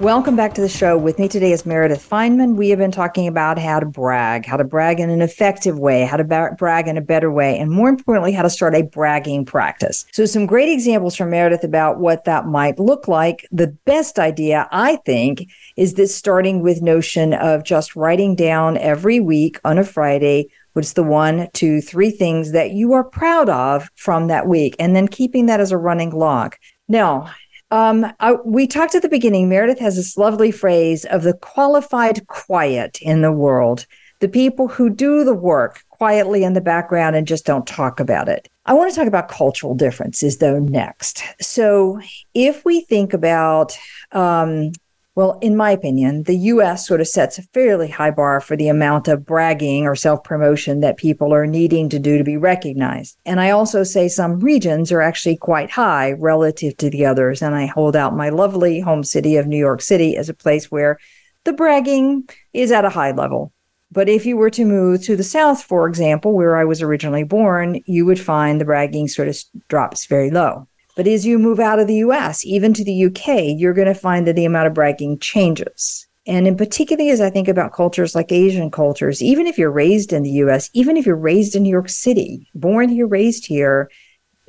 Welcome 0.00 0.36
back 0.36 0.52
to 0.56 0.60
the 0.60 0.68
show. 0.68 0.98
With 0.98 1.18
me 1.18 1.26
today 1.26 1.52
is 1.52 1.64
Meredith 1.64 2.06
Fineman. 2.06 2.56
We 2.56 2.68
have 2.68 2.78
been 2.78 2.92
talking 2.92 3.26
about 3.28 3.58
how 3.58 3.80
to 3.80 3.86
brag, 3.86 4.44
how 4.44 4.58
to 4.58 4.64
brag 4.64 5.00
in 5.00 5.08
an 5.08 5.22
effective 5.22 5.78
way, 5.78 6.04
how 6.04 6.18
to 6.18 6.54
brag 6.58 6.86
in 6.86 6.98
a 6.98 7.00
better 7.00 7.32
way, 7.32 7.58
and 7.58 7.70
more 7.70 7.88
importantly, 7.88 8.32
how 8.32 8.42
to 8.42 8.50
start 8.50 8.74
a 8.74 8.82
bragging 8.82 9.46
practice. 9.46 10.04
So, 10.12 10.26
some 10.26 10.44
great 10.44 10.68
examples 10.68 11.16
from 11.16 11.30
Meredith 11.30 11.64
about 11.64 11.98
what 11.98 12.26
that 12.26 12.44
might 12.44 12.78
look 12.78 13.08
like. 13.08 13.46
The 13.50 13.68
best 13.86 14.18
idea, 14.18 14.68
I 14.70 14.96
think, 14.96 15.48
is 15.78 15.94
this 15.94 16.14
starting 16.14 16.60
with 16.60 16.82
notion 16.82 17.32
of 17.32 17.64
just 17.64 17.96
writing 17.96 18.36
down 18.36 18.76
every 18.76 19.18
week 19.18 19.58
on 19.64 19.78
a 19.78 19.84
Friday 19.84 20.50
what's 20.74 20.92
the 20.92 21.02
one, 21.02 21.48
two, 21.54 21.80
three 21.80 22.10
things 22.10 22.52
that 22.52 22.72
you 22.72 22.92
are 22.92 23.02
proud 23.02 23.48
of 23.48 23.88
from 23.94 24.26
that 24.26 24.46
week, 24.46 24.76
and 24.78 24.94
then 24.94 25.08
keeping 25.08 25.46
that 25.46 25.58
as 25.58 25.72
a 25.72 25.78
running 25.78 26.10
log. 26.10 26.54
Now, 26.86 27.32
um, 27.70 28.06
I, 28.20 28.34
we 28.44 28.66
talked 28.66 28.94
at 28.94 29.02
the 29.02 29.08
beginning. 29.08 29.48
Meredith 29.48 29.78
has 29.78 29.96
this 29.96 30.16
lovely 30.16 30.50
phrase 30.50 31.04
of 31.04 31.22
the 31.22 31.34
qualified 31.34 32.26
quiet 32.28 32.98
in 33.00 33.22
the 33.22 33.32
world, 33.32 33.86
the 34.20 34.28
people 34.28 34.68
who 34.68 34.88
do 34.88 35.24
the 35.24 35.34
work 35.34 35.82
quietly 35.90 36.44
in 36.44 36.52
the 36.52 36.60
background 36.60 37.16
and 37.16 37.26
just 37.26 37.44
don't 37.44 37.66
talk 37.66 38.00
about 38.00 38.28
it. 38.28 38.48
I 38.66 38.74
want 38.74 38.90
to 38.90 38.96
talk 38.96 39.08
about 39.08 39.28
cultural 39.28 39.74
differences, 39.74 40.38
though, 40.38 40.58
next. 40.58 41.22
So, 41.40 42.00
if 42.34 42.64
we 42.64 42.82
think 42.82 43.12
about 43.12 43.76
um, 44.12 44.72
well, 45.16 45.38
in 45.40 45.56
my 45.56 45.70
opinion, 45.70 46.24
the 46.24 46.36
US 46.36 46.86
sort 46.86 47.00
of 47.00 47.08
sets 47.08 47.38
a 47.38 47.42
fairly 47.42 47.88
high 47.88 48.10
bar 48.10 48.38
for 48.38 48.54
the 48.54 48.68
amount 48.68 49.08
of 49.08 49.24
bragging 49.24 49.86
or 49.86 49.96
self 49.96 50.22
promotion 50.22 50.80
that 50.80 50.98
people 50.98 51.32
are 51.32 51.46
needing 51.46 51.88
to 51.88 51.98
do 51.98 52.18
to 52.18 52.24
be 52.24 52.36
recognized. 52.36 53.16
And 53.24 53.40
I 53.40 53.50
also 53.50 53.82
say 53.82 54.08
some 54.08 54.40
regions 54.40 54.92
are 54.92 55.00
actually 55.00 55.38
quite 55.38 55.70
high 55.70 56.12
relative 56.12 56.76
to 56.76 56.90
the 56.90 57.06
others. 57.06 57.40
And 57.40 57.54
I 57.54 57.64
hold 57.64 57.96
out 57.96 58.14
my 58.14 58.28
lovely 58.28 58.78
home 58.78 59.02
city 59.02 59.36
of 59.36 59.46
New 59.46 59.56
York 59.56 59.80
City 59.80 60.18
as 60.18 60.28
a 60.28 60.34
place 60.34 60.70
where 60.70 60.98
the 61.44 61.54
bragging 61.54 62.28
is 62.52 62.70
at 62.70 62.84
a 62.84 62.90
high 62.90 63.12
level. 63.12 63.54
But 63.90 64.10
if 64.10 64.26
you 64.26 64.36
were 64.36 64.50
to 64.50 64.66
move 64.66 65.02
to 65.04 65.16
the 65.16 65.24
South, 65.24 65.62
for 65.62 65.88
example, 65.88 66.34
where 66.34 66.56
I 66.56 66.64
was 66.64 66.82
originally 66.82 67.24
born, 67.24 67.80
you 67.86 68.04
would 68.04 68.20
find 68.20 68.60
the 68.60 68.66
bragging 68.66 69.08
sort 69.08 69.28
of 69.28 69.38
drops 69.68 70.04
very 70.04 70.30
low. 70.30 70.68
But 70.96 71.06
as 71.06 71.26
you 71.26 71.38
move 71.38 71.60
out 71.60 71.78
of 71.78 71.86
the 71.86 71.96
US, 71.96 72.44
even 72.44 72.72
to 72.74 72.82
the 72.82 73.04
UK, 73.06 73.54
you're 73.56 73.74
going 73.74 73.86
to 73.86 73.94
find 73.94 74.26
that 74.26 74.34
the 74.34 74.46
amount 74.46 74.66
of 74.66 74.74
bragging 74.74 75.18
changes. 75.18 76.06
And 76.26 76.48
in 76.48 76.56
particularly 76.56 77.10
as 77.10 77.20
I 77.20 77.30
think 77.30 77.46
about 77.46 77.72
cultures 77.72 78.14
like 78.16 78.32
Asian 78.32 78.70
cultures, 78.70 79.22
even 79.22 79.46
if 79.46 79.58
you're 79.58 79.70
raised 79.70 80.12
in 80.12 80.24
the 80.24 80.30
US, 80.42 80.70
even 80.72 80.96
if 80.96 81.06
you're 81.06 81.14
raised 81.14 81.54
in 81.54 81.62
New 81.62 81.70
York 81.70 81.88
City, 81.88 82.48
born 82.54 82.88
here, 82.88 83.06
raised 83.06 83.46
here, 83.46 83.90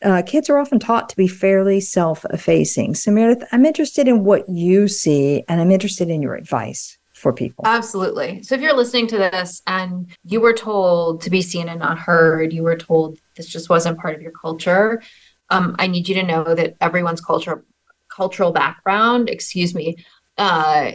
uh, 0.04 0.24
kids 0.26 0.50
are 0.50 0.58
often 0.58 0.80
taught 0.80 1.10
to 1.10 1.18
be 1.18 1.28
fairly 1.28 1.80
self 1.80 2.26
effacing. 2.32 2.96
So, 2.96 3.12
Meredith, 3.12 3.48
I'm 3.52 3.66
interested 3.66 4.08
in 4.08 4.24
what 4.24 4.48
you 4.48 4.88
see 4.88 5.44
and 5.48 5.60
I'm 5.60 5.72
interested 5.72 6.10
in 6.10 6.22
your 6.22 6.36
advice 6.36 6.98
for 7.14 7.34
people. 7.34 7.66
Absolutely. 7.66 8.44
So, 8.44 8.56
if 8.56 8.62
you're 8.62 8.76
listening 8.76 9.08
to 9.08 9.18
this 9.18 9.62
and 9.68 10.10
you 10.24 10.40
were 10.40 10.54
told 10.54 11.22
to 11.22 11.30
be 11.30 11.42
seen 11.42 11.68
and 11.68 11.80
not 11.80 11.98
heard, 11.98 12.54
you 12.54 12.64
were 12.64 12.78
told 12.78 13.20
this 13.36 13.48
just 13.48 13.70
wasn't 13.70 14.00
part 14.00 14.16
of 14.16 14.22
your 14.22 14.32
culture, 14.32 15.02
um, 15.50 15.76
I 15.80 15.88
need 15.88 16.08
you 16.08 16.16
to 16.16 16.24
know 16.24 16.56
that 16.56 16.76
everyone's 16.82 17.22
culture, 17.22 17.64
cultural 18.10 18.52
background, 18.52 19.30
excuse 19.30 19.74
me, 19.74 19.98
uh, 20.38 20.92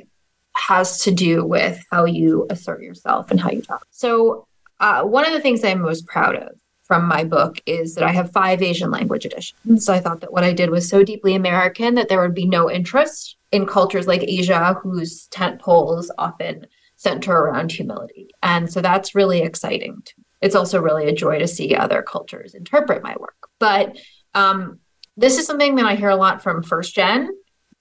has 0.55 1.03
to 1.03 1.11
do 1.11 1.45
with 1.45 1.85
how 1.91 2.05
you 2.05 2.47
assert 2.51 2.83
yourself 2.83 3.31
and 3.31 3.41
how 3.41 3.51
you 3.51 3.63
talk. 3.63 3.87
So, 3.91 4.47
uh, 4.81 5.03
one 5.05 5.25
of 5.25 5.33
the 5.33 5.41
things 5.41 5.65
I'm 5.65 5.81
most 5.81 6.07
proud 6.07 6.35
of 6.35 6.53
from 6.83 7.07
my 7.07 7.25
book 7.25 7.59
is 7.65 7.95
that 7.95 8.05
I 8.05 8.11
have 8.11 8.33
five 8.33 8.61
Asian 8.61 8.91
language 8.91 9.25
editions. 9.25 9.85
So 9.85 9.95
I 9.95 10.01
thought 10.01 10.21
that 10.21 10.33
what 10.33 10.45
I 10.45 10.53
did 10.53 10.71
was 10.71 10.89
so 10.89 11.03
deeply 11.03 11.35
American 11.35 11.95
that 11.95 12.09
there 12.09 12.21
would 12.21 12.35
be 12.35 12.47
no 12.47 12.71
interest 12.71 13.37
in 13.53 13.65
cultures 13.65 14.07
like 14.07 14.23
Asia, 14.25 14.75
whose 14.83 15.27
tent 15.29 15.61
poles 15.61 16.11
often 16.19 16.67
center 16.97 17.33
around 17.33 17.73
humility. 17.73 18.29
And 18.43 18.71
so 18.71 18.83
that's 18.83 19.15
really 19.15 19.41
exciting. 19.41 20.03
It's 20.41 20.55
also 20.55 20.83
really 20.83 21.09
a 21.09 21.15
joy 21.15 21.39
to 21.39 21.49
see 21.49 21.75
other 21.75 22.03
cultures 22.03 22.55
interpret 22.55 23.03
my 23.03 23.17
work. 23.19 23.49
But 23.59 23.97
um, 24.35 24.79
this 25.17 25.39
is 25.39 25.47
something 25.47 25.75
that 25.77 25.85
I 25.85 25.95
hear 25.95 26.11
a 26.11 26.17
lot 26.17 26.43
from 26.43 26.63
first 26.63 26.95
gen 26.95 27.31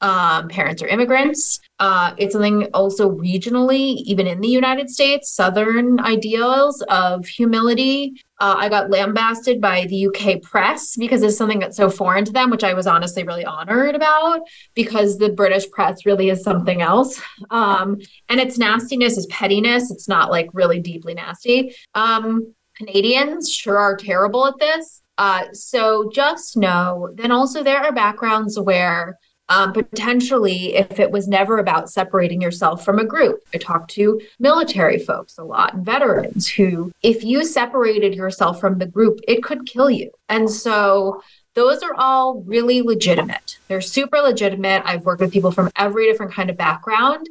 um, 0.02 0.48
parents 0.48 0.82
or 0.82 0.88
immigrants. 0.88 1.60
Uh, 1.80 2.14
it's 2.18 2.34
something 2.34 2.66
also 2.74 3.10
regionally, 3.12 3.98
even 4.06 4.28
in 4.28 4.42
the 4.42 4.48
United 4.48 4.90
States, 4.90 5.32
Southern 5.32 6.00
ideals 6.00 6.82
of 6.90 7.26
humility. 7.26 8.22
Uh, 8.40 8.56
I 8.58 8.70
got 8.70 8.90
lambasted 8.90 9.62
by 9.62 9.86
the 9.86 10.08
UK 10.08 10.42
press 10.42 10.96
because 10.98 11.22
it's 11.22 11.38
something 11.38 11.60
that's 11.60 11.78
so 11.78 11.90
foreign 11.90 12.26
to 12.26 12.32
them, 12.32 12.50
which 12.50 12.64
I 12.64 12.74
was 12.74 12.88
honestly 12.88 13.24
really 13.24 13.46
honored 13.46 13.94
about 13.94 14.42
because 14.74 15.20
the 15.20 15.30
British 15.30 15.70
press 15.70 16.06
really 16.06 16.30
is 16.30 16.44
something 16.44 16.82
else. 16.82 17.22
Um, 17.52 18.00
and 18.30 18.40
its 18.40 18.58
nastiness 18.58 19.18
is 19.18 19.28
pettiness, 19.28 19.92
it's 19.92 20.08
not 20.08 20.32
like 20.32 20.50
really 20.54 20.80
deeply 20.80 21.14
nasty. 21.14 21.76
Um, 21.94 22.56
Canadians 22.76 23.52
sure 23.52 23.78
are 23.78 23.96
terrible 23.96 24.48
at 24.48 24.58
this. 24.58 25.01
Uh, 25.18 25.46
so 25.54 26.10
just 26.14 26.58
know, 26.58 27.10
then 27.16 27.32
also 27.32 27.64
there 27.64 27.80
are 27.80 27.92
backgrounds 27.92 28.60
where 28.60 29.18
um, 29.50 29.74
potentially 29.74 30.76
if 30.76 30.98
it 31.00 31.12
was 31.12 31.28
never 31.28 31.58
about 31.58 31.90
separating 31.90 32.42
yourself 32.42 32.86
from 32.86 33.00
a 33.00 33.06
group. 33.06 33.42
I 33.54 33.58
talk 33.58 33.88
to 33.90 34.22
military 34.40 34.98
folks 34.98 35.38
a 35.38 35.44
lot 35.44 35.76
veterans 35.80 36.48
who, 36.48 36.92
if 37.04 37.24
you 37.24 37.44
separated 37.44 38.16
yourself 38.16 38.62
from 38.62 38.78
the 38.78 38.86
group, 38.86 39.20
it 39.28 39.44
could 39.44 39.66
kill 39.66 39.90
you. 39.90 40.10
And 40.30 40.50
so 40.50 41.22
those 41.54 41.84
are 41.84 41.94
all 41.96 42.42
really 42.44 42.82
legitimate. 42.82 43.58
They're 43.68 43.82
super 43.82 44.20
legitimate. 44.20 44.84
I've 44.86 45.04
worked 45.04 45.20
with 45.20 45.34
people 45.34 45.52
from 45.52 45.70
every 45.76 46.10
different 46.10 46.32
kind 46.32 46.50
of 46.50 46.56
background. 46.56 47.28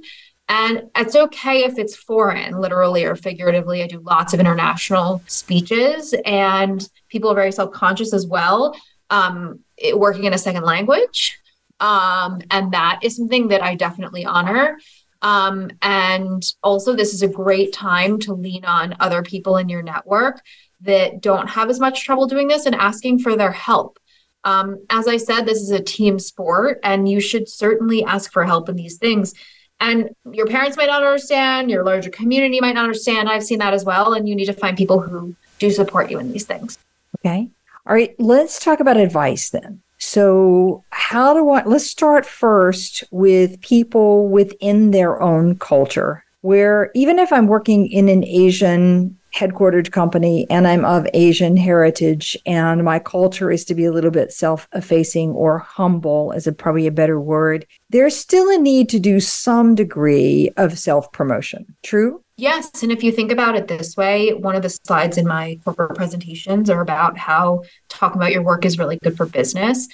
And 0.50 0.90
it's 0.96 1.14
okay 1.14 1.62
if 1.62 1.78
it's 1.78 1.94
foreign, 1.94 2.60
literally 2.60 3.04
or 3.04 3.14
figuratively. 3.14 3.84
I 3.84 3.86
do 3.86 4.00
lots 4.00 4.34
of 4.34 4.40
international 4.40 5.22
speeches, 5.28 6.12
and 6.24 6.86
people 7.08 7.30
are 7.30 7.36
very 7.36 7.52
self 7.52 7.70
conscious 7.72 8.12
as 8.12 8.26
well. 8.26 8.76
Um, 9.10 9.60
it, 9.76 9.96
working 9.96 10.24
in 10.24 10.34
a 10.34 10.38
second 10.38 10.64
language, 10.64 11.38
um, 11.78 12.40
and 12.50 12.72
that 12.72 12.98
is 13.04 13.16
something 13.16 13.46
that 13.48 13.62
I 13.62 13.76
definitely 13.76 14.24
honor. 14.24 14.76
Um, 15.22 15.70
and 15.82 16.42
also, 16.64 16.96
this 16.96 17.14
is 17.14 17.22
a 17.22 17.28
great 17.28 17.72
time 17.72 18.18
to 18.20 18.34
lean 18.34 18.64
on 18.64 18.96
other 18.98 19.22
people 19.22 19.56
in 19.58 19.68
your 19.68 19.82
network 19.82 20.42
that 20.80 21.20
don't 21.20 21.48
have 21.48 21.70
as 21.70 21.78
much 21.78 22.02
trouble 22.02 22.26
doing 22.26 22.48
this 22.48 22.66
and 22.66 22.74
asking 22.74 23.20
for 23.20 23.36
their 23.36 23.52
help. 23.52 24.00
Um, 24.42 24.84
as 24.90 25.06
I 25.06 25.16
said, 25.16 25.46
this 25.46 25.60
is 25.60 25.70
a 25.70 25.80
team 25.80 26.18
sport, 26.18 26.80
and 26.82 27.08
you 27.08 27.20
should 27.20 27.48
certainly 27.48 28.02
ask 28.02 28.32
for 28.32 28.44
help 28.44 28.68
in 28.68 28.74
these 28.74 28.96
things. 28.96 29.32
And 29.80 30.10
your 30.30 30.46
parents 30.46 30.76
might 30.76 30.86
not 30.86 31.02
understand, 31.02 31.70
your 31.70 31.84
larger 31.84 32.10
community 32.10 32.60
might 32.60 32.74
not 32.74 32.84
understand. 32.84 33.28
I've 33.28 33.44
seen 33.44 33.58
that 33.60 33.72
as 33.72 33.84
well. 33.84 34.12
And 34.12 34.28
you 34.28 34.36
need 34.36 34.46
to 34.46 34.52
find 34.52 34.76
people 34.76 35.00
who 35.00 35.34
do 35.58 35.70
support 35.70 36.10
you 36.10 36.18
in 36.18 36.32
these 36.32 36.44
things. 36.44 36.78
Okay. 37.18 37.48
All 37.86 37.94
right. 37.94 38.14
Let's 38.18 38.62
talk 38.62 38.80
about 38.80 38.98
advice 38.98 39.50
then. 39.50 39.80
So, 39.98 40.82
how 40.90 41.34
do 41.34 41.50
I? 41.50 41.64
Let's 41.64 41.86
start 41.86 42.24
first 42.24 43.04
with 43.10 43.60
people 43.60 44.28
within 44.28 44.92
their 44.92 45.20
own 45.20 45.58
culture, 45.58 46.24
where 46.40 46.90
even 46.94 47.18
if 47.18 47.32
I'm 47.32 47.46
working 47.46 47.86
in 47.86 48.08
an 48.08 48.24
Asian 48.24 49.18
headquartered 49.34 49.92
company 49.92 50.46
and 50.50 50.66
I'm 50.66 50.84
of 50.84 51.06
Asian 51.14 51.56
heritage 51.56 52.36
and 52.46 52.84
my 52.84 52.98
culture 52.98 53.50
is 53.50 53.64
to 53.66 53.74
be 53.74 53.84
a 53.84 53.92
little 53.92 54.10
bit 54.10 54.32
self 54.32 54.68
effacing 54.72 55.30
or 55.32 55.58
humble, 55.58 56.32
is 56.32 56.46
a, 56.46 56.52
probably 56.52 56.86
a 56.86 56.92
better 56.92 57.20
word, 57.20 57.66
there's 57.90 58.16
still 58.16 58.50
a 58.50 58.58
need 58.58 58.88
to 58.90 58.98
do 58.98 59.20
some 59.20 59.74
degree 59.74 60.50
of 60.56 60.78
self 60.78 61.10
promotion. 61.12 61.76
True? 61.82 62.22
Yes. 62.36 62.82
And 62.82 62.90
if 62.90 63.02
you 63.02 63.12
think 63.12 63.30
about 63.30 63.54
it 63.54 63.68
this 63.68 63.96
way, 63.96 64.32
one 64.32 64.56
of 64.56 64.62
the 64.62 64.70
slides 64.70 65.18
in 65.18 65.26
my 65.26 65.58
corporate 65.62 65.94
presentations 65.94 66.70
are 66.70 66.80
about 66.80 67.18
how 67.18 67.64
talking 67.90 68.16
about 68.16 68.32
your 68.32 68.42
work 68.42 68.64
is 68.64 68.78
really 68.78 68.98
good 69.02 69.16
for 69.16 69.26
business. 69.26 69.86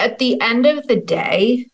At 0.00 0.18
the 0.18 0.40
end 0.40 0.64
of 0.64 0.86
the 0.86 0.96
day, 0.96 1.66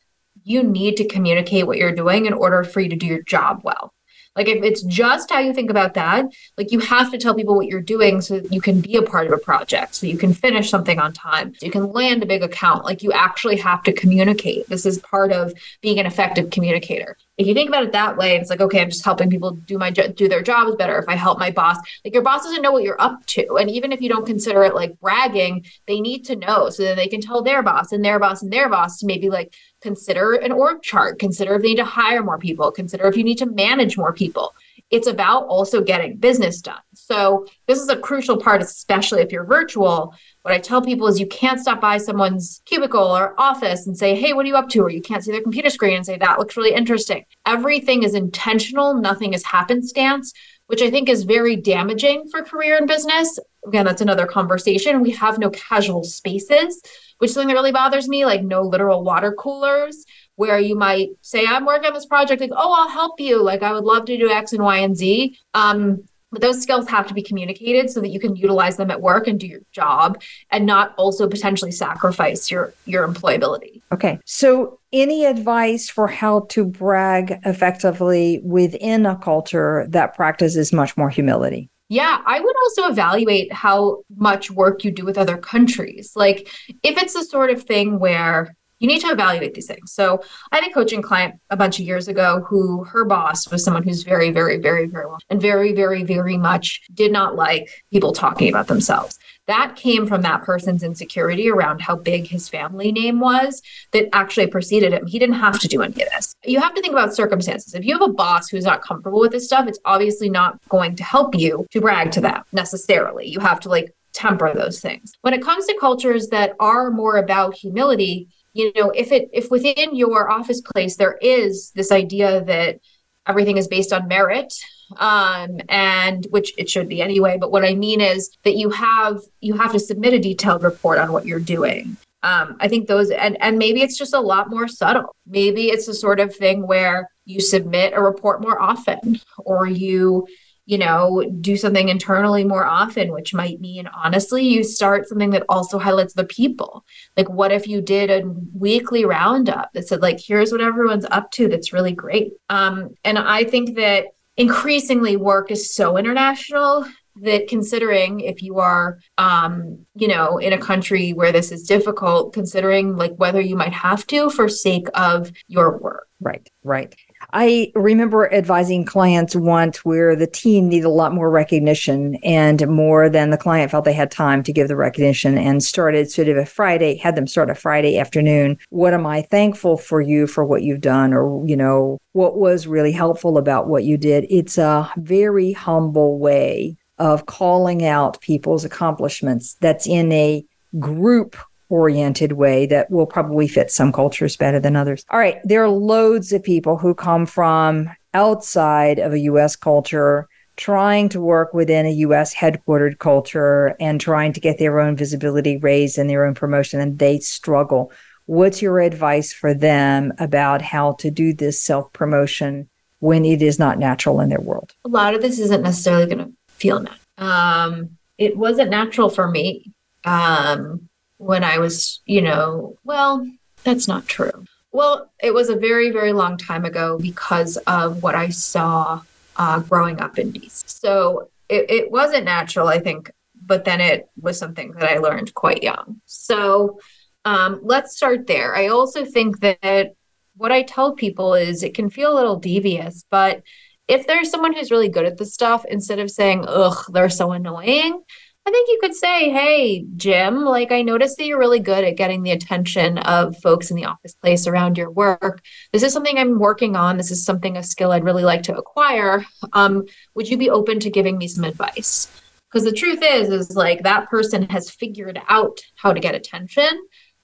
you 0.43 0.63
need 0.63 0.97
to 0.97 1.07
communicate 1.07 1.67
what 1.67 1.79
you're 1.79 1.95
doing 1.95 2.27
in 2.27 2.33
order 2.33 2.65
for 2.65 2.81
you 2.81 2.89
to 2.89 2.97
do 2.97 3.07
your 3.07 3.23
job 3.23 3.61
well. 3.63 3.93
Like 4.39 4.47
if 4.47 4.63
it's 4.63 4.83
just 4.83 5.33
how 5.33 5.41
you 5.41 5.53
think 5.53 5.69
about 5.69 5.95
that, 5.95 6.27
like 6.57 6.71
you 6.71 6.79
have 6.79 7.11
to 7.11 7.19
tell 7.19 7.35
people 7.35 7.57
what 7.57 7.67
you're 7.67 7.81
doing 7.81 8.21
so 8.21 8.39
that 8.39 8.53
you 8.53 8.61
can 8.61 8.81
be 8.81 8.95
a 8.95 9.03
part 9.03 9.27
of 9.27 9.33
a 9.33 9.39
project, 9.39 9.97
so 9.97 10.07
you 10.07 10.17
can 10.17 10.33
finish 10.33 10.71
something 10.71 11.01
on 11.01 11.13
time, 11.13 11.53
so 11.57 11.67
you 11.67 11.73
can 11.73 11.91
land 11.91 12.23
a 12.23 12.27
big 12.27 12.45
account. 12.45 12.85
Like 12.85 13.03
you 13.03 13.11
actually 13.11 13.57
have 13.57 13.83
to 13.83 13.93
communicate. 13.93 14.69
This 14.69 14.87
is 14.87 14.99
part 15.01 15.33
of 15.33 15.53
being 15.83 15.99
an 15.99 16.07
effective 16.07 16.51
communicator. 16.51 17.17
If 17.39 17.47
you 17.47 17.55
think 17.55 17.69
about 17.69 17.85
it 17.85 17.93
that 17.93 18.17
way, 18.17 18.37
it's 18.37 18.51
like, 18.51 18.61
okay, 18.61 18.81
I'm 18.81 18.91
just 18.91 19.05
helping 19.05 19.31
people 19.31 19.53
do 19.53 19.79
my 19.79 19.91
do 19.93 20.29
their 20.29 20.43
jobs 20.43 20.75
better. 20.75 20.99
If 20.99 21.09
I 21.09 21.15
help 21.15 21.39
my 21.39 21.53
boss, 21.53 21.77
like 22.05 22.13
your 22.13 22.25
boss 22.25 22.43
doesn't 22.43 22.63
know 22.63 22.73
what 22.73 22.83
you're 22.83 23.01
up 23.01 23.25
to, 23.27 23.55
and 23.59 23.71
even 23.71 23.93
if 23.93 24.01
you 24.01 24.09
don't 24.09 24.27
consider 24.27 24.65
it 24.65 24.75
like 24.75 24.99
bragging, 25.01 25.65
they 25.87 26.01
need 26.01 26.25
to 26.25 26.37
know 26.37 26.69
so 26.69 26.83
that 26.83 26.97
they 26.97 27.07
can 27.07 27.21
tell 27.21 27.43
their 27.43 27.63
boss 27.63 27.93
and 27.93 28.05
their 28.05 28.19
boss 28.19 28.43
and 28.43 28.53
their 28.53 28.69
boss 28.69 28.99
to 28.99 29.07
maybe 29.07 29.31
like 29.31 29.55
consider 29.81 30.35
an 30.35 30.51
org 30.51 30.83
chart, 30.83 31.21
consider 31.21 31.55
if 31.55 31.63
they 31.63 31.69
need 31.69 31.77
to 31.77 31.85
hire 31.85 32.25
more 32.25 32.39
people, 32.39 32.73
consider 32.73 33.07
if 33.07 33.17
you 33.17 33.23
need 33.23 33.39
to 33.39 33.47
manage 33.47 33.97
more 33.97 34.13
people. 34.13 34.53
It's 34.91 35.07
about 35.07 35.47
also 35.49 35.83
getting 35.83 36.17
business 36.17 36.61
done. 36.63 36.81
So, 36.95 37.47
this 37.67 37.79
is 37.79 37.89
a 37.89 37.97
crucial 37.97 38.39
part, 38.39 38.63
especially 38.63 39.21
if 39.21 39.31
you're 39.31 39.45
virtual. 39.45 40.15
What 40.43 40.55
I 40.55 40.59
tell 40.59 40.81
people 40.81 41.07
is 41.09 41.21
you 41.21 41.27
can't 41.27 41.61
stop 41.61 41.81
by 41.81 41.99
someone's 41.99 42.63
cubicle 42.65 43.03
or 43.03 43.35
office 43.39 43.87
and 43.87 43.97
say, 43.97 44.15
Hey, 44.15 44.33
what 44.33 44.45
are 44.45 44.49
you 44.49 44.57
up 44.57 44.69
to? 44.71 44.81
Or 44.81 44.91
you 44.91 45.03
can't 45.03 45.23
see 45.23 45.33
their 45.33 45.43
computer 45.43 45.71
screen 45.71 45.97
and 45.97 46.07
say, 46.07 46.17
That 46.17 46.39
looks 46.39 46.57
really 46.57 46.75
interesting. 46.75 47.25
Everything 47.45 48.03
is 48.03 48.15
intentional, 48.15 48.95
nothing 48.95 49.35
is 49.35 49.45
happenstance, 49.45 50.33
which 50.67 50.83
I 50.83 50.91
think 50.91 51.09
is 51.09 51.25
very 51.25 51.57
damaging 51.57 52.29
for 52.31 52.43
career 52.43 52.79
and 52.79 52.89
business. 52.89 53.39
Again, 53.67 53.85
that's 53.85 54.01
another 54.01 54.27
conversation. 54.27 55.03
We 55.03 55.11
have 55.11 55.39
no 55.39 55.51
casual 55.51 56.05
spaces 56.05 56.81
which 57.19 57.31
is 57.31 57.35
something 57.35 57.49
that 57.49 57.55
really 57.55 57.73
bothers 57.73 58.09
me, 58.09 58.25
like 58.25 58.43
no 58.43 58.63
literal 58.63 59.05
water 59.05 59.33
coolers 59.33 60.05
where 60.39 60.61
you 60.61 60.77
might 60.77 61.11
say, 61.21 61.45
I'm 61.45 61.67
working 61.67 61.89
on 61.89 61.95
this 61.95 62.07
project, 62.07 62.41
like, 62.41 62.53
oh, 62.55 62.73
I'll 62.73 62.89
help 62.89 63.21
you. 63.21 63.43
Like 63.43 63.65
I 63.65 63.73
would 63.73 63.83
love 63.83 64.05
to 64.05 64.17
do 64.17 64.31
X 64.31 64.53
and 64.53 64.63
Y 64.63 64.79
and 64.79 64.97
Z. 64.97 65.37
Um, 65.53 66.05
but 66.31 66.43
those 66.43 66.63
skills 66.63 66.89
have 66.89 67.09
to 67.09 67.15
be 67.15 67.23
communicated 67.23 67.91
so 67.91 68.01
that 68.01 68.11
you 68.11 68.21
can 68.21 68.37
utilize 68.37 68.77
them 68.77 68.91
at 68.91 69.01
work 69.01 69.27
and 69.27 69.41
do 69.41 69.49
your 69.49 69.63
job 69.73 70.23
and 70.51 70.65
not 70.65 70.95
also 70.97 71.29
potentially 71.29 71.73
sacrifice 71.73 72.51
your 72.51 72.73
your 72.85 73.09
employability. 73.09 73.81
Okay. 73.93 74.21
So 74.27 74.79
any 74.93 75.25
advice 75.25 75.89
for 75.89 76.07
how 76.07 76.41
to 76.51 76.65
brag 76.65 77.41
effectively 77.45 78.41
within 78.45 79.07
a 79.07 79.17
culture 79.17 79.87
that 79.89 80.15
practices 80.15 80.73
much 80.73 80.97
more 80.97 81.11
humility? 81.11 81.69
Yeah, 81.89 82.21
I 82.27 82.39
would 82.39 82.57
also 82.65 82.91
evaluate 82.91 83.51
how 83.51 84.03
much 84.15 84.51
work 84.51 84.85
you 84.85 84.91
do 84.91 85.07
with 85.07 85.17
other 85.17 85.39
countries. 85.39 86.13
Like, 86.15 86.49
if 86.83 86.99
it's 87.03 87.15
the 87.15 87.25
sort 87.25 87.49
of 87.51 87.63
thing 87.63 87.99
where 87.99 88.55
you 88.79 88.89
need 88.89 89.01
to 89.01 89.09
evaluate 89.09 89.55
these 89.55 89.67
things. 89.67 89.93
So 89.93 90.23
I 90.53 90.57
had 90.57 90.69
a 90.69 90.73
coaching 90.73 91.03
client 91.03 91.41
a 91.51 91.57
bunch 91.57 91.79
of 91.79 91.87
years 91.87 92.09
ago 92.09 92.45
who 92.49 92.85
her 92.85 93.05
boss 93.05 93.51
was 93.51 93.65
someone 93.65 93.83
who's 93.83 94.03
very, 94.03 94.31
very, 94.31 94.59
very, 94.59 94.87
very 94.87 95.07
well 95.07 95.19
and 95.31 95.41
very, 95.41 95.73
very, 95.73 96.05
very 96.05 96.37
much 96.37 96.83
did 96.95 97.13
not 97.13 97.37
like 97.37 97.71
people 97.93 98.13
talking 98.13 98.49
about 98.49 98.69
themselves. 98.69 99.19
That 99.47 99.77
came 99.77 100.07
from 100.07 100.21
that 100.23 100.43
person's 100.43 100.83
insecurity 100.83 101.51
around 101.51 101.81
how 101.81 101.97
big 101.97 102.27
his 102.27 102.51
family 102.51 102.93
name 102.93 103.19
was 103.19 103.63
that 103.93 104.09
actually 104.13 104.47
preceded 104.47 104.93
him. 104.93 105.07
He 105.07 105.19
didn't 105.19 105.37
have 105.37 105.59
to 105.61 105.69
do 105.69 105.81
any 105.81 106.03
of 106.03 106.09
this. 106.11 106.37
You 106.45 106.61
have 106.61 106.75
to 106.75 106.83
think 106.83 106.93
about 106.93 107.15
circumstances. 107.15 107.75
If 107.75 107.85
you 107.87 107.99
have 107.99 108.11
a 108.11 108.13
boss 108.13 108.51
who's 108.51 108.65
not 108.65 108.83
comfortable 108.83 109.21
with 109.21 109.33
this 109.33 109.47
stuff, 109.47 109.67
it's 109.67 109.79
obviously 109.87 110.29
not 110.29 110.61
going 110.69 110.97
to 110.97 111.03
help 111.03 111.35
you 111.35 111.67
to 111.71 111.81
brag 111.81 112.11
to 112.13 112.21
them 112.21 112.43
necessarily. 112.53 113.27
You 113.27 113.41
have 113.41 113.59
to 113.61 113.71
like 113.71 113.95
temper 114.13 114.53
those 114.53 114.81
things. 114.81 115.13
When 115.23 115.33
it 115.33 115.43
comes 115.43 115.65
to 115.67 115.79
cultures 115.79 116.29
that 116.29 116.55
are 116.61 116.91
more 116.91 117.17
about 117.17 117.55
humility, 117.55 118.29
you 118.59 118.73
know 118.77 118.91
if 118.91 119.13
it 119.13 119.31
if 119.33 119.51
within 119.51 119.95
your 119.95 120.31
office 120.31 120.61
place 120.61 120.97
there 120.97 121.17
is 121.23 121.71
this 121.77 121.93
idea 121.93 122.45
that 122.45 122.81
everything 123.27 123.57
is 123.57 123.69
based 123.69 123.93
on 123.93 124.09
merit 124.09 124.53
um, 124.97 125.61
and 125.69 126.27
which 126.31 126.53
it 126.59 126.69
should 126.69 126.89
be 126.89 127.01
anyway 127.01 127.39
but 127.39 127.53
what 127.53 127.65
i 127.65 127.75
mean 127.75 128.01
is 128.01 128.37
that 128.43 128.57
you 128.57 128.69
have 128.69 129.21
you 129.41 129.57
have 129.57 129.73
to 129.73 129.79
submit 129.79 130.13
a 130.13 130.19
detailed 130.19 130.63
report 130.63 130.99
on 130.99 131.13
what 131.13 131.25
you're 131.25 131.41
doing. 131.41 131.97
Um, 132.25 132.57
i 132.59 132.67
think 132.67 132.89
those 132.89 133.11
and 133.11 133.41
and 133.41 133.59
maybe 133.59 133.81
it's 133.81 133.97
just 133.97 134.13
a 134.13 134.21
lot 134.21 134.51
more 134.51 134.67
subtle. 134.67 135.15
Maybe 135.27 135.67
it's 135.67 135.87
the 135.87 135.95
sort 135.95 136.19
of 136.19 136.35
thing 136.35 136.67
where 136.67 137.09
you 137.27 137.41
submit 137.41 137.93
a 137.95 138.03
report 138.03 138.43
more 138.43 138.61
often 138.61 139.21
or 139.39 139.69
you 139.69 140.27
you 140.69 140.77
know, 140.77 141.25
do 141.41 141.57
something 141.57 141.89
internally 141.89 142.45
more 142.45 142.67
often, 142.67 143.11
which 143.11 143.33
might 143.33 143.59
mean 143.59 143.87
honestly, 143.87 144.47
you 144.47 144.63
start 144.63 145.09
something 145.09 145.31
that 145.31 145.47
also 145.49 145.79
highlights 145.79 146.13
the 146.13 146.27
people. 146.27 146.85
Like, 147.17 147.31
what 147.31 147.53
if 147.53 147.67
you 147.67 147.81
did 147.81 148.11
a 148.11 148.31
weekly 148.53 149.07
roundup 149.07 149.73
that 149.73 149.89
said, 149.89 150.03
like, 150.03 150.21
here's 150.21 150.53
what 150.53 150.61
everyone's 150.61 151.07
up 151.11 151.31
to 151.33 151.49
that's 151.49 151.73
really 151.73 151.93
great? 151.93 152.35
Um, 152.51 152.91
and 153.03 153.19
I 153.19 153.45
think 153.45 153.77
that 153.77 154.09
increasingly 154.37 155.17
work 155.17 155.51
is 155.51 155.75
so 155.75 155.97
international 155.97 156.85
that 157.23 157.49
considering 157.49 158.21
if 158.21 158.43
you 158.43 158.59
are 158.59 158.99
um, 159.17 159.87
you 159.95 160.07
know 160.07 160.37
in 160.37 160.53
a 160.53 160.59
country 160.59 161.13
where 161.13 161.33
this 161.33 161.51
is 161.51 161.67
difficult 161.67 162.35
considering 162.35 162.95
like 162.95 163.15
whether 163.17 163.41
you 163.41 163.57
might 163.57 163.73
have 163.73 164.07
to 164.09 164.29
for 164.31 164.49
sake 164.49 164.87
of 164.95 165.33
your 165.49 165.79
work 165.79 166.09
right 166.21 166.49
right 166.63 166.95
I 167.33 167.73
remember 167.75 168.33
advising 168.33 168.87
clients 168.87 169.37
once 169.37 169.85
where 169.85 170.17
the 170.17 170.27
team 170.27 170.69
needed 170.69 170.87
a 170.87 170.91
lot 170.91 171.13
more 171.13 171.31
recognition 171.31 172.15
and 172.25 172.67
more 172.69 173.11
than 173.11 173.31
the 173.31 173.37
client 173.37 173.71
felt 173.71 173.85
they 173.85 173.93
had 173.93 174.11
time 174.11 174.43
to 174.45 174.53
give 174.53 174.69
the 174.69 174.77
recognition 174.77 175.37
and 175.37 175.63
started 175.63 176.11
sort 176.11 176.29
of 176.29 176.39
a 176.39 176.47
Friday, 176.47 176.97
had 176.97 177.17
them 177.17 177.27
start 177.27 177.51
a 177.51 177.55
Friday 177.55 177.99
afternoon. 177.99 178.57
What 178.71 178.95
am 178.95 179.07
I 179.07 179.23
thankful 179.23 179.77
for 179.77 180.01
you 180.01 180.27
for 180.27 180.45
what 180.45 180.63
you've 180.63 180.81
done? 180.81 181.13
Or, 181.13 181.47
you 181.47 181.57
know, 181.57 181.99
what 182.13 182.39
was 182.39 182.67
really 182.67 182.93
helpful 182.93 183.37
about 183.37 183.69
what 183.69 183.85
you 183.85 183.99
did? 183.99 184.27
It's 184.31 184.57
a 184.57 184.91
very 184.97 185.53
humble 185.53 186.19
way 186.19 186.77
of 186.99 187.27
calling 187.27 187.85
out 187.85 188.21
people's 188.21 188.65
accomplishments 188.65 189.55
that's 189.61 189.87
in 189.87 190.11
a 190.13 190.45
group 190.79 191.37
oriented 191.69 192.33
way 192.33 192.67
that 192.67 192.91
will 192.91 193.07
probably 193.07 193.49
fit 193.49 193.71
some 193.71 193.93
cultures 193.93 194.37
better 194.37 194.61
than 194.61 194.77
others. 194.77 195.05
All 195.11 195.19
right, 195.19 195.39
there 195.45 195.63
are 195.63 195.69
loads 195.69 196.33
of 196.33 196.43
people 196.43 196.79
who 196.79 196.95
come 196.95 197.27
from 197.27 197.91
outside 198.15 198.99
of 198.99 199.13
a 199.13 199.19
US 199.21 199.57
culture 199.57 200.29
trying 200.57 201.09
to 201.09 201.21
work 201.21 201.55
within 201.55 201.87
a 201.87 201.93
US 201.93 202.35
headquartered 202.35 202.99
culture 202.99 203.77
and 203.81 204.01
trying 204.01 204.33
to 204.33 204.41
get 204.41 204.59
their 204.59 204.81
own 204.81 204.97
visibility 204.97 205.57
raised 205.57 205.99
and 205.99 206.11
their 206.11 206.27
own 206.27 206.35
promotion 206.35 206.81
and 206.81 206.99
they 206.99 207.21
struggle. 207.21 207.93
What's 208.27 208.61
your 208.61 208.81
advice 208.81 209.33
for 209.33 209.55
them 209.55 210.13
about 210.19 210.61
how 210.61 210.95
to 210.95 211.11
do 211.11 211.33
this 211.33 211.63
self 211.63 211.93
promotion 211.93 212.69
when 212.99 213.25
it 213.25 213.41
is 213.41 213.59
not 213.59 213.79
natural 213.79 214.21
in 214.21 214.29
their 214.29 214.41
world? 214.41 214.75
A 214.85 214.89
lot 214.89 215.15
of 215.15 215.23
this 215.23 215.39
isn't 215.39 215.63
necessarily 215.63 216.07
going 216.07 216.19
to 216.19 216.33
feel 216.49 216.81
natural. 216.81 217.01
Um, 217.19 217.91
it 218.19 218.37
wasn't 218.37 218.71
natural 218.71 219.09
for 219.09 219.31
me. 219.31 219.73
Um, 220.05 220.88
when 221.19 221.45
I 221.45 221.59
was, 221.59 222.01
you 222.07 222.23
know, 222.23 222.77
well, 222.85 223.27
that's 223.65 223.89
not 223.89 224.07
true. 224.07 224.45
Well, 224.73 225.11
it 225.23 225.35
was 225.35 225.49
a 225.49 225.57
very, 225.57 225.91
very 225.91 226.13
long 226.13 226.37
time 226.37 226.65
ago 226.65 226.99
because 226.99 227.57
of 227.67 228.03
what 228.03 228.15
I 228.15 228.29
saw 228.29 229.03
uh, 229.37 229.61
growing 229.61 230.01
up 230.01 230.19
in 230.19 230.33
DC. 230.33 230.69
So 230.69 231.31
it, 231.49 231.71
it 231.71 231.91
wasn't 231.91 232.25
natural, 232.25 232.69
I 232.69 232.79
think, 232.79 233.11
but 233.45 233.65
then 233.65 233.81
it 233.81 234.09
was 234.21 234.39
something 234.39 234.73
that 234.73 234.91
I 234.91 234.99
learned 234.99 235.35
quite 235.35 235.63
young. 235.63 236.01
So 236.07 236.81
um, 237.25 237.61
let's 237.63 237.97
start 237.97 238.27
there. 238.27 238.55
I 238.55 238.69
also 238.69 239.05
think 239.05 239.41
that 239.41 239.95
what 240.37 240.53
I 240.53 240.63
tell 240.63 240.95
people 240.95 241.35
is 241.35 241.63
it 241.63 241.75
can 241.75 241.91
feel 241.91 242.13
a 242.13 242.19
little 242.19 242.39
devious, 242.39 243.05
but 243.11 243.43
if 243.89 244.07
there's 244.07 244.31
someone 244.31 244.53
who's 244.53 244.71
really 244.71 244.91
good 244.91 245.07
at 245.07 245.17
the 245.17 245.25
stuff, 245.25 245.65
instead 245.65 245.99
of 245.99 246.11
saying, 246.11 246.45
ugh, 246.47 246.85
they're 246.93 247.09
so 247.09 247.33
annoying, 247.33 248.03
I 248.49 248.51
think 248.51 248.69
you 248.71 248.79
could 248.81 248.95
say, 248.95 249.31
hey, 249.31 249.85
Jim, 249.97 250.43
like 250.43 250.73
I 250.73 250.81
noticed 250.81 251.19
that 251.19 251.27
you're 251.27 251.39
really 251.39 251.61
good 251.61 251.85
at 251.85 251.99
getting 251.99 252.23
the 252.23 252.31
attention 252.31 252.97
of 252.97 253.37
folks 253.43 253.71
in 253.71 253.77
the 253.77 253.85
office 253.85 254.15
place 254.15 254.47
around 254.47 254.79
your 254.79 254.91
work. 254.91 255.43
This 255.71 255.83
is 255.83 255.93
something 255.93 256.17
I'm 256.17 256.39
working 256.39 256.75
on. 256.75 256.97
This 256.97 257.11
is 257.11 257.27
something, 257.27 257.59
a 257.59 257.63
skill 257.63 257.93
I'd 257.93 258.05
really 258.05 258.25
like 258.25 258.43
to 258.45 258.57
acquire. 258.57 259.23
Um, 259.53 259.85
would 260.15 260.31
you 260.31 260.39
be 260.39 260.49
open 260.49 260.81
to 260.81 260.89
giving 260.89 261.19
me 261.19 261.29
some 261.29 261.45
advice? 261.45 262.09
Because 262.51 262.65
the 262.65 262.73
truth 262.73 263.01
is, 263.03 263.29
is 263.29 263.55
like 263.55 263.83
that 263.83 264.09
person 264.09 264.45
has 264.45 264.71
figured 264.71 265.21
out 265.29 265.61
how 265.75 265.93
to 265.93 266.01
get 266.01 266.15
attention. 266.15 266.71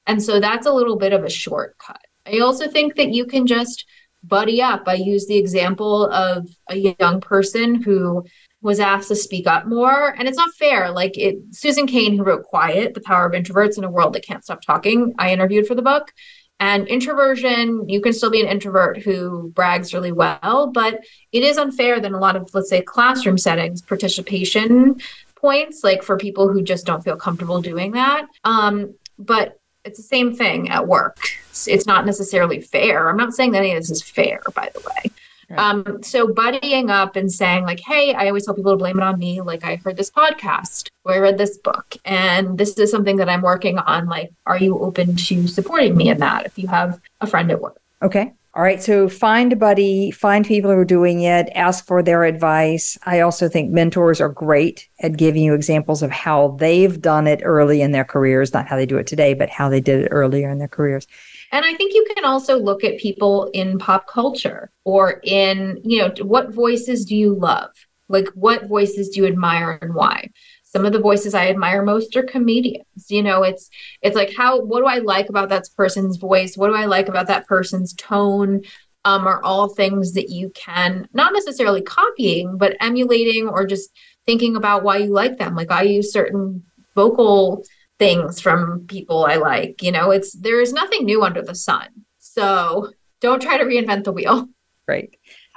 And 0.06 0.22
so 0.22 0.40
that's 0.40 0.66
a 0.66 0.72
little 0.74 0.96
bit 0.96 1.14
of 1.14 1.24
a 1.24 1.30
shortcut. 1.30 2.02
I 2.26 2.40
also 2.40 2.68
think 2.68 2.96
that 2.96 3.14
you 3.14 3.24
can 3.24 3.46
just 3.46 3.86
buddy 4.24 4.60
up. 4.60 4.82
I 4.86 4.94
use 4.94 5.26
the 5.26 5.38
example 5.38 6.06
of 6.10 6.48
a 6.68 6.94
young 7.00 7.22
person 7.22 7.82
who 7.82 8.24
was 8.64 8.80
asked 8.80 9.08
to 9.08 9.14
speak 9.14 9.46
up 9.46 9.66
more 9.66 10.08
and 10.18 10.26
it's 10.26 10.38
not 10.38 10.52
fair. 10.54 10.90
Like 10.90 11.16
it 11.18 11.36
susan 11.52 11.86
cain 11.86 12.16
who 12.16 12.24
wrote 12.24 12.44
quiet 12.44 12.94
the 12.94 13.00
power 13.02 13.26
of 13.26 13.32
introverts 13.32 13.76
in 13.76 13.84
a 13.84 13.90
world 13.90 14.14
that 14.14 14.24
can't 14.24 14.42
stop 14.42 14.62
talking 14.62 15.14
i 15.18 15.32
interviewed 15.32 15.66
for 15.66 15.74
the 15.74 15.82
book. 15.82 16.10
And 16.58 16.88
introversion 16.88 17.88
you 17.88 18.00
can 18.00 18.14
still 18.14 18.30
be 18.30 18.40
an 18.40 18.48
introvert 18.48 19.02
who 19.02 19.52
brags 19.54 19.92
really 19.92 20.12
well 20.12 20.70
but 20.72 21.00
it 21.30 21.44
is 21.44 21.58
unfair 21.58 22.00
that 22.00 22.10
a 22.10 22.18
lot 22.18 22.36
of 22.36 22.48
let's 22.54 22.70
say 22.70 22.80
classroom 22.80 23.36
settings 23.36 23.82
participation 23.82 24.98
points 25.34 25.84
like 25.84 26.02
for 26.02 26.16
people 26.16 26.48
who 26.48 26.62
just 26.62 26.86
don't 26.86 27.04
feel 27.04 27.16
comfortable 27.16 27.60
doing 27.60 27.92
that. 27.92 28.26
Um, 28.44 28.94
but 29.18 29.60
it's 29.84 29.98
the 29.98 30.02
same 30.02 30.34
thing 30.34 30.70
at 30.70 30.88
work. 30.88 31.18
It's, 31.50 31.68
it's 31.68 31.86
not 31.86 32.06
necessarily 32.06 32.62
fair. 32.62 33.10
I'm 33.10 33.18
not 33.18 33.34
saying 33.34 33.52
that 33.52 33.58
any 33.58 33.72
of 33.72 33.82
this 33.82 33.90
is 33.90 34.02
fair 34.02 34.40
by 34.54 34.70
the 34.72 34.80
way 34.80 35.12
Right. 35.56 35.62
Um, 35.62 36.02
so 36.02 36.26
buddying 36.26 36.90
up 36.90 37.16
and 37.16 37.30
saying 37.30 37.64
like, 37.64 37.80
hey, 37.80 38.14
I 38.14 38.26
always 38.28 38.44
tell 38.44 38.54
people 38.54 38.72
to 38.72 38.76
blame 38.76 38.98
it 38.98 39.02
on 39.02 39.18
me. 39.18 39.40
Like 39.40 39.64
I 39.64 39.76
heard 39.76 39.96
this 39.96 40.10
podcast 40.10 40.88
or 41.04 41.14
I 41.14 41.18
read 41.18 41.38
this 41.38 41.58
book 41.58 41.96
and 42.04 42.58
this 42.58 42.76
is 42.78 42.90
something 42.90 43.16
that 43.16 43.28
I'm 43.28 43.42
working 43.42 43.78
on. 43.78 44.06
Like, 44.06 44.32
are 44.46 44.58
you 44.58 44.78
open 44.78 45.16
to 45.16 45.46
supporting 45.46 45.96
me 45.96 46.08
in 46.08 46.18
that 46.18 46.46
if 46.46 46.58
you 46.58 46.66
have 46.68 47.00
a 47.20 47.26
friend 47.26 47.50
at 47.50 47.60
work? 47.60 47.80
Okay. 48.02 48.32
All 48.56 48.62
right. 48.62 48.80
So 48.80 49.08
find 49.08 49.52
a 49.52 49.56
buddy, 49.56 50.12
find 50.12 50.46
people 50.46 50.70
who 50.70 50.78
are 50.78 50.84
doing 50.84 51.22
it, 51.22 51.48
ask 51.56 51.84
for 51.84 52.04
their 52.04 52.22
advice. 52.22 52.96
I 53.04 53.18
also 53.18 53.48
think 53.48 53.70
mentors 53.70 54.20
are 54.20 54.28
great 54.28 54.88
at 55.00 55.16
giving 55.16 55.42
you 55.42 55.54
examples 55.54 56.04
of 56.04 56.12
how 56.12 56.56
they've 56.60 57.00
done 57.00 57.26
it 57.26 57.40
early 57.42 57.82
in 57.82 57.90
their 57.90 58.04
careers, 58.04 58.54
not 58.54 58.68
how 58.68 58.76
they 58.76 58.86
do 58.86 58.96
it 58.96 59.08
today, 59.08 59.34
but 59.34 59.50
how 59.50 59.68
they 59.68 59.80
did 59.80 60.04
it 60.04 60.08
earlier 60.12 60.50
in 60.50 60.58
their 60.58 60.68
careers. 60.68 61.08
And 61.52 61.64
I 61.64 61.74
think 61.74 61.94
you 61.94 62.06
can 62.14 62.24
also 62.24 62.58
look 62.58 62.84
at 62.84 62.98
people 62.98 63.50
in 63.52 63.78
pop 63.78 64.06
culture 64.06 64.70
or 64.84 65.20
in, 65.22 65.80
you 65.84 65.98
know, 65.98 66.12
what 66.22 66.52
voices 66.52 67.04
do 67.04 67.16
you 67.16 67.34
love? 67.34 67.70
Like, 68.08 68.28
what 68.34 68.66
voices 68.66 69.10
do 69.10 69.22
you 69.22 69.26
admire 69.26 69.78
and 69.80 69.94
why? 69.94 70.30
Some 70.64 70.84
of 70.84 70.92
the 70.92 71.00
voices 71.00 71.34
I 71.34 71.48
admire 71.48 71.82
most 71.82 72.16
are 72.16 72.24
comedians. 72.24 73.08
You 73.08 73.22
know, 73.22 73.44
it's 73.44 73.70
it's 74.02 74.16
like 74.16 74.34
how 74.36 74.60
what 74.60 74.80
do 74.80 74.86
I 74.86 74.98
like 74.98 75.28
about 75.28 75.48
that 75.50 75.68
person's 75.76 76.16
voice? 76.16 76.56
What 76.56 76.66
do 76.66 76.74
I 76.74 76.86
like 76.86 77.08
about 77.08 77.28
that 77.28 77.46
person's 77.46 77.94
tone? 77.94 78.62
Um, 79.06 79.26
are 79.26 79.42
all 79.44 79.68
things 79.68 80.14
that 80.14 80.30
you 80.30 80.50
can 80.54 81.06
not 81.12 81.34
necessarily 81.34 81.82
copying, 81.82 82.56
but 82.56 82.76
emulating 82.80 83.46
or 83.46 83.66
just 83.66 83.90
thinking 84.26 84.56
about 84.56 84.82
why 84.82 84.96
you 84.96 85.12
like 85.12 85.38
them. 85.38 85.54
Like 85.54 85.70
I 85.70 85.82
use 85.82 86.12
certain 86.12 86.64
vocal 86.94 87.64
things 87.98 88.40
from 88.40 88.86
people 88.88 89.24
I 89.24 89.36
like. 89.36 89.82
You 89.82 89.92
know, 89.92 90.10
it's 90.10 90.32
there 90.32 90.60
is 90.60 90.72
nothing 90.72 91.04
new 91.04 91.22
under 91.22 91.42
the 91.42 91.54
sun. 91.54 91.88
So 92.18 92.90
don't 93.20 93.40
try 93.40 93.58
to 93.58 93.64
reinvent 93.64 94.04
the 94.04 94.12
wheel. 94.12 94.48
Right. 94.86 95.10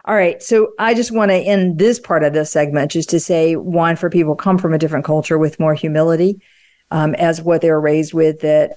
All 0.06 0.16
right. 0.16 0.42
So 0.42 0.74
I 0.80 0.94
just 0.94 1.12
want 1.12 1.32
to 1.32 1.36
end 1.36 1.80
this 1.80 2.00
part 2.00 2.24
of 2.24 2.34
this 2.34 2.52
segment 2.52 2.92
just 2.92 3.10
to 3.10 3.20
say 3.20 3.58
one, 3.58 3.98
for 3.98 4.10
people 4.10 4.36
come 4.36 4.58
from 4.58 4.74
a 4.74 4.78
different 4.78 5.04
culture 5.04 5.38
with 5.38 5.60
more 5.60 5.74
humility 5.74 6.42
um, 6.92 7.14
as 7.16 7.42
what 7.42 7.62
they're 7.62 7.82
raised 7.82 8.14
with, 8.14 8.40
that 8.40 8.76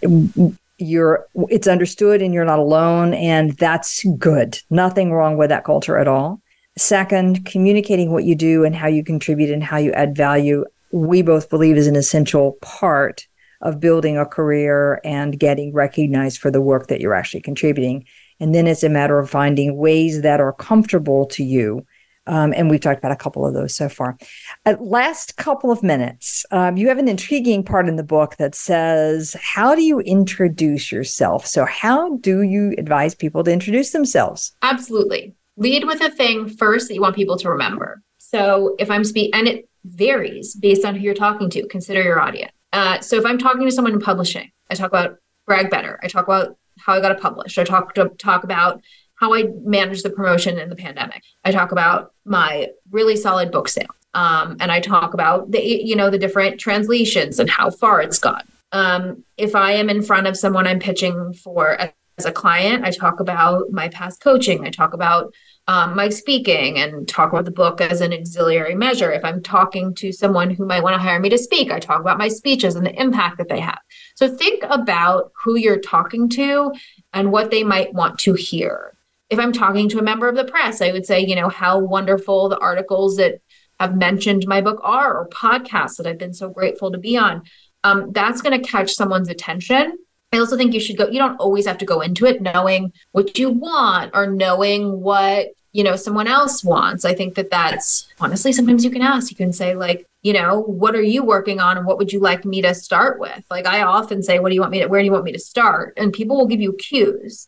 you're 0.78 1.26
it's 1.48 1.68
understood 1.68 2.20
and 2.22 2.34
you're 2.34 2.44
not 2.44 2.58
alone. 2.58 3.14
And 3.14 3.52
that's 3.58 4.04
good. 4.18 4.60
Nothing 4.70 5.12
wrong 5.12 5.36
with 5.36 5.50
that 5.50 5.64
culture 5.64 5.98
at 5.98 6.08
all. 6.08 6.40
Second, 6.76 7.46
communicating 7.46 8.10
what 8.10 8.24
you 8.24 8.34
do 8.34 8.64
and 8.64 8.74
how 8.74 8.88
you 8.88 9.04
contribute 9.04 9.50
and 9.50 9.62
how 9.62 9.76
you 9.76 9.92
add 9.92 10.16
value, 10.16 10.64
we 10.90 11.22
both 11.22 11.50
believe 11.50 11.76
is 11.76 11.86
an 11.86 11.96
essential 11.96 12.58
part 12.62 13.28
of 13.60 13.80
building 13.80 14.16
a 14.16 14.26
career 14.26 15.00
and 15.04 15.38
getting 15.38 15.72
recognized 15.72 16.38
for 16.38 16.50
the 16.50 16.60
work 16.60 16.86
that 16.88 17.00
you're 17.00 17.14
actually 17.14 17.42
contributing. 17.42 18.04
And 18.38 18.54
then 18.54 18.66
it's 18.66 18.82
a 18.82 18.88
matter 18.88 19.18
of 19.18 19.28
finding 19.28 19.76
ways 19.76 20.22
that 20.22 20.40
are 20.40 20.52
comfortable 20.52 21.26
to 21.26 21.44
you. 21.44 21.86
Um, 22.26 22.52
and 22.54 22.70
we've 22.70 22.80
talked 22.80 22.98
about 22.98 23.12
a 23.12 23.16
couple 23.16 23.46
of 23.46 23.54
those 23.54 23.74
so 23.74 23.88
far. 23.88 24.16
At 24.64 24.82
last 24.82 25.36
couple 25.36 25.70
of 25.70 25.82
minutes, 25.82 26.44
um, 26.50 26.76
you 26.76 26.88
have 26.88 26.98
an 26.98 27.08
intriguing 27.08 27.64
part 27.64 27.88
in 27.88 27.96
the 27.96 28.04
book 28.04 28.36
that 28.36 28.54
says, 28.54 29.34
How 29.42 29.74
do 29.74 29.82
you 29.82 30.00
introduce 30.00 30.92
yourself? 30.92 31.46
So, 31.46 31.64
how 31.64 32.16
do 32.18 32.42
you 32.42 32.74
advise 32.78 33.14
people 33.14 33.42
to 33.44 33.52
introduce 33.52 33.90
themselves? 33.90 34.52
Absolutely. 34.62 35.34
Lead 35.56 35.84
with 35.86 36.00
a 36.02 36.10
thing 36.10 36.48
first 36.48 36.88
that 36.88 36.94
you 36.94 37.00
want 37.00 37.16
people 37.16 37.36
to 37.38 37.50
remember. 37.50 38.02
So, 38.18 38.76
if 38.78 38.90
I'm 38.90 39.04
speaking, 39.04 39.34
and 39.34 39.48
it 39.48 39.68
varies 39.84 40.54
based 40.54 40.84
on 40.84 40.94
who 40.94 41.00
you're 41.00 41.14
talking 41.14 41.50
to, 41.50 41.66
consider 41.68 42.02
your 42.02 42.20
audience. 42.20 42.52
Uh, 42.72 43.00
so, 43.00 43.16
if 43.16 43.26
I'm 43.26 43.38
talking 43.38 43.64
to 43.64 43.72
someone 43.72 43.94
in 43.94 44.00
publishing, 44.00 44.50
I 44.70 44.74
talk 44.74 44.88
about 44.88 45.18
brag 45.46 45.70
better. 45.70 45.98
I 46.02 46.08
talk 46.08 46.24
about 46.24 46.56
how 46.78 46.94
I 46.94 47.00
got 47.00 47.12
it 47.12 47.20
published. 47.20 47.58
I 47.58 47.64
talk 47.64 47.94
to 47.94 48.08
talk 48.18 48.44
about 48.44 48.80
how 49.16 49.34
I 49.34 49.48
managed 49.62 50.04
the 50.04 50.10
promotion 50.10 50.58
in 50.58 50.68
the 50.68 50.76
pandemic. 50.76 51.22
I 51.44 51.52
talk 51.52 51.72
about 51.72 52.12
my 52.24 52.68
really 52.90 53.16
solid 53.16 53.50
book 53.52 53.68
sale. 53.68 53.94
Um, 54.14 54.56
and 54.60 54.72
I 54.72 54.80
talk 54.80 55.14
about 55.14 55.50
the 55.50 55.60
you 55.60 55.94
know 55.94 56.10
the 56.10 56.18
different 56.18 56.58
translations 56.58 57.38
and 57.38 57.48
how 57.48 57.70
far 57.70 58.00
it's 58.00 58.18
gone. 58.18 58.42
Um, 58.72 59.24
if 59.36 59.54
I 59.54 59.72
am 59.72 59.90
in 59.90 60.02
front 60.02 60.26
of 60.26 60.36
someone 60.36 60.66
I'm 60.66 60.78
pitching 60.80 61.32
for 61.32 61.78
as 62.18 62.24
a 62.24 62.32
client, 62.32 62.84
I 62.84 62.90
talk 62.90 63.20
about 63.20 63.70
my 63.70 63.88
past 63.88 64.20
coaching. 64.20 64.66
I 64.66 64.70
talk 64.70 64.94
about 64.94 65.32
um, 65.70 65.94
my 65.94 66.08
speaking 66.08 66.78
and 66.78 67.06
talk 67.06 67.30
about 67.30 67.44
the 67.44 67.52
book 67.52 67.80
as 67.80 68.00
an 68.00 68.12
auxiliary 68.12 68.74
measure. 68.74 69.12
If 69.12 69.24
I'm 69.24 69.40
talking 69.40 69.94
to 69.94 70.10
someone 70.10 70.50
who 70.50 70.66
might 70.66 70.82
want 70.82 70.94
to 70.94 71.00
hire 71.00 71.20
me 71.20 71.28
to 71.28 71.38
speak, 71.38 71.70
I 71.70 71.78
talk 71.78 72.00
about 72.00 72.18
my 72.18 72.26
speeches 72.26 72.74
and 72.74 72.84
the 72.84 73.00
impact 73.00 73.38
that 73.38 73.48
they 73.48 73.60
have. 73.60 73.78
So 74.16 74.26
think 74.26 74.64
about 74.68 75.30
who 75.40 75.54
you're 75.54 75.78
talking 75.78 76.28
to 76.30 76.72
and 77.12 77.30
what 77.30 77.52
they 77.52 77.62
might 77.62 77.94
want 77.94 78.18
to 78.18 78.34
hear. 78.34 78.96
If 79.28 79.38
I'm 79.38 79.52
talking 79.52 79.88
to 79.90 80.00
a 80.00 80.02
member 80.02 80.28
of 80.28 80.34
the 80.34 80.44
press, 80.44 80.82
I 80.82 80.90
would 80.90 81.06
say, 81.06 81.20
you 81.20 81.36
know, 81.36 81.48
how 81.48 81.78
wonderful 81.78 82.48
the 82.48 82.58
articles 82.58 83.16
that 83.18 83.40
have 83.78 83.94
mentioned 83.94 84.48
my 84.48 84.60
book 84.60 84.80
are, 84.82 85.18
or 85.18 85.28
podcasts 85.28 85.98
that 85.98 86.06
I've 86.08 86.18
been 86.18 86.34
so 86.34 86.48
grateful 86.48 86.90
to 86.90 86.98
be 86.98 87.16
on. 87.16 87.42
Um, 87.84 88.10
that's 88.10 88.42
going 88.42 88.60
to 88.60 88.68
catch 88.68 88.94
someone's 88.94 89.28
attention. 89.28 89.96
I 90.32 90.38
also 90.38 90.56
think 90.56 90.74
you 90.74 90.80
should 90.80 90.96
go, 90.96 91.06
you 91.06 91.20
don't 91.20 91.36
always 91.36 91.66
have 91.66 91.78
to 91.78 91.84
go 91.84 92.00
into 92.00 92.26
it 92.26 92.42
knowing 92.42 92.92
what 93.12 93.38
you 93.38 93.50
want 93.50 94.10
or 94.14 94.26
knowing 94.26 95.00
what 95.00 95.50
you 95.72 95.84
know 95.84 95.96
someone 95.96 96.26
else 96.26 96.64
wants. 96.64 97.04
I 97.04 97.14
think 97.14 97.34
that 97.36 97.50
that's 97.50 98.08
honestly 98.20 98.52
sometimes 98.52 98.84
you 98.84 98.90
can 98.90 99.02
ask. 99.02 99.30
You 99.30 99.36
can 99.36 99.52
say 99.52 99.74
like 99.74 100.06
you 100.22 100.32
know 100.32 100.62
what 100.62 100.94
are 100.94 101.02
you 101.02 101.24
working 101.24 101.60
on 101.60 101.76
and 101.76 101.86
what 101.86 101.98
would 101.98 102.12
you 102.12 102.20
like 102.20 102.44
me 102.44 102.62
to 102.62 102.74
start 102.74 103.20
with? 103.20 103.44
Like 103.50 103.66
i 103.66 103.82
often 103.82 104.22
say 104.22 104.38
what 104.38 104.48
do 104.48 104.54
you 104.54 104.60
want 104.60 104.72
me 104.72 104.80
to 104.80 104.86
where 104.86 105.00
do 105.00 105.06
you 105.06 105.12
want 105.12 105.24
me 105.24 105.32
to 105.32 105.38
start? 105.38 105.94
And 105.96 106.12
people 106.12 106.36
will 106.36 106.46
give 106.46 106.60
you 106.60 106.72
cues 106.74 107.46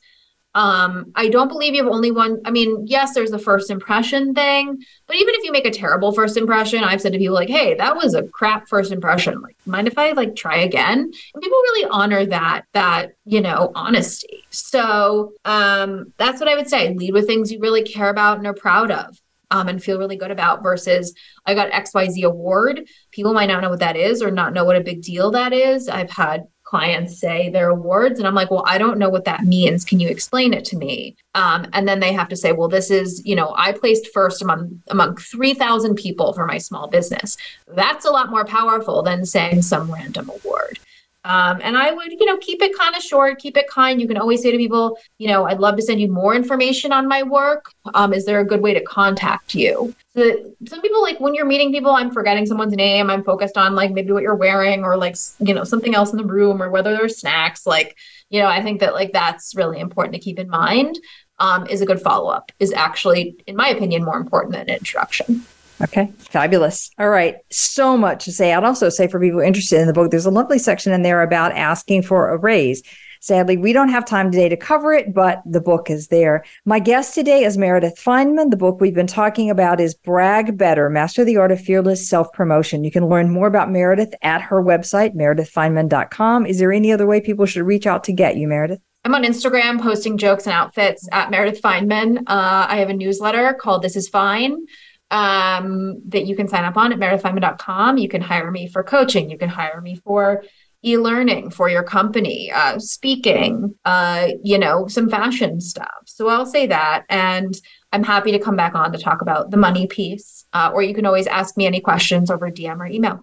um, 0.54 1.12
I 1.14 1.28
don't 1.28 1.48
believe 1.48 1.74
you 1.74 1.82
have 1.82 1.92
only 1.92 2.10
one. 2.10 2.40
I 2.44 2.50
mean, 2.50 2.86
yes, 2.86 3.14
there's 3.14 3.30
the 3.30 3.38
first 3.38 3.70
impression 3.70 4.34
thing, 4.34 4.82
but 5.06 5.16
even 5.16 5.34
if 5.34 5.44
you 5.44 5.52
make 5.52 5.64
a 5.64 5.70
terrible 5.70 6.12
first 6.12 6.36
impression, 6.36 6.84
I've 6.84 7.00
said 7.00 7.12
to 7.12 7.18
people 7.18 7.34
like, 7.34 7.48
"Hey, 7.48 7.74
that 7.74 7.96
was 7.96 8.14
a 8.14 8.24
crap 8.24 8.68
first 8.68 8.92
impression. 8.92 9.40
Like, 9.40 9.56
mind 9.64 9.88
if 9.88 9.96
I 9.96 10.12
like 10.12 10.36
try 10.36 10.58
again?" 10.58 10.98
And 10.98 11.42
people 11.42 11.58
really 11.58 11.88
honor 11.90 12.26
that 12.26 12.64
that 12.74 13.12
you 13.24 13.40
know 13.40 13.72
honesty. 13.74 14.44
So 14.50 15.32
um, 15.46 16.12
that's 16.18 16.38
what 16.38 16.50
I 16.50 16.54
would 16.54 16.68
say. 16.68 16.92
Lead 16.94 17.14
with 17.14 17.26
things 17.26 17.50
you 17.50 17.58
really 17.58 17.82
care 17.82 18.10
about 18.10 18.36
and 18.36 18.46
are 18.46 18.54
proud 18.54 18.90
of. 18.90 19.18
Um, 19.50 19.68
and 19.68 19.84
feel 19.84 19.98
really 19.98 20.16
good 20.16 20.30
about 20.30 20.62
versus 20.62 21.12
I 21.44 21.52
got 21.52 21.70
XYZ 21.72 22.22
award. 22.22 22.88
People 23.10 23.34
might 23.34 23.50
not 23.50 23.60
know 23.60 23.68
what 23.68 23.80
that 23.80 23.96
is 23.96 24.22
or 24.22 24.30
not 24.30 24.54
know 24.54 24.64
what 24.64 24.76
a 24.76 24.80
big 24.80 25.02
deal 25.02 25.30
that 25.32 25.52
is. 25.52 25.90
I've 25.90 26.10
had 26.10 26.46
clients 26.72 27.18
say 27.18 27.50
their 27.50 27.68
awards 27.68 28.18
and 28.18 28.26
i'm 28.26 28.34
like 28.34 28.50
well 28.50 28.64
i 28.66 28.78
don't 28.78 28.96
know 28.96 29.10
what 29.10 29.26
that 29.26 29.44
means. 29.44 29.84
Can 29.84 30.00
you 30.00 30.08
explain 30.08 30.54
it 30.54 30.64
to 30.66 30.76
me? 30.78 31.14
Um, 31.34 31.66
and 31.74 31.86
then 31.86 32.00
they 32.00 32.14
have 32.14 32.30
to 32.30 32.36
say 32.36 32.52
well 32.52 32.66
this 32.66 32.90
is 32.90 33.20
you 33.26 33.36
know 33.36 33.52
i 33.58 33.72
placed 33.72 34.08
first 34.14 34.40
among 34.40 34.82
among 34.88 35.16
3000 35.16 35.94
people 35.96 36.32
for 36.32 36.46
my 36.46 36.56
small 36.56 36.88
business. 36.88 37.36
That's 37.68 38.06
a 38.06 38.10
lot 38.10 38.30
more 38.30 38.46
powerful 38.46 39.02
than 39.02 39.26
saying 39.26 39.60
some 39.60 39.92
random 39.92 40.30
award 40.30 40.78
um, 41.24 41.60
and 41.62 41.76
I 41.76 41.92
would, 41.92 42.10
you 42.10 42.24
know, 42.24 42.36
keep 42.38 42.62
it 42.62 42.76
kind 42.76 42.96
of 42.96 43.02
short, 43.02 43.38
keep 43.38 43.56
it 43.56 43.68
kind. 43.68 44.00
You 44.00 44.08
can 44.08 44.16
always 44.16 44.42
say 44.42 44.50
to 44.50 44.56
people, 44.56 44.98
you 45.18 45.28
know, 45.28 45.44
I'd 45.44 45.60
love 45.60 45.76
to 45.76 45.82
send 45.82 46.00
you 46.00 46.10
more 46.10 46.34
information 46.34 46.90
on 46.90 47.06
my 47.06 47.22
work. 47.22 47.72
Um, 47.94 48.12
is 48.12 48.24
there 48.24 48.40
a 48.40 48.44
good 48.44 48.60
way 48.60 48.74
to 48.74 48.80
contact 48.82 49.54
you? 49.54 49.94
So 50.16 50.52
some 50.66 50.80
people 50.80 51.00
like 51.00 51.20
when 51.20 51.34
you're 51.34 51.46
meeting 51.46 51.72
people, 51.72 51.92
I'm 51.92 52.10
forgetting 52.10 52.44
someone's 52.44 52.74
name. 52.74 53.08
I'm 53.08 53.22
focused 53.22 53.56
on 53.56 53.76
like 53.76 53.92
maybe 53.92 54.10
what 54.10 54.24
you're 54.24 54.34
wearing 54.34 54.82
or 54.82 54.96
like, 54.96 55.16
you 55.38 55.54
know, 55.54 55.62
something 55.62 55.94
else 55.94 56.10
in 56.10 56.16
the 56.16 56.24
room 56.24 56.60
or 56.60 56.70
whether 56.70 56.92
there's 56.92 57.18
snacks. 57.18 57.66
Like, 57.66 57.96
you 58.28 58.40
know, 58.40 58.48
I 58.48 58.60
think 58.60 58.80
that 58.80 58.94
like 58.94 59.12
that's 59.12 59.54
really 59.54 59.78
important 59.78 60.14
to 60.14 60.20
keep 60.20 60.38
in 60.38 60.48
mind. 60.48 60.98
Um, 61.38 61.66
is 61.66 61.80
a 61.80 61.86
good 61.86 62.00
follow 62.00 62.30
up 62.30 62.52
is 62.60 62.72
actually, 62.72 63.34
in 63.48 63.56
my 63.56 63.68
opinion, 63.68 64.04
more 64.04 64.16
important 64.16 64.52
than 64.52 64.68
an 64.68 64.76
introduction. 64.76 65.44
Okay, 65.80 66.12
fabulous. 66.18 66.90
All 66.98 67.08
right, 67.08 67.36
so 67.50 67.96
much 67.96 68.24
to 68.26 68.32
say. 68.32 68.52
I'd 68.52 68.64
also 68.64 68.88
say 68.88 69.08
for 69.08 69.20
people 69.20 69.40
interested 69.40 69.80
in 69.80 69.86
the 69.86 69.92
book, 69.92 70.10
there's 70.10 70.26
a 70.26 70.30
lovely 70.30 70.58
section 70.58 70.92
in 70.92 71.02
there 71.02 71.22
about 71.22 71.52
asking 71.52 72.02
for 72.02 72.30
a 72.30 72.36
raise. 72.36 72.82
Sadly, 73.22 73.56
we 73.56 73.72
don't 73.72 73.88
have 73.88 74.04
time 74.04 74.32
today 74.32 74.48
to 74.48 74.56
cover 74.56 74.92
it, 74.92 75.14
but 75.14 75.42
the 75.46 75.60
book 75.60 75.88
is 75.90 76.08
there. 76.08 76.44
My 76.64 76.80
guest 76.80 77.14
today 77.14 77.44
is 77.44 77.56
Meredith 77.56 77.94
Fineman. 77.94 78.50
The 78.50 78.56
book 78.56 78.80
we've 78.80 78.96
been 78.96 79.06
talking 79.06 79.48
about 79.48 79.80
is 79.80 79.94
Brag 79.94 80.58
Better 80.58 80.90
Master 80.90 81.24
the 81.24 81.36
Art 81.36 81.52
of 81.52 81.60
Fearless 81.60 82.08
Self 82.08 82.32
Promotion. 82.32 82.82
You 82.82 82.90
can 82.90 83.08
learn 83.08 83.30
more 83.30 83.46
about 83.46 83.70
Meredith 83.70 84.12
at 84.22 84.42
her 84.42 84.60
website, 84.60 85.14
meredithfineman.com. 85.14 86.46
Is 86.46 86.58
there 86.58 86.72
any 86.72 86.90
other 86.90 87.06
way 87.06 87.20
people 87.20 87.46
should 87.46 87.62
reach 87.62 87.86
out 87.86 88.02
to 88.04 88.12
get 88.12 88.36
you, 88.36 88.48
Meredith? 88.48 88.80
I'm 89.04 89.14
on 89.14 89.22
Instagram 89.22 89.80
posting 89.80 90.18
jokes 90.18 90.46
and 90.46 90.54
outfits 90.54 91.08
at 91.12 91.30
Meredith 91.30 91.62
Fineman. 91.62 92.18
Uh, 92.26 92.66
I 92.68 92.78
have 92.78 92.88
a 92.88 92.94
newsletter 92.94 93.54
called 93.54 93.82
This 93.82 93.94
Is 93.94 94.08
Fine 94.08 94.66
um, 95.12 96.00
that 96.08 96.26
you 96.26 96.34
can 96.34 96.48
sign 96.48 96.64
up 96.64 96.76
on 96.76 96.92
at 96.92 96.98
meredithfineman.com. 96.98 97.98
You 97.98 98.08
can 98.08 98.22
hire 98.22 98.50
me 98.50 98.66
for 98.66 98.82
coaching. 98.82 99.30
You 99.30 99.38
can 99.38 99.50
hire 99.50 99.80
me 99.80 99.96
for 99.96 100.42
e-learning 100.84 101.50
for 101.50 101.68
your 101.68 101.84
company, 101.84 102.50
uh, 102.50 102.78
speaking, 102.78 103.72
uh, 103.84 104.28
you 104.42 104.58
know, 104.58 104.88
some 104.88 105.08
fashion 105.08 105.60
stuff. 105.60 106.02
So 106.06 106.28
I'll 106.28 106.46
say 106.46 106.66
that, 106.66 107.04
and 107.08 107.54
I'm 107.92 108.02
happy 108.02 108.32
to 108.32 108.38
come 108.40 108.56
back 108.56 108.74
on 108.74 108.90
to 108.90 108.98
talk 108.98 109.22
about 109.22 109.52
the 109.52 109.56
money 109.56 109.86
piece. 109.86 110.44
Uh, 110.52 110.70
or 110.74 110.82
you 110.82 110.94
can 110.94 111.06
always 111.06 111.28
ask 111.28 111.56
me 111.56 111.66
any 111.66 111.80
questions 111.80 112.30
over 112.30 112.50
DM 112.50 112.80
or 112.80 112.86
email. 112.86 113.20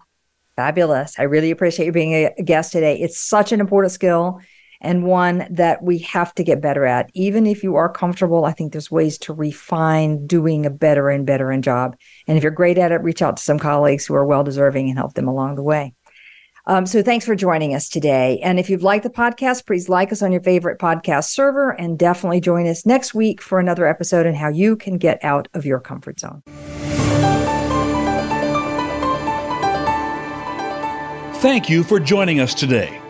Fabulous. 0.56 1.18
I 1.18 1.24
really 1.24 1.50
appreciate 1.50 1.86
you 1.86 1.92
being 1.92 2.14
a 2.14 2.42
guest 2.42 2.72
today. 2.72 2.98
It's 2.98 3.18
such 3.18 3.52
an 3.52 3.60
important 3.60 3.92
skill 3.92 4.40
and 4.80 5.04
one 5.04 5.46
that 5.50 5.82
we 5.82 5.98
have 5.98 6.34
to 6.34 6.44
get 6.44 6.60
better 6.60 6.84
at. 6.84 7.10
Even 7.14 7.46
if 7.46 7.62
you 7.62 7.76
are 7.76 7.92
comfortable, 7.92 8.44
I 8.44 8.52
think 8.52 8.72
there's 8.72 8.90
ways 8.90 9.18
to 9.18 9.32
refine 9.32 10.26
doing 10.26 10.64
a 10.66 10.70
better 10.70 11.10
and 11.10 11.26
better 11.26 11.50
and 11.50 11.62
job. 11.62 11.96
And 12.26 12.36
if 12.36 12.42
you're 12.42 12.52
great 12.52 12.78
at 12.78 12.92
it, 12.92 13.02
reach 13.02 13.22
out 13.22 13.36
to 13.36 13.42
some 13.42 13.58
colleagues 13.58 14.06
who 14.06 14.14
are 14.14 14.26
well 14.26 14.44
deserving 14.44 14.88
and 14.88 14.98
help 14.98 15.14
them 15.14 15.28
along 15.28 15.56
the 15.56 15.62
way. 15.62 15.94
Um, 16.66 16.86
so 16.86 17.02
thanks 17.02 17.24
for 17.24 17.34
joining 17.34 17.74
us 17.74 17.88
today. 17.88 18.38
And 18.42 18.60
if 18.60 18.70
you've 18.70 18.82
liked 18.82 19.02
the 19.02 19.10
podcast, 19.10 19.66
please 19.66 19.88
like 19.88 20.12
us 20.12 20.22
on 20.22 20.30
your 20.30 20.42
favorite 20.42 20.78
podcast 20.78 21.30
server 21.30 21.70
and 21.70 21.98
definitely 21.98 22.40
join 22.40 22.66
us 22.66 22.86
next 22.86 23.14
week 23.14 23.40
for 23.40 23.58
another 23.58 23.86
episode 23.86 24.26
on 24.26 24.34
how 24.34 24.48
you 24.48 24.76
can 24.76 24.98
get 24.98 25.24
out 25.24 25.48
of 25.54 25.64
your 25.64 25.80
comfort 25.80 26.20
zone. 26.20 26.42
Thank 31.40 31.70
you 31.70 31.82
for 31.82 31.98
joining 31.98 32.38
us 32.38 32.52
today. 32.52 33.00